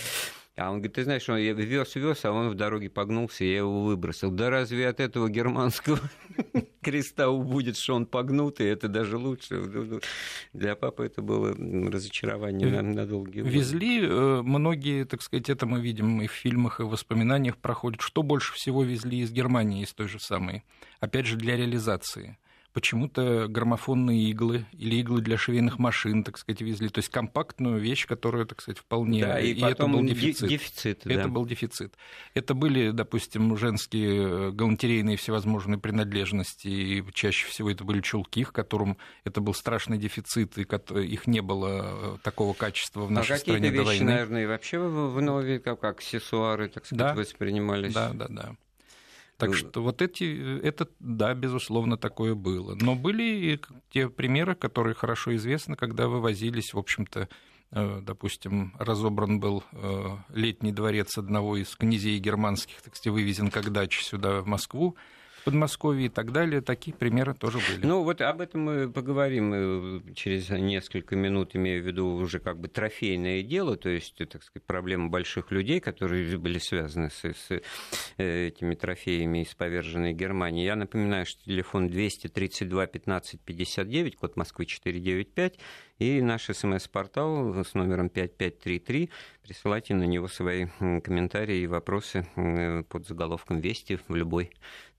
А 0.54 0.68
он 0.70 0.76
говорит, 0.76 0.92
ты 0.92 1.04
знаешь, 1.04 1.26
он 1.30 1.38
я 1.38 1.54
вез, 1.54 1.94
вез, 1.94 2.26
а 2.26 2.32
он 2.32 2.50
в 2.50 2.54
дороге 2.54 2.90
погнулся, 2.90 3.42
я 3.42 3.58
его 3.58 3.84
выбросил. 3.84 4.30
Да 4.30 4.50
разве 4.50 4.86
от 4.86 5.00
этого 5.00 5.30
германского 5.30 5.98
креста 6.82 7.30
будет, 7.30 7.78
что 7.78 7.94
он 7.94 8.04
погнутый? 8.04 8.68
Это 8.68 8.88
даже 8.88 9.16
лучше. 9.16 10.00
Для 10.52 10.76
папы 10.76 11.06
это 11.06 11.22
было 11.22 11.54
разочарование 11.90 12.68
на, 12.68 12.82
на 12.82 13.06
долгие 13.06 13.40
годы. 13.40 13.54
Везли 13.54 14.02
э, 14.02 14.42
многие, 14.42 15.04
так 15.04 15.22
сказать, 15.22 15.48
это 15.48 15.64
мы 15.64 15.80
видим 15.80 16.20
и 16.20 16.26
в 16.26 16.32
фильмах, 16.32 16.80
и 16.80 16.82
в 16.82 16.90
воспоминаниях 16.90 17.56
проходит. 17.56 18.02
Что 18.02 18.22
больше 18.22 18.52
всего 18.52 18.82
везли 18.84 19.20
из 19.20 19.32
Германии, 19.32 19.82
из 19.82 19.94
той 19.94 20.08
же 20.08 20.20
самой? 20.20 20.64
Опять 21.00 21.24
же, 21.24 21.36
для 21.36 21.56
реализации 21.56 22.36
почему-то 22.72 23.46
граммофонные 23.48 24.30
иглы 24.30 24.66
или 24.72 24.96
иглы 24.96 25.20
для 25.20 25.36
швейных 25.36 25.78
машин, 25.78 26.24
так 26.24 26.38
сказать, 26.38 26.60
везли. 26.62 26.88
То 26.88 26.98
есть 26.98 27.10
компактную 27.10 27.78
вещь, 27.78 28.06
которая, 28.06 28.44
так 28.44 28.60
сказать, 28.60 28.78
вполне... 28.78 29.24
Да, 29.24 29.38
и, 29.38 29.52
и 29.52 29.62
это 29.62 29.86
был 29.86 30.02
дефицит. 30.02 30.48
дефицит 30.48 31.06
это 31.06 31.24
да. 31.24 31.28
был 31.28 31.46
дефицит. 31.46 31.94
Это 32.34 32.54
были, 32.54 32.90
допустим, 32.90 33.56
женские 33.56 34.48
э, 34.48 34.50
галантерейные 34.52 35.16
всевозможные 35.16 35.78
принадлежности, 35.78 36.68
и 36.68 37.04
чаще 37.12 37.46
всего 37.46 37.70
это 37.70 37.84
были 37.84 38.00
чулки, 38.00 38.44
к 38.44 38.52
которым 38.52 38.96
это 39.24 39.40
был 39.40 39.54
страшный 39.54 39.98
дефицит, 39.98 40.56
и 40.58 40.62
их 40.62 41.26
не 41.26 41.40
было 41.40 42.14
э, 42.14 42.18
такого 42.22 42.54
качества 42.54 43.02
в 43.02 43.08
а 43.08 43.10
нашей 43.10 43.36
а 43.36 43.38
стране 43.38 43.70
до 43.70 43.82
вещи, 43.82 44.02
наверное, 44.02 44.44
и 44.44 44.46
вообще 44.46 44.78
в 44.78 45.20
нове, 45.20 45.58
как 45.58 45.84
аксессуары, 45.84 46.68
так 46.68 46.86
сказать, 46.86 47.14
да. 47.14 47.14
воспринимались. 47.14 47.92
Да, 47.92 48.12
да, 48.14 48.26
да. 48.28 48.56
Так 49.46 49.56
что 49.56 49.82
вот 49.82 50.02
эти, 50.02 50.60
это, 50.62 50.88
да, 51.00 51.34
безусловно, 51.34 51.96
такое 51.96 52.34
было. 52.34 52.76
Но 52.80 52.94
были 52.94 53.22
и 53.22 53.60
те 53.90 54.08
примеры, 54.08 54.54
которые 54.54 54.94
хорошо 54.94 55.34
известны, 55.36 55.76
когда 55.76 56.08
вывозились, 56.08 56.74
в 56.74 56.78
общем-то, 56.78 57.28
э, 57.72 58.00
допустим, 58.02 58.74
разобран 58.78 59.40
был 59.40 59.64
э, 59.72 60.16
летний 60.32 60.72
дворец 60.72 61.18
одного 61.18 61.56
из 61.56 61.74
князей 61.74 62.18
германских, 62.18 62.82
так 62.82 62.96
сказать, 62.96 63.14
вывезен 63.14 63.50
как 63.50 63.72
дача 63.72 64.02
сюда, 64.02 64.40
в 64.42 64.46
Москву, 64.46 64.96
Подмосковье 65.44 66.06
и 66.06 66.08
так 66.08 66.32
далее. 66.32 66.60
Такие 66.60 66.96
примеры 66.96 67.34
тоже 67.34 67.58
были. 67.58 67.86
Ну, 67.86 68.02
вот 68.02 68.20
об 68.20 68.40
этом 68.40 68.62
мы 68.62 68.90
поговорим 68.90 69.52
э, 69.54 70.14
через 70.14 70.48
несколько 70.50 71.16
минут, 71.16 71.56
имею 71.56 71.82
в 71.82 71.86
виду 71.86 72.06
уже 72.06 72.38
как 72.38 72.58
бы 72.58 72.68
трофейное 72.68 73.42
дело, 73.42 73.76
то 73.76 73.88
есть, 73.88 74.16
так 74.16 74.42
сказать, 74.42 74.64
проблема 74.66 75.08
больших 75.08 75.50
людей, 75.50 75.80
которые 75.80 76.38
были 76.38 76.58
связаны 76.58 77.10
с, 77.10 77.24
с 77.24 77.60
э, 78.18 78.48
этими 78.48 78.74
трофеями 78.74 79.42
из 79.42 79.54
поверженной 79.54 80.12
Германии. 80.12 80.64
Я 80.64 80.76
напоминаю, 80.76 81.26
что 81.26 81.44
телефон 81.44 81.88
232 81.88 82.86
15 82.86 83.40
59, 83.40 84.16
код 84.16 84.36
Москвы 84.36 84.66
495, 84.66 85.58
и 85.98 86.20
наш 86.20 86.46
смс-портал 86.46 87.64
с 87.64 87.74
номером 87.74 88.08
5533. 88.08 89.10
Присылайте 89.42 89.94
на 89.94 90.04
него 90.04 90.28
свои 90.28 90.66
комментарии 90.78 91.58
и 91.58 91.66
вопросы 91.66 92.26
под 92.88 93.06
заголовком 93.06 93.60
«Вести» 93.60 93.98
в 94.08 94.14
любой 94.14 94.50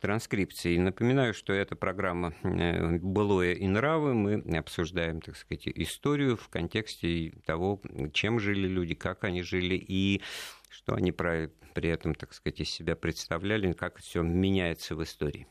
транскрипции. 0.04 0.78
Напоминаю, 0.78 1.34
что 1.34 1.54
эта 1.54 1.78
программа 1.78 2.34
э, 2.44 2.98
«Былое 2.98 3.54
и 3.54 3.66
нравы». 3.68 4.14
Мы 4.14 4.34
обсуждаем, 4.58 5.22
так 5.22 5.38
сказать, 5.38 5.66
историю 5.66 6.36
в 6.36 6.50
контексте 6.50 7.32
того, 7.46 7.80
чем 8.12 8.38
жили 8.38 8.68
люди, 8.68 8.96
как 8.96 9.24
они 9.24 9.44
жили 9.44 9.76
и 9.76 10.22
что 10.70 10.94
они 10.94 11.14
при 11.14 11.90
этом, 11.90 12.16
так 12.16 12.34
сказать, 12.34 12.60
из 12.60 12.70
себя 12.70 12.98
представляли, 12.98 13.72
как 13.72 13.98
все 14.00 14.24
меняется 14.24 14.98
в 14.98 15.04
истории. 15.04 15.48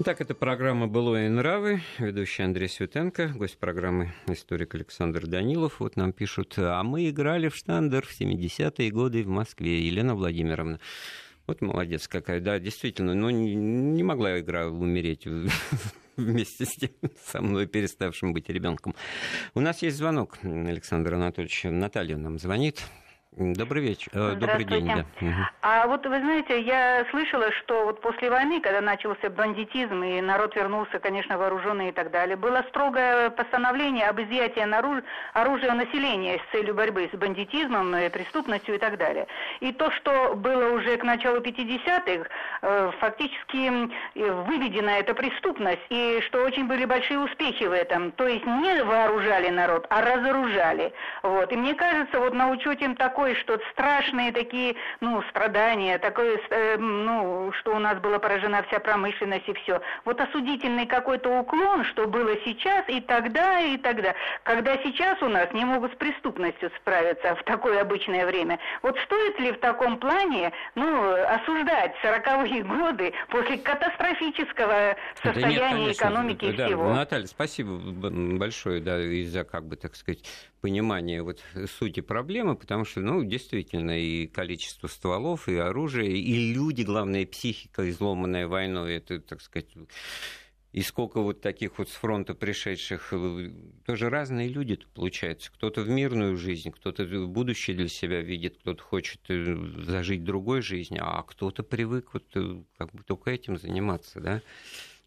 Итак, 0.00 0.20
это 0.20 0.34
программа 0.34 0.88
«Былое 0.88 1.28
и 1.28 1.30
нравы», 1.30 1.80
ведущий 1.98 2.42
Андрей 2.42 2.68
Светенко, 2.68 3.28
гость 3.28 3.56
программы 3.56 4.12
историк 4.26 4.74
Александр 4.74 5.26
Данилов. 5.26 5.80
Вот 5.80 5.96
нам 5.96 6.12
пишут, 6.12 6.54
а 6.58 6.82
мы 6.82 7.08
играли 7.08 7.48
в 7.48 7.56
штандер 7.56 8.04
в 8.04 8.20
70-е 8.20 8.90
годы 8.90 9.22
в 9.22 9.28
Москве, 9.28 9.80
Елена 9.80 10.14
Владимировна. 10.14 10.78
Вот 11.46 11.60
молодец 11.60 12.08
какая, 12.08 12.40
да, 12.40 12.58
действительно, 12.58 13.14
но 13.14 13.30
не, 13.30 13.54
не 13.54 14.02
могла 14.02 14.38
игра 14.38 14.68
умереть 14.68 15.26
вместе 16.16 16.64
с 16.64 16.70
тем, 16.70 16.90
со 17.24 17.40
мной 17.42 17.66
переставшим 17.66 18.32
быть 18.32 18.48
ребенком. 18.48 18.94
У 19.54 19.60
нас 19.60 19.82
есть 19.82 19.96
звонок, 19.96 20.38
Александр 20.42 21.14
Анатольевич. 21.14 21.64
Наталья 21.64 22.16
нам 22.16 22.38
звонит. 22.38 22.82
Добрый 23.34 23.82
вечер, 23.82 24.12
э, 24.12 24.34
добрый 24.34 24.64
день. 24.64 24.86
Да. 24.86 25.50
А 25.62 25.86
вот 25.86 26.04
вы 26.04 26.20
знаете, 26.20 26.60
я 26.60 27.06
слышала, 27.10 27.50
что 27.52 27.84
вот 27.86 28.02
после 28.02 28.28
войны, 28.28 28.60
когда 28.60 28.82
начался 28.82 29.30
бандитизм 29.30 30.02
и 30.02 30.20
народ 30.20 30.54
вернулся, 30.54 30.98
конечно, 30.98 31.38
вооруженный 31.38 31.88
и 31.88 31.92
так 31.92 32.10
далее, 32.10 32.36
было 32.36 32.62
строгое 32.68 33.30
постановление 33.30 34.08
об 34.08 34.20
изъятии 34.20 34.60
оружия 35.32 35.72
населения 35.72 36.40
с 36.40 36.52
целью 36.52 36.74
борьбы 36.74 37.08
с 37.10 37.16
бандитизмом, 37.16 37.94
э, 37.94 38.10
преступностью 38.10 38.74
и 38.74 38.78
так 38.78 38.98
далее. 38.98 39.26
И 39.60 39.72
то, 39.72 39.90
что 39.92 40.34
было 40.34 40.74
уже 40.74 40.98
к 40.98 41.02
началу 41.02 41.40
50-х, 41.40 42.28
э, 42.60 42.90
фактически 43.00 43.88
выведена 44.14 44.90
эта 44.90 45.14
преступность, 45.14 45.80
и 45.88 46.20
что 46.26 46.44
очень 46.44 46.66
были 46.66 46.84
большие 46.84 47.18
успехи 47.18 47.64
в 47.64 47.72
этом. 47.72 48.12
То 48.12 48.28
есть 48.28 48.44
не 48.44 48.84
вооружали 48.84 49.48
народ, 49.48 49.86
а 49.88 50.02
разоружали. 50.02 50.92
Вот. 51.22 51.50
И 51.50 51.56
мне 51.56 51.72
кажется, 51.72 52.20
вот 52.20 52.34
на 52.34 52.50
учете 52.50 52.92
такой 52.94 53.21
такое, 53.22 53.34
что 53.36 53.60
страшные 53.70 54.32
такие, 54.32 54.74
ну, 55.00 55.22
страдания, 55.30 55.98
такое, 55.98 56.40
э, 56.50 56.76
ну, 56.76 57.52
что 57.60 57.76
у 57.76 57.78
нас 57.78 58.00
была 58.00 58.18
поражена 58.18 58.64
вся 58.64 58.80
промышленность 58.80 59.48
и 59.48 59.54
все. 59.54 59.80
Вот 60.04 60.20
осудительный 60.20 60.86
какой-то 60.86 61.38
уклон, 61.38 61.84
что 61.84 62.08
было 62.08 62.36
сейчас 62.44 62.84
и 62.88 63.00
тогда, 63.00 63.60
и 63.60 63.76
тогда. 63.76 64.14
Когда 64.42 64.76
сейчас 64.78 65.22
у 65.22 65.28
нас 65.28 65.52
не 65.52 65.64
могут 65.64 65.92
с 65.92 65.96
преступностью 65.96 66.72
справиться 66.80 67.36
в 67.36 67.44
такое 67.44 67.80
обычное 67.80 68.26
время. 68.26 68.58
Вот 68.82 68.98
стоит 69.04 69.38
ли 69.38 69.52
в 69.52 69.58
таком 69.60 69.98
плане, 69.98 70.52
ну, 70.74 71.14
осуждать 71.26 71.94
сороковые 72.02 72.64
годы 72.64 73.12
после 73.28 73.58
катастрофического 73.58 74.96
состояния 75.22 75.42
да 75.42 75.48
нет, 75.48 75.70
конечно, 75.70 75.92
экономики 75.92 76.52
да, 76.56 76.64
и 76.64 76.66
всего? 76.66 76.92
Наталья, 76.92 77.26
спасибо 77.26 77.78
большое, 78.36 78.80
да, 78.80 79.00
и 79.00 79.22
за, 79.24 79.44
как 79.44 79.64
бы, 79.64 79.76
так 79.76 79.94
сказать, 79.94 80.24
понимание 80.62 81.22
вот 81.22 81.44
сути 81.78 82.00
проблемы, 82.00 82.56
потому 82.56 82.84
что, 82.84 83.00
ну, 83.00 83.22
действительно, 83.24 84.00
и 84.00 84.28
количество 84.28 84.86
стволов, 84.86 85.48
и 85.48 85.56
оружия, 85.56 86.06
и 86.06 86.54
люди, 86.54 86.82
главное, 86.82 87.26
психика, 87.26 87.90
изломанная 87.90 88.46
войной, 88.46 88.94
это, 88.94 89.20
так 89.20 89.42
сказать, 89.42 89.66
и 90.72 90.80
сколько 90.80 91.20
вот 91.20 91.42
таких 91.42 91.78
вот 91.78 91.90
с 91.90 91.92
фронта 91.92 92.34
пришедших, 92.34 93.12
э, 93.12 93.50
тоже 93.84 94.08
разные 94.08 94.48
люди 94.48 94.78
получаются. 94.94 95.52
Кто-то 95.52 95.82
в 95.82 95.88
мирную 95.90 96.36
жизнь, 96.38 96.70
кто-то 96.70 97.04
будущее 97.26 97.76
для 97.76 97.88
себя 97.88 98.22
видит, 98.22 98.56
кто-то 98.58 98.82
хочет 98.82 99.20
э, 99.28 99.54
зажить 99.84 100.24
другой 100.24 100.62
жизнью, 100.62 101.02
а 101.04 101.22
кто-то 101.24 101.62
привык 101.62 102.14
вот 102.14 102.24
э, 102.36 102.62
как 102.78 102.90
бы 102.92 103.02
только 103.02 103.32
этим 103.32 103.58
заниматься, 103.58 104.20
да. 104.20 104.42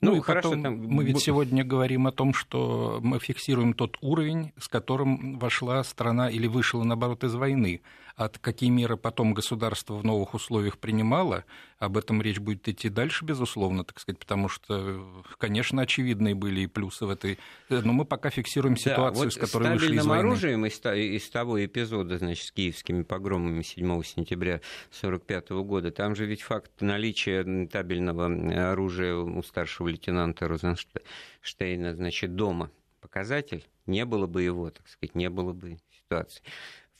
Ну, 0.02 0.12
ну 0.12 0.18
и 0.18 0.22
хорошо, 0.22 0.50
потом 0.50 0.64
там... 0.64 0.88
мы 0.88 1.04
ведь 1.04 1.20
сегодня 1.20 1.64
говорим 1.64 2.08
о 2.08 2.12
том, 2.12 2.34
что 2.34 3.00
мы 3.02 3.20
фиксируем 3.20 3.74
тот 3.74 3.98
уровень, 4.02 4.52
с 4.60 4.68
которым 4.68 5.40
вошла 5.40 5.84
страна 5.84 6.30
или 6.30 6.48
вышла, 6.48 6.84
наоборот, 6.84 7.24
из 7.24 7.34
войны. 7.34 7.82
А 8.16 8.30
какие 8.30 8.70
меры 8.70 8.96
потом 8.96 9.34
государство 9.34 9.96
в 9.96 10.06
новых 10.06 10.36
условиях 10.36 10.78
принимало, 10.78 11.44
об 11.80 11.98
этом 11.98 12.22
речь 12.22 12.40
будет 12.40 12.68
идти 12.70 12.88
дальше, 12.88 13.26
безусловно, 13.26 13.84
так 13.84 14.00
сказать, 14.00 14.20
потому 14.20 14.48
что, 14.48 15.24
конечно, 15.38 15.82
очевидные 15.82 16.34
были 16.34 16.62
и 16.62 16.68
плюсы 16.68 17.06
в 17.06 17.10
этой... 17.10 17.38
Но 17.68 17.92
мы 17.92 18.06
пока 18.06 18.30
фиксируем 18.30 18.78
ситуацию, 18.78 19.14
да, 19.14 19.26
вот 19.26 19.34
с 19.34 19.38
которой 19.38 19.74
вышли 19.74 19.98
из 19.98 20.06
войны. 20.06 20.22
оружием 20.22 20.66
из, 20.66 20.80
из 20.80 21.30
того 21.30 21.64
эпизода, 21.66 22.18
значит, 22.18 22.46
с 22.46 22.52
киевскими 22.54 23.04
погромами 23.04 23.62
7 23.62 24.04
сентября 24.04 24.62
1945 24.92 25.50
года, 25.66 25.92
там 25.92 26.16
же 26.16 26.26
ведь 26.26 26.42
факт 26.42 26.72
наличия 26.80 27.68
табельного 27.68 28.28
оружия 28.72 29.16
у 29.16 29.44
старшего 29.44 29.90
лейтенанта 29.90 30.48
Розенштейна, 30.48 31.96
значит, 31.96 32.36
дома. 32.36 32.72
Показатель, 33.02 33.68
не 33.86 34.06
было 34.06 34.26
бы 34.26 34.42
его, 34.42 34.70
так 34.70 34.88
сказать, 34.88 35.16
не 35.16 35.30
было 35.30 35.52
бы 35.52 35.78
ситуации 35.92 36.42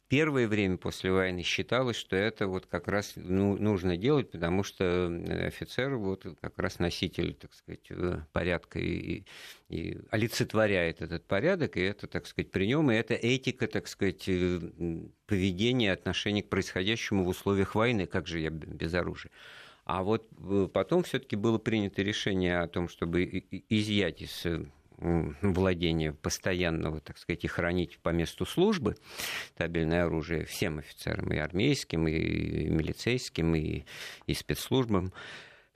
первое 0.08 0.48
время 0.48 0.78
после 0.78 1.12
войны 1.12 1.42
считалось, 1.42 1.96
что 1.98 2.16
это 2.16 2.48
вот 2.48 2.66
как 2.68 2.88
раз 2.88 3.14
ну, 3.16 3.58
нужно 3.58 3.98
делать, 3.98 4.32
потому 4.32 4.64
что 4.64 5.08
офицер 5.48 5.96
вот 5.96 6.26
как 6.42 6.58
раз 6.60 6.80
носитель, 6.80 7.34
так 7.34 7.54
сказать, 7.54 7.88
э, 7.90 8.20
порядка 8.32 8.80
и, 8.80 9.24
и 9.70 9.98
олицетворяет 10.12 11.02
этот 11.02 11.26
порядок, 11.26 11.78
и 11.78 11.82
это, 11.82 12.08
так 12.08 12.28
сказать, 12.28 12.52
при 12.52 12.68
нем, 12.68 12.92
и 12.92 12.96
это 12.96 13.14
этика, 13.14 13.68
так 13.68 13.88
сказать, 13.88 14.26
э, 14.28 14.60
поведения, 15.26 15.92
отношения 15.92 16.44
к 16.44 16.50
происходящему 16.50 17.24
в 17.24 17.28
условиях 17.28 17.76
войны, 17.76 18.06
как 18.06 18.28
же 18.28 18.40
я 18.40 18.50
без 18.50 18.94
оружия. 18.94 19.32
А 19.86 20.04
вот 20.04 20.28
э, 20.38 20.68
потом 20.72 21.04
все-таки 21.04 21.36
было 21.36 21.58
принято 21.58 22.02
решение 22.02 22.60
о 22.60 22.68
том, 22.68 22.90
чтобы 22.90 23.24
изъять 23.70 24.22
из 24.22 24.46
владения 24.98 26.14
постоянного, 26.14 27.00
так 27.00 27.18
сказать, 27.18 27.44
и 27.44 27.48
хранить 27.48 28.00
по 28.00 28.10
месту 28.10 28.46
службы 28.46 28.96
табельное 29.56 30.06
оружие 30.06 30.46
всем 30.46 30.80
офицерам, 30.80 31.32
и 31.32 31.38
армейским, 31.38 32.08
и 32.08 32.70
милицейским, 32.70 33.56
и, 33.56 33.84
и 34.28 34.34
спецслужбам 34.34 35.14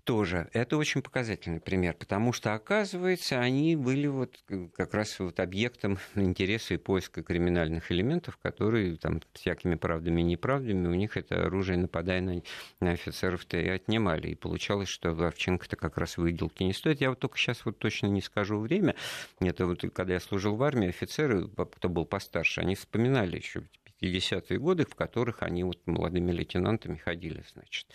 тоже. 0.04 0.50
Это 0.54 0.78
очень 0.78 1.02
показательный 1.02 1.60
пример, 1.60 1.94
потому 1.94 2.34
что, 2.34 2.54
оказывается, 2.54 3.40
они 3.40 3.76
были 3.76 4.08
вот 4.08 4.40
как 4.76 4.94
раз 4.94 5.20
вот 5.20 5.40
объектом 5.40 5.98
интереса 6.16 6.74
и 6.74 6.78
поиска 6.78 7.24
криминальных 7.24 7.92
элементов, 7.92 8.38
которые 8.38 8.98
там 8.98 9.22
всякими 9.34 9.76
правдами 9.76 10.22
и 10.22 10.26
неправдами 10.26 10.88
у 10.88 10.94
них 10.94 11.18
это 11.18 11.46
оружие, 11.46 11.78
нападая 11.78 12.22
на, 12.22 12.42
на 12.80 12.92
офицеров-то 12.92 13.58
и 13.58 13.68
отнимали. 13.68 14.30
И 14.30 14.36
получалось, 14.36 14.90
что 14.90 15.14
Вовченко-то 15.14 15.76
как 15.76 15.98
раз 15.98 16.18
выделки 16.18 16.64
не 16.64 16.74
стоит. 16.74 17.02
Я 17.02 17.10
вот 17.10 17.20
только 17.20 17.38
сейчас 17.38 17.66
вот 17.66 17.78
точно 17.80 18.08
не 18.08 18.22
скажу 18.22 18.60
время. 18.60 18.96
Это 19.40 19.66
вот 19.66 19.82
когда 19.94 20.14
я 20.14 20.20
служил 20.20 20.56
в 20.56 20.64
армии, 20.64 20.90
офицеры, 20.90 21.48
кто 21.48 21.90
был 21.90 22.06
постарше, 22.06 22.62
они 22.62 22.76
вспоминали 22.76 23.38
еще 23.38 23.64
50-е 24.02 24.60
годы, 24.60 24.86
в 24.86 24.96
которых 24.96 25.44
они 25.44 25.64
вот 25.64 25.86
молодыми 25.86 26.32
лейтенантами 26.32 26.96
ходили, 26.96 27.44
значит 27.54 27.88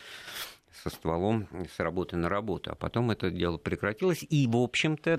со 0.83 0.91
стволом 0.91 1.49
с 1.75 1.79
работы 1.81 2.17
на 2.17 2.29
работу. 2.29 2.73
А 2.73 2.75
потом 2.75 3.11
это 3.11 3.31
дело 3.31 3.59
прекратилось, 3.59 4.25
и, 4.29 4.47
в 4.47 4.57
общем-то, 4.57 5.15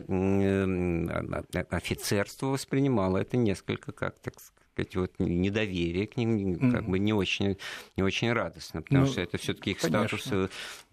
офицерство 1.69 2.47
воспринимало 2.47 3.17
это 3.17 3.37
несколько 3.37 3.91
как, 3.91 4.19
так 4.19 4.33
сказать, 4.75 4.95
вот 4.95 5.11
недоверие 5.19 6.07
к 6.07 6.17
ним 6.17 6.71
как 6.71 6.87
бы 6.87 6.99
не 6.99 7.13
очень, 7.13 7.57
не 7.95 8.03
очень 8.03 8.31
радостно, 8.33 8.81
потому 8.81 9.05
ну, 9.05 9.07
что 9.11 9.21
это 9.21 9.37
все-таки 9.37 9.71
их 9.71 9.79
конечно. 9.79 10.17
статус 10.17 10.51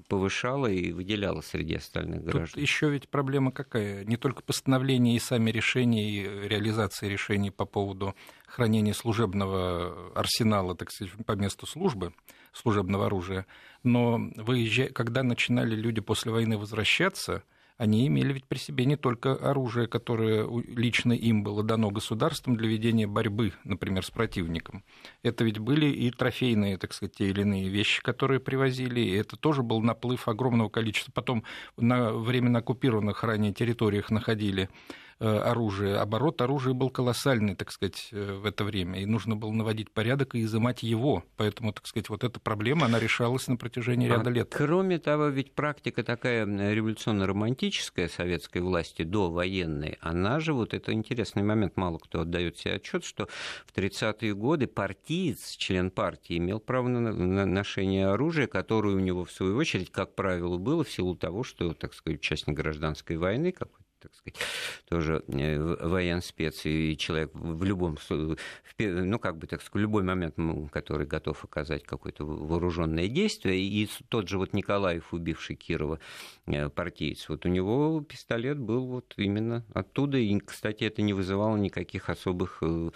повышало 0.09 0.67
и 0.67 0.93
выделяло 0.93 1.41
среди 1.41 1.77
остальных 1.77 2.23
граждан. 2.23 2.49
Тут 2.55 2.63
еще 2.63 2.91
ведь 2.91 3.09
проблема 3.09 3.51
какая? 3.51 4.05
Не 4.05 4.17
только 4.17 4.43
постановление 4.43 5.17
и 5.17 5.19
сами 5.19 5.51
решения, 5.51 6.11
и 6.11 6.49
реализация 6.49 7.09
решений 7.09 7.51
по 7.51 7.65
поводу 7.65 8.15
хранения 8.47 8.93
служебного 8.93 10.13
арсенала, 10.15 10.77
так 10.77 10.91
сказать, 10.91 11.15
по 11.25 11.33
месту 11.33 11.67
службы, 11.67 12.13
служебного 12.53 13.07
оружия, 13.07 13.47
но 13.83 14.21
выезжая, 14.37 14.89
когда 14.89 15.23
начинали 15.23 15.75
люди 15.75 16.01
после 16.01 16.33
войны 16.33 16.59
возвращаться, 16.59 17.43
они 17.79 18.07
имели 18.07 18.35
ведь 18.35 18.45
при 18.45 18.59
себе 18.59 18.85
не 18.85 18.97
только 18.97 19.33
оружие, 19.35 19.89
которое 19.89 20.47
лично 20.69 21.13
им 21.13 21.43
было 21.43 21.65
дано 21.65 21.91
государством 21.91 22.57
для 22.57 22.69
ведения 22.69 23.09
борьбы, 23.09 23.55
например, 23.65 24.05
с 24.05 24.11
противником. 24.11 24.85
Это 25.25 25.43
ведь 25.43 25.59
были 25.59 25.87
и 25.87 26.11
трофейные, 26.13 26.79
так 26.79 26.93
сказать, 26.93 27.17
те 27.17 27.31
или 27.31 27.41
иные 27.41 27.69
вещи, 27.69 28.01
которые 28.01 28.39
привозили, 28.39 29.01
и 29.01 29.17
это 29.17 29.37
тоже 29.37 29.63
был 29.63 29.81
наплыв 29.81 30.29
огромного 30.29 30.69
количества. 30.69 31.11
Потом 31.13 31.43
на 31.77 32.13
временно 32.13 32.61
оккупированных 32.61 33.25
ранее 33.25 33.53
территориях 33.53 34.11
находили 34.11 34.69
оружия. 35.19 36.01
Оборот 36.01 36.41
оружия 36.41 36.75
был 36.75 36.91
колоссальный, 36.91 37.55
так 37.55 37.71
сказать, 37.71 38.09
э, 38.13 38.35
в 38.35 38.47
это 38.47 38.65
время, 38.65 39.01
и 39.01 39.07
нужно 39.07 39.37
было 39.37 39.53
наводить 39.53 39.91
порядок 39.91 40.35
и 40.35 40.43
изымать 40.43 40.83
его. 40.83 41.25
Поэтому, 41.37 41.73
так 41.73 41.87
сказать, 41.87 42.09
вот 42.09 42.25
эта 42.25 42.41
проблема, 42.41 42.87
она 42.87 42.99
решалась 42.99 43.49
на 43.49 43.57
протяжении 43.57 44.09
ряда 44.09 44.31
а, 44.31 44.33
лет. 44.33 44.55
Кроме 44.55 44.99
того, 44.99 45.29
ведь 45.29 45.55
практика 45.55 46.03
такая 46.03 46.45
революционно-романтическая 46.47 48.09
советской 48.09 48.63
власти 48.63 49.03
до 49.03 49.31
военной, 49.31 49.99
она 50.01 50.41
же, 50.41 50.53
вот 50.53 50.75
это 50.75 50.93
интересный 50.93 51.43
момент, 51.43 51.77
мало 51.77 51.99
кто 51.99 52.21
отдает 52.21 52.59
себе 52.59 52.75
отчет, 52.75 53.05
что 53.05 53.29
в 53.67 53.77
30-е 53.77 54.35
годы 54.35 54.67
партиец, 54.67 55.57
член 55.57 55.91
партии, 55.91 56.39
имел 56.39 56.61
право 56.61 56.89
на 56.89 57.47
ношение 57.47 58.09
оружия, 58.09 58.47
которое 58.47 58.97
у 58.97 59.01
него, 59.01 59.25
в 59.25 59.31
свою 59.31 59.57
очередь, 59.57 59.91
как 59.91 60.15
правило, 60.15 60.59
было 60.59 60.85
в 60.85 60.91
силу 60.91 61.15
того, 61.15 61.45
что, 61.45 61.73
так 61.75 61.95
сказать, 61.95 62.21
участник 62.21 62.57
гражданской 62.57 63.17
войны, 63.17 63.53
как 63.53 63.69
так 64.03 64.15
сказать, 64.15 64.37
тоже 64.89 65.23
э, 65.29 65.59
военспец 65.59 66.65
и 66.65 66.97
человек 66.97 67.31
в 67.35 67.63
любом, 67.65 67.99
ну, 68.79 69.19
как 69.19 69.39
бы, 69.39 69.47
так 69.47 69.63
сказать, 69.63 69.75
в 69.75 69.79
любой 69.79 70.03
момент, 70.03 70.37
который 70.71 71.07
готов 71.07 71.45
оказать 71.45 71.85
какое-то 71.85 72.25
вооруженное 72.25 73.09
действие. 73.09 73.61
И 73.61 73.89
тот 74.09 74.29
же 74.29 74.39
вот 74.39 74.53
Николаев, 74.53 75.13
убивший 75.13 75.57
Кирова, 75.57 76.01
э, 76.47 76.69
партиец, 76.69 77.29
вот 77.29 77.47
у 77.47 77.49
него 77.49 78.01
пистолет 78.01 78.59
был 78.59 78.87
вот 78.87 79.15
именно 79.17 79.65
оттуда. 79.73 80.19
И, 80.19 80.39
кстати, 80.41 80.85
это 80.85 81.03
не 81.03 81.13
вызывало 81.13 81.57
никаких 81.57 82.11
особых 82.11 82.59
э, 82.63 82.91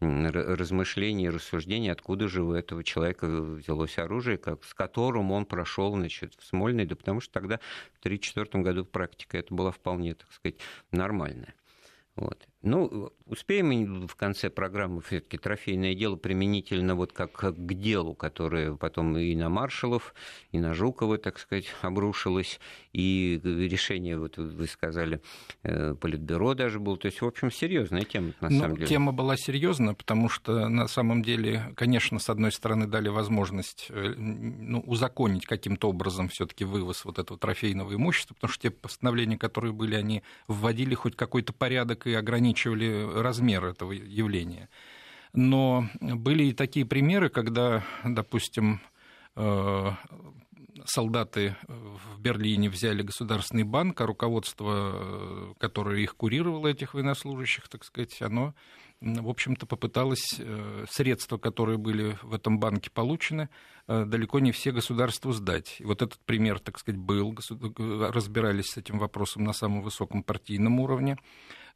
размышлений, 0.00 1.28
рассуждений, 1.28 1.90
откуда 1.90 2.28
же 2.28 2.42
у 2.42 2.52
этого 2.52 2.84
человека 2.84 3.26
взялось 3.26 3.98
оружие, 3.98 4.38
как, 4.38 4.64
с 4.64 4.74
которым 4.74 5.32
он 5.32 5.46
прошел, 5.46 5.94
значит, 5.94 6.34
в 6.38 6.44
Смольный, 6.44 6.86
да 6.86 6.96
потому 6.96 7.20
что 7.20 7.32
тогда 7.32 7.58
в 7.94 7.98
1934 8.00 8.62
году 8.62 8.84
практика 8.84 9.38
это 9.38 9.54
была 9.54 9.70
вполне, 9.70 10.14
так 10.14 10.32
сказать, 10.32 10.51
нормальная. 10.90 11.54
Вот. 12.16 12.46
Ну, 12.62 13.10
успеем 13.26 14.06
в 14.06 14.14
конце 14.14 14.48
программы 14.48 15.00
все-таки 15.00 15.36
трофейное 15.36 15.94
дело 15.94 16.14
применительно 16.14 16.94
вот 16.94 17.12
как 17.12 17.32
к 17.32 17.74
делу, 17.74 18.14
которое 18.14 18.76
потом 18.76 19.16
и 19.18 19.34
на 19.34 19.48
маршалов, 19.48 20.14
и 20.52 20.58
на 20.58 20.72
Жукова, 20.72 21.18
так 21.18 21.40
сказать, 21.40 21.66
обрушилось, 21.82 22.60
и 22.92 23.40
решение, 23.42 24.16
вот 24.16 24.36
вы 24.36 24.66
сказали, 24.68 25.20
э, 25.64 25.96
Политбюро 26.00 26.54
даже 26.54 26.78
было. 26.78 26.96
То 26.96 27.06
есть, 27.06 27.20
в 27.20 27.26
общем, 27.26 27.50
серьезная 27.50 28.02
тема, 28.02 28.32
на 28.40 28.48
ну, 28.48 28.60
самом 28.60 28.76
деле. 28.76 28.86
Тема 28.86 29.12
была 29.12 29.36
серьезная, 29.36 29.94
потому 29.94 30.28
что 30.28 30.68
на 30.68 30.86
самом 30.86 31.22
деле, 31.22 31.72
конечно, 31.74 32.20
с 32.20 32.30
одной 32.30 32.52
стороны, 32.52 32.86
дали 32.86 33.08
возможность 33.08 33.86
э, 33.88 34.14
ну, 34.16 34.80
узаконить 34.80 35.46
каким-то 35.46 35.88
образом 35.88 36.28
все-таки 36.28 36.64
вывоз 36.64 37.04
вот 37.04 37.18
этого 37.18 37.40
трофейного 37.40 37.92
имущества, 37.94 38.34
потому 38.34 38.52
что 38.52 38.62
те 38.62 38.70
постановления, 38.70 39.36
которые 39.36 39.72
были, 39.72 39.96
они 39.96 40.22
вводили 40.46 40.94
хоть 40.94 41.16
какой-то 41.16 41.52
порядок 41.52 42.06
и 42.06 42.14
ограничения 42.14 42.51
ограничивали 42.52 43.20
размер 43.20 43.64
этого 43.64 43.92
явления. 43.92 44.68
Но 45.32 45.88
были 46.00 46.44
и 46.44 46.52
такие 46.52 46.84
примеры, 46.84 47.30
когда, 47.30 47.82
допустим, 48.04 48.80
э, 49.36 49.90
солдаты 50.84 51.56
в 51.68 52.20
Берлине 52.20 52.68
взяли 52.68 53.02
государственный 53.02 53.64
банк, 53.64 54.00
а 54.00 54.06
руководство, 54.06 54.92
э, 54.94 55.54
которое 55.58 56.00
их 56.00 56.16
курировало, 56.16 56.68
этих 56.68 56.94
военнослужащих, 56.94 57.68
так 57.68 57.84
сказать, 57.84 58.20
оно, 58.20 58.54
в 59.00 59.28
общем-то, 59.28 59.64
попыталось 59.64 60.34
э, 60.38 60.84
средства, 60.90 61.38
которые 61.38 61.78
были 61.78 62.18
в 62.22 62.34
этом 62.34 62.58
банке 62.58 62.90
получены, 62.90 63.48
далеко 63.88 64.38
не 64.38 64.52
все 64.52 64.70
государству 64.70 65.32
сдать. 65.32 65.76
И 65.80 65.84
вот 65.84 66.02
этот 66.02 66.20
пример, 66.20 66.60
так 66.60 66.78
сказать, 66.78 67.00
был, 67.00 67.36
разбирались 68.12 68.66
с 68.66 68.76
этим 68.76 68.98
вопросом 68.98 69.44
на 69.44 69.52
самом 69.52 69.82
высоком 69.82 70.22
партийном 70.22 70.78
уровне. 70.78 71.16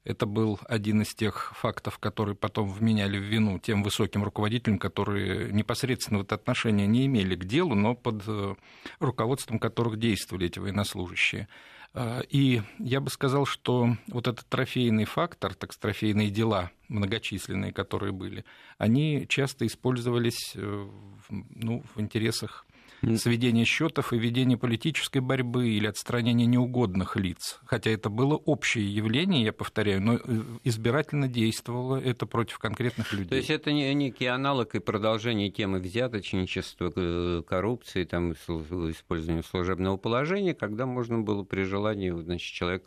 Это 0.05 0.27
был 0.27 0.61
один 0.69 1.03
из 1.03 1.15
тех 1.15 1.53
фактов, 1.57 1.99
которые 1.99 2.37
потом 2.37 2.69
вменяли 2.69 3.19
в 3.19 3.23
вину 3.23 3.59
тем 3.59 3.83
высоким 3.83 4.23
руководителям, 4.23 4.79
которые 4.79 5.53
непосредственно 5.53 6.21
в 6.21 6.23
это 6.23 6.37
отношение 6.37 6.87
не 6.87 7.07
имели 7.07 7.35
к 7.35 7.45
делу, 7.45 7.75
но 7.75 7.95
под 7.95 8.23
э, 8.27 8.55
руководством 9.01 9.59
которых 9.59 9.99
действовали 9.99 10.47
эти 10.47 10.59
военнослужащие. 10.59 11.49
Э, 11.95 12.23
и 12.29 12.63
я 12.79 13.01
бы 13.01 13.11
сказал, 13.11 13.47
что 13.47 13.97
вот 14.09 14.29
этот 14.29 14.47
трофейный 14.47 15.07
фактор, 15.07 15.55
так 15.55 15.75
трофейные 15.75 16.31
дела 16.31 16.71
многочисленные, 16.89 17.73
которые 17.73 18.13
были, 18.13 18.45
они 18.79 19.27
часто 19.29 19.67
использовались 19.67 20.53
э, 20.55 20.89
ну, 21.31 21.83
в 21.95 22.01
интересах 22.01 22.66
сведения 23.15 23.65
счетов 23.65 24.13
и 24.13 24.19
ведения 24.19 24.57
политической 24.57 25.21
борьбы 25.21 25.69
или 25.69 25.87
отстранения 25.87 26.47
неугодных 26.47 27.17
лиц. 27.17 27.61
Хотя 27.65 27.91
это 27.91 28.11
было 28.11 28.35
общее 28.35 28.93
явление, 28.93 29.45
я 29.45 29.53
повторяю, 29.53 30.03
но 30.03 30.15
э, 30.15 30.19
избирательно 30.65 31.29
действовало 31.29 31.97
это 31.97 32.27
против 32.27 32.59
конкретных 32.59 33.13
людей. 33.13 33.29
То 33.29 33.37
есть 33.37 33.51
это 33.51 33.73
не 33.73 33.95
некий 33.95 34.27
аналог 34.27 34.75
и 34.75 34.81
продолжение 34.81 35.51
темы 35.51 35.79
взяточничества, 35.79 36.93
э, 36.97 37.43
коррупции, 37.49 38.05
там, 38.05 38.33
использования 38.33 39.45
служебного 39.45 39.97
положения, 39.97 40.55
когда 40.55 40.87
можно 40.87 41.21
было 41.21 41.45
при 41.45 41.63
желании 41.63 42.11
значит, 42.11 42.53
человек 42.53 42.87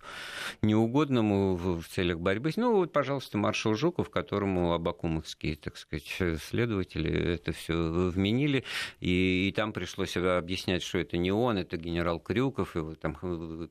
неугодному 0.61 1.55
в 1.55 1.83
целях 1.87 2.19
борьбы. 2.19 2.51
Ну 2.57 2.75
вот, 2.75 2.91
пожалуйста, 2.91 3.37
маршал 3.37 3.75
Жуков, 3.75 4.09
которому 4.09 4.73
абакумовские, 4.73 5.55
так 5.55 5.77
сказать, 5.77 6.41
следователи 6.49 7.35
это 7.35 7.53
все 7.53 8.09
вменили, 8.09 8.65
и, 8.99 9.47
и 9.47 9.51
там 9.53 9.71
пришлось 9.71 10.08
пришлось 10.09 10.37
объяснять, 10.37 10.83
что 10.83 10.97
это 10.97 11.17
не 11.17 11.31
он, 11.31 11.57
это 11.57 11.77
генерал 11.77 12.19
Крюков, 12.19 12.75
и 12.75 12.95
там 12.95 13.17
э, 13.21 13.67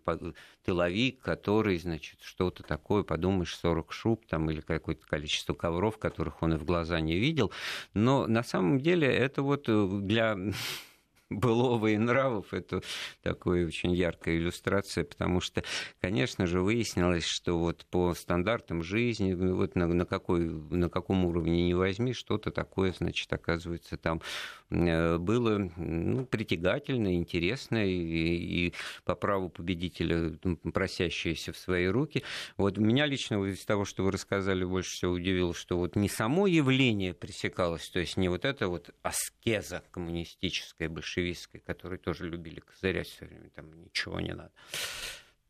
тыловик, 0.65 1.21
который, 1.21 1.79
значит, 1.79 2.21
что-то 2.23 2.63
такое, 2.63 3.03
подумаешь, 3.03 3.57
40 3.57 3.93
шуб 3.93 4.27
там, 4.27 4.51
или 4.51 4.61
какое-то 4.61 5.07
количество 5.07 5.55
ковров, 5.55 5.99
которых 5.99 6.43
он 6.43 6.55
и 6.55 6.57
в 6.57 6.65
глаза 6.65 7.01
не 7.01 7.19
видел. 7.19 7.53
Но 7.95 8.27
на 8.27 8.43
самом 8.43 8.81
деле 8.81 9.09
это 9.09 9.43
вот 9.43 9.69
э, 9.69 9.89
для 10.03 10.37
былого 11.31 11.89
и 11.89 11.99
нравов, 11.99 12.55
это 12.55 12.83
такая 13.23 13.67
очень 13.67 13.93
яркая 13.93 14.37
иллюстрация, 14.37 15.05
потому 15.05 15.41
что, 15.41 15.63
конечно 16.01 16.47
же, 16.47 16.61
выяснилось, 16.63 17.27
что 17.27 17.59
вот 17.59 17.85
по 17.91 18.15
стандартам 18.15 18.83
жизни, 18.83 19.35
ну, 19.35 19.57
вот 19.57 19.75
на, 19.75 19.87
на, 19.87 20.07
какой, 20.07 20.49
на 20.49 20.89
каком 20.89 21.27
уровне 21.27 21.67
не 21.67 21.75
возьми, 21.75 22.15
что-то 22.15 22.51
такое, 22.51 22.95
значит, 22.97 23.31
оказывается, 23.33 23.99
там 23.99 24.23
э, 24.71 25.19
было 25.19 25.71
ну, 25.77 26.25
притягательно, 26.25 27.15
интересно, 27.15 27.87
и, 27.87 28.69
и 28.69 28.75
по 29.05 29.15
праву 29.15 29.51
победителя 29.51 30.33
просящееся 30.73 31.53
в 31.53 31.59
свои 31.59 31.87
руки. 31.87 32.23
Вот 32.57 32.79
меня 32.79 33.05
лично 33.05 33.45
из 33.45 33.65
того, 33.67 33.85
что 33.85 34.03
вы 34.03 34.13
рассказали, 34.13 34.65
больше 34.65 34.93
всего 34.93 35.13
удивило, 35.13 35.53
что 35.53 35.77
вот 35.77 35.95
не 35.95 36.09
само 36.09 36.47
явление 36.47 37.13
пресекалось, 37.13 37.89
то 37.91 38.01
есть 38.01 38.17
не 38.17 38.31
вот 38.31 38.47
это 38.47 38.69
вот 38.69 38.91
аскеза 39.03 39.83
коммунистическая, 39.91 40.89
большевистская, 40.89 41.18
большевистской, 41.19 41.61
которые 41.61 41.99
тоже 41.99 42.29
любили 42.29 42.61
козырять 42.61 43.09
все 43.09 43.27
время, 43.27 43.51
там 43.55 43.67
ничего 43.85 44.21
не 44.21 44.33
надо. 44.33 44.53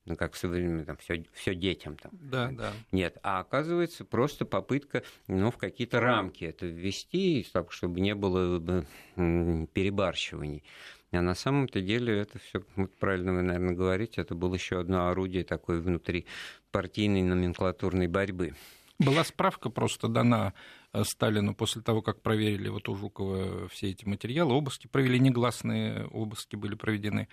Ну, 0.04 0.16
как 0.16 0.32
в 0.32 0.38
современном, 0.38 0.86
там, 0.86 0.96
все, 0.96 1.24
все 1.34 1.54
детям 1.54 1.96
там. 1.96 2.10
Да, 2.14 2.50
да. 2.50 2.72
Нет, 2.92 3.18
а 3.22 3.40
оказывается 3.40 4.06
просто 4.06 4.46
попытка, 4.46 5.02
ну, 5.26 5.50
в 5.50 5.58
какие-то 5.58 6.00
рамки 6.00 6.44
это 6.44 6.64
ввести, 6.64 7.46
так, 7.52 7.72
чтобы 7.72 8.00
не 8.00 8.14
было 8.14 8.86
перебарщиваний. 9.16 10.64
А 11.10 11.20
на 11.20 11.34
самом-то 11.34 11.82
деле 11.82 12.18
это 12.18 12.38
все, 12.38 12.62
вот 12.76 12.94
правильно 12.96 13.34
вы, 13.34 13.42
наверное, 13.42 13.74
говорите, 13.74 14.22
это 14.22 14.34
было 14.34 14.54
еще 14.54 14.80
одно 14.80 15.08
орудие 15.08 15.44
такой 15.44 15.80
внутри 15.80 16.26
партийной 16.70 17.22
номенклатурной 17.22 18.08
борьбы. 18.08 18.54
Была 18.98 19.24
справка 19.24 19.70
просто 19.70 20.08
дана 20.08 20.54
Э, 20.87 20.87
Сталину 21.04 21.54
после 21.54 21.82
того, 21.82 22.02
как 22.02 22.22
проверили 22.22 22.68
вот 22.68 22.88
у 22.88 22.94
Жукова 22.94 23.68
все 23.68 23.90
эти 23.90 24.04
материалы, 24.04 24.54
обыски 24.54 24.86
провели, 24.86 25.18
негласные 25.18 26.06
обыски 26.06 26.56
были 26.56 26.74
проведены. 26.74 27.28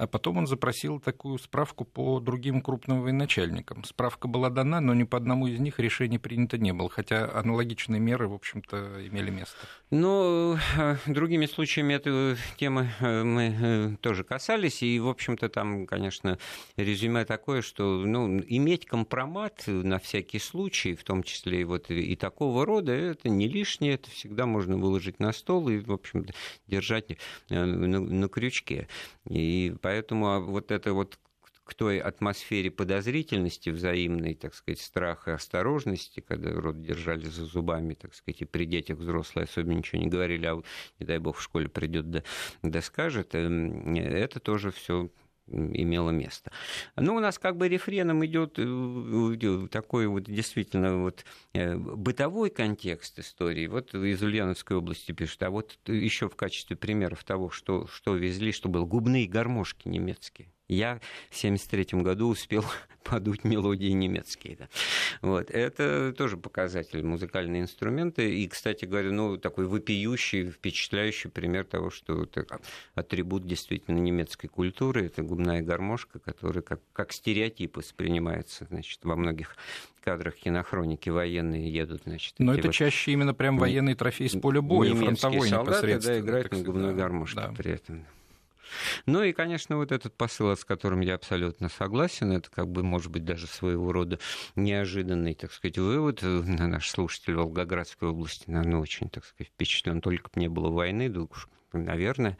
А 0.00 0.06
потом 0.06 0.38
он 0.38 0.46
запросил 0.46 0.98
такую 0.98 1.38
справку 1.38 1.84
по 1.84 2.20
другим 2.20 2.62
крупным 2.62 3.02
военачальникам. 3.02 3.84
Справка 3.84 4.28
была 4.28 4.48
дана, 4.48 4.80
но 4.80 4.94
ни 4.94 5.04
по 5.04 5.18
одному 5.18 5.46
из 5.46 5.60
них 5.60 5.78
решение 5.78 6.18
принято 6.18 6.56
не 6.56 6.72
было, 6.72 6.88
хотя 6.88 7.30
аналогичные 7.30 8.00
меры, 8.00 8.26
в 8.26 8.32
общем-то, 8.32 9.06
имели 9.06 9.30
место. 9.30 9.58
Ну, 9.90 10.56
э, 10.78 10.96
другими 11.06 11.44
случаями 11.44 11.92
этой 11.92 12.36
темы 12.56 12.90
э, 13.00 13.22
мы 13.24 13.98
тоже 14.00 14.24
касались, 14.24 14.82
и, 14.82 14.98
в 14.98 15.08
общем-то, 15.08 15.50
там, 15.50 15.86
конечно, 15.86 16.38
резюме 16.76 17.26
такое, 17.26 17.60
что 17.60 18.02
ну, 18.04 18.40
иметь 18.46 18.86
компромат 18.86 19.64
на 19.66 19.98
всякий 19.98 20.38
случай, 20.38 20.94
в 20.94 21.04
том 21.04 21.22
числе 21.22 21.60
и, 21.60 21.64
вот, 21.64 21.90
и 21.90 22.16
такого 22.16 22.64
рода, 22.64 23.09
это 23.10 23.28
не 23.28 23.48
лишнее, 23.48 23.94
это 23.94 24.10
всегда 24.10 24.46
можно 24.46 24.76
выложить 24.76 25.18
на 25.20 25.32
стол 25.32 25.68
и, 25.68 25.78
в 25.78 25.92
общем 25.92 26.26
держать 26.66 27.10
э, 27.10 27.64
на, 27.64 28.00
на 28.00 28.28
крючке. 28.28 28.88
И 29.28 29.74
поэтому 29.80 30.28
а, 30.28 30.40
вот 30.40 30.70
это 30.70 30.92
вот 30.92 31.18
к 31.70 31.74
той 31.74 32.00
атмосфере 32.00 32.68
подозрительности 32.68 33.70
взаимной, 33.70 34.34
так 34.34 34.54
сказать, 34.56 34.80
страха 34.80 35.30
и 35.30 35.34
осторожности, 35.34 36.18
когда 36.18 36.50
рот 36.50 36.82
держали 36.82 37.26
за 37.26 37.44
зубами, 37.44 37.94
так 37.94 38.12
сказать, 38.12 38.42
и 38.42 38.44
при 38.44 38.64
детях 38.64 38.98
взрослые 38.98 39.44
особенно 39.44 39.74
ничего 39.74 40.02
не 40.02 40.08
говорили, 40.08 40.46
а 40.46 40.60
не 40.98 41.06
дай 41.06 41.18
бог 41.18 41.36
в 41.36 41.42
школе 41.42 41.68
придет 41.68 42.10
да, 42.10 42.24
да 42.62 42.82
скажет, 42.82 43.36
эм, 43.36 43.94
это 43.94 44.40
тоже 44.40 44.72
все 44.72 45.10
имело 45.50 46.10
место. 46.10 46.50
Ну, 46.96 47.14
у 47.16 47.20
нас 47.20 47.38
как 47.38 47.56
бы 47.56 47.68
рефреном 47.68 48.24
идет 48.24 48.54
э, 48.58 49.68
такой 49.70 50.06
вот 50.06 50.24
действительно 50.24 51.02
вот 51.02 51.24
э, 51.52 51.76
бытовой 51.76 52.50
контекст 52.50 53.18
истории. 53.18 53.66
Вот 53.66 53.94
из 53.94 54.22
Ульяновской 54.22 54.76
области 54.76 55.12
пишут, 55.12 55.42
а 55.42 55.50
вот 55.50 55.78
еще 55.86 56.28
в 56.28 56.36
качестве 56.36 56.76
примеров 56.76 57.24
того, 57.24 57.50
что, 57.50 57.86
что 57.86 58.14
везли, 58.14 58.52
что 58.52 58.68
было, 58.68 58.84
губные 58.84 59.26
гармошки 59.26 59.88
немецкие. 59.88 60.52
Я 60.70 61.00
в 61.30 61.38
1973 61.38 62.00
году 62.00 62.28
успел 62.28 62.64
подуть 63.02 63.42
мелодии 63.42 63.90
немецкие. 63.90 64.56
Да. 64.56 64.68
Вот. 65.20 65.50
Это 65.50 66.14
тоже 66.16 66.36
показатель 66.36 67.04
музыкальные 67.04 67.62
инструменты. 67.62 68.36
И, 68.36 68.46
кстати 68.46 68.84
говоря, 68.84 69.10
ну, 69.10 69.36
такой 69.36 69.66
вопиющий, 69.66 70.50
впечатляющий 70.50 71.28
пример 71.28 71.64
того, 71.64 71.90
что 71.90 72.22
это 72.22 72.46
атрибут 72.94 73.46
действительно 73.46 73.98
немецкой 73.98 74.46
культуры. 74.46 75.06
Это 75.06 75.22
губная 75.22 75.60
гармошка, 75.60 76.20
которая 76.20 76.62
как, 76.62 76.80
как 76.92 77.12
стереотип 77.12 77.76
воспринимается 77.76 78.66
значит, 78.70 79.00
во 79.02 79.16
многих 79.16 79.56
кадрах 80.04 80.36
кинохроники 80.36 81.10
военные 81.10 81.72
едут, 81.72 82.02
значит. 82.04 82.34
Но 82.38 82.54
это 82.54 82.68
вот... 82.68 82.74
чаще 82.74 83.10
именно 83.12 83.34
прям 83.34 83.58
военный 83.58 83.94
трофей 83.94 84.28
с 84.28 84.38
поля 84.38 84.62
боя, 84.62 84.94
фронтовой 84.94 85.48
солдаты, 85.48 85.70
непосредственно. 85.70 86.14
Да, 86.14 86.20
играют 86.20 86.52
на 86.52 86.62
губной 86.62 86.94
гармошке 86.94 87.40
да. 87.40 87.52
при 87.56 87.72
этом. 87.72 88.06
Ну 89.06 89.22
и, 89.22 89.32
конечно, 89.32 89.76
вот 89.76 89.92
этот 89.92 90.16
посыл, 90.16 90.56
с 90.56 90.64
которым 90.64 91.00
я 91.00 91.14
абсолютно 91.14 91.68
согласен, 91.68 92.32
это 92.32 92.50
как 92.50 92.68
бы, 92.68 92.82
может 92.82 93.10
быть, 93.10 93.24
даже 93.24 93.46
своего 93.46 93.92
рода 93.92 94.18
неожиданный, 94.56 95.34
так 95.34 95.52
сказать, 95.52 95.78
вывод. 95.78 96.20
Наш 96.22 96.90
слушатель 96.90 97.34
Волгоградской 97.34 98.08
области, 98.08 98.50
наверное, 98.50 98.80
очень, 98.80 99.08
так 99.08 99.24
сказать, 99.24 99.48
впечатлен. 99.48 100.00
Только 100.00 100.30
бы 100.30 100.40
не 100.40 100.48
было 100.48 100.70
войны, 100.70 101.08
да 101.08 101.26
наверное, 101.72 102.36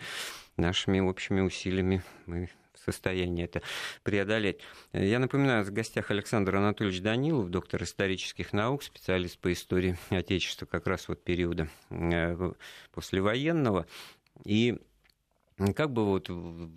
нашими 0.56 1.00
общими 1.00 1.40
усилиями 1.40 2.02
мы 2.26 2.48
состоянии 2.84 3.44
это 3.44 3.62
преодолеть. 4.02 4.60
Я 4.92 5.18
напоминаю, 5.18 5.64
в 5.64 5.70
гостях 5.70 6.10
Александр 6.10 6.56
Анатольевич 6.56 7.00
Данилов, 7.00 7.50
доктор 7.50 7.82
исторических 7.82 8.52
наук, 8.52 8.82
специалист 8.82 9.38
по 9.38 9.52
истории 9.52 9.98
Отечества 10.10 10.66
как 10.66 10.86
раз 10.86 11.08
вот 11.08 11.22
периода 11.22 11.68
э, 11.90 12.52
послевоенного. 12.92 13.86
И 14.44 14.78
как 15.74 15.92
бы 15.92 16.04
вот 16.04 16.28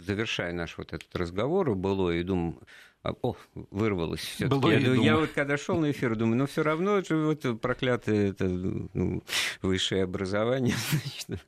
завершая 0.05 0.53
наш 0.53 0.77
вот 0.77 0.93
этот 0.93 1.15
разговор, 1.15 1.73
было 1.75 2.11
и 2.11 2.23
думаю, 2.23 2.59
а, 3.03 3.13
о, 3.21 3.35
вырвалось 3.53 4.21
все 4.21 4.47
я, 4.47 4.77
я 4.77 5.17
вот 5.17 5.31
когда 5.31 5.57
шел 5.57 5.77
на 5.77 5.91
эфир, 5.91 6.15
думаю, 6.15 6.37
ну 6.37 6.47
все 6.47 6.63
равно 6.63 7.01
же 7.01 7.17
вот 7.17 7.59
проклятое 7.59 8.29
это 8.29 8.45
ну, 8.47 9.21
высшее 9.61 10.03
образование, 10.03 10.75
значит, 11.27 11.45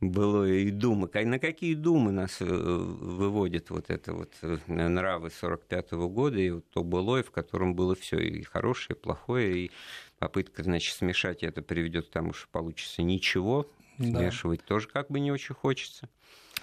было 0.00 0.48
и 0.48 0.70
думы. 0.72 1.08
На 1.14 1.38
какие 1.38 1.74
думы 1.74 2.10
нас 2.10 2.38
э, 2.40 2.44
выводят 2.44 3.70
вот 3.70 3.84
это 3.88 4.14
вот 4.14 4.32
э, 4.42 4.58
нравы 4.66 5.30
45 5.30 5.92
-го 5.92 6.08
года 6.08 6.40
и 6.40 6.50
вот 6.50 6.68
то 6.70 6.82
былое, 6.82 7.22
в 7.22 7.30
котором 7.30 7.76
было 7.76 7.94
все 7.94 8.18
и 8.18 8.42
хорошее, 8.42 8.96
и 8.96 9.00
плохое, 9.00 9.56
и 9.56 9.70
попытка, 10.18 10.64
значит, 10.64 10.96
смешать 10.96 11.44
это 11.44 11.62
приведет 11.62 12.08
к 12.08 12.10
тому, 12.10 12.32
что 12.32 12.48
получится 12.50 13.02
ничего, 13.02 13.70
смешивать 13.96 14.60
да. 14.60 14.66
тоже 14.66 14.88
как 14.88 15.08
бы 15.08 15.20
не 15.20 15.30
очень 15.30 15.54
хочется 15.54 16.08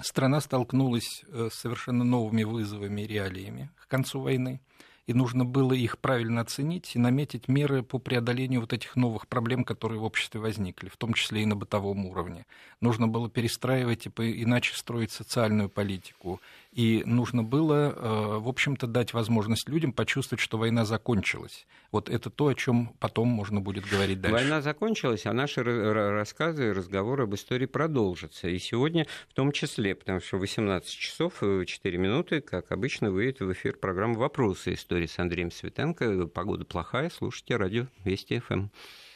страна 0.01 0.41
столкнулась 0.41 1.23
э, 1.27 1.49
с 1.51 1.55
совершенно 1.55 2.03
новыми 2.03 2.43
вызовами 2.43 3.01
и 3.01 3.07
реалиями 3.07 3.69
к 3.75 3.87
концу 3.87 4.21
войны 4.21 4.61
и 5.05 5.13
нужно 5.13 5.43
было 5.43 5.73
их 5.73 5.97
правильно 5.97 6.41
оценить 6.41 6.95
и 6.95 6.99
наметить 6.99 7.47
меры 7.47 7.83
по 7.83 7.99
преодолению 7.99 8.61
вот 8.61 8.71
этих 8.71 8.95
новых 8.95 9.27
проблем, 9.27 9.63
которые 9.65 9.99
в 9.99 10.03
обществе 10.03 10.39
возникли, 10.39 10.87
в 10.87 10.97
том 10.97 11.13
числе 11.13 11.43
и 11.43 11.45
на 11.45 11.55
бытовом 11.55 12.05
уровне. 12.05 12.45
Нужно 12.79 13.07
было 13.07 13.29
перестраивать 13.29 14.05
и 14.05 14.43
иначе 14.43 14.75
строить 14.75 15.11
социальную 15.11 15.69
политику. 15.69 16.39
И 16.71 17.03
нужно 17.05 17.43
было, 17.43 17.93
э, 17.95 18.37
в 18.39 18.47
общем-то, 18.47 18.87
дать 18.87 19.13
возможность 19.13 19.69
людям 19.69 19.93
почувствовать, 19.93 20.41
что 20.41 20.57
война 20.57 20.85
закончилась. 20.85 21.67
Вот 21.91 22.09
это 22.09 22.31
то, 22.31 22.47
о 22.47 22.55
чем 22.55 22.93
потом 22.99 23.27
можно 23.27 23.61
будет 23.61 23.85
говорить 23.85 24.19
дальше. 24.19 24.33
Война 24.33 24.61
закончилась, 24.61 25.27
а 25.27 25.33
наши 25.33 25.61
рассказы 25.61 26.69
и 26.69 26.71
разговоры 26.71 27.23
об 27.23 27.35
истории 27.35 27.67
продолжатся. 27.67 28.47
И 28.47 28.57
сегодня 28.57 29.05
в 29.29 29.33
том 29.35 29.51
числе, 29.51 29.93
потому 29.93 30.19
что 30.19 30.37
18 30.37 30.89
часов 30.89 31.35
4 31.41 31.97
минуты, 31.99 32.41
как 32.41 32.71
обычно, 32.71 33.11
выйдет 33.11 33.41
в 33.41 33.51
эфир 33.53 33.77
программа 33.77 34.15
«Вопросы 34.15 34.73
истории» 34.93 35.07
с 35.07 35.17
Андреем 35.17 35.49
Светенко. 35.49 36.27
Погода 36.27 36.65
плохая, 36.65 37.09
слушайте 37.09 37.55
радио 37.55 37.87
Вести 38.03 38.37
ФМ. 38.37 38.67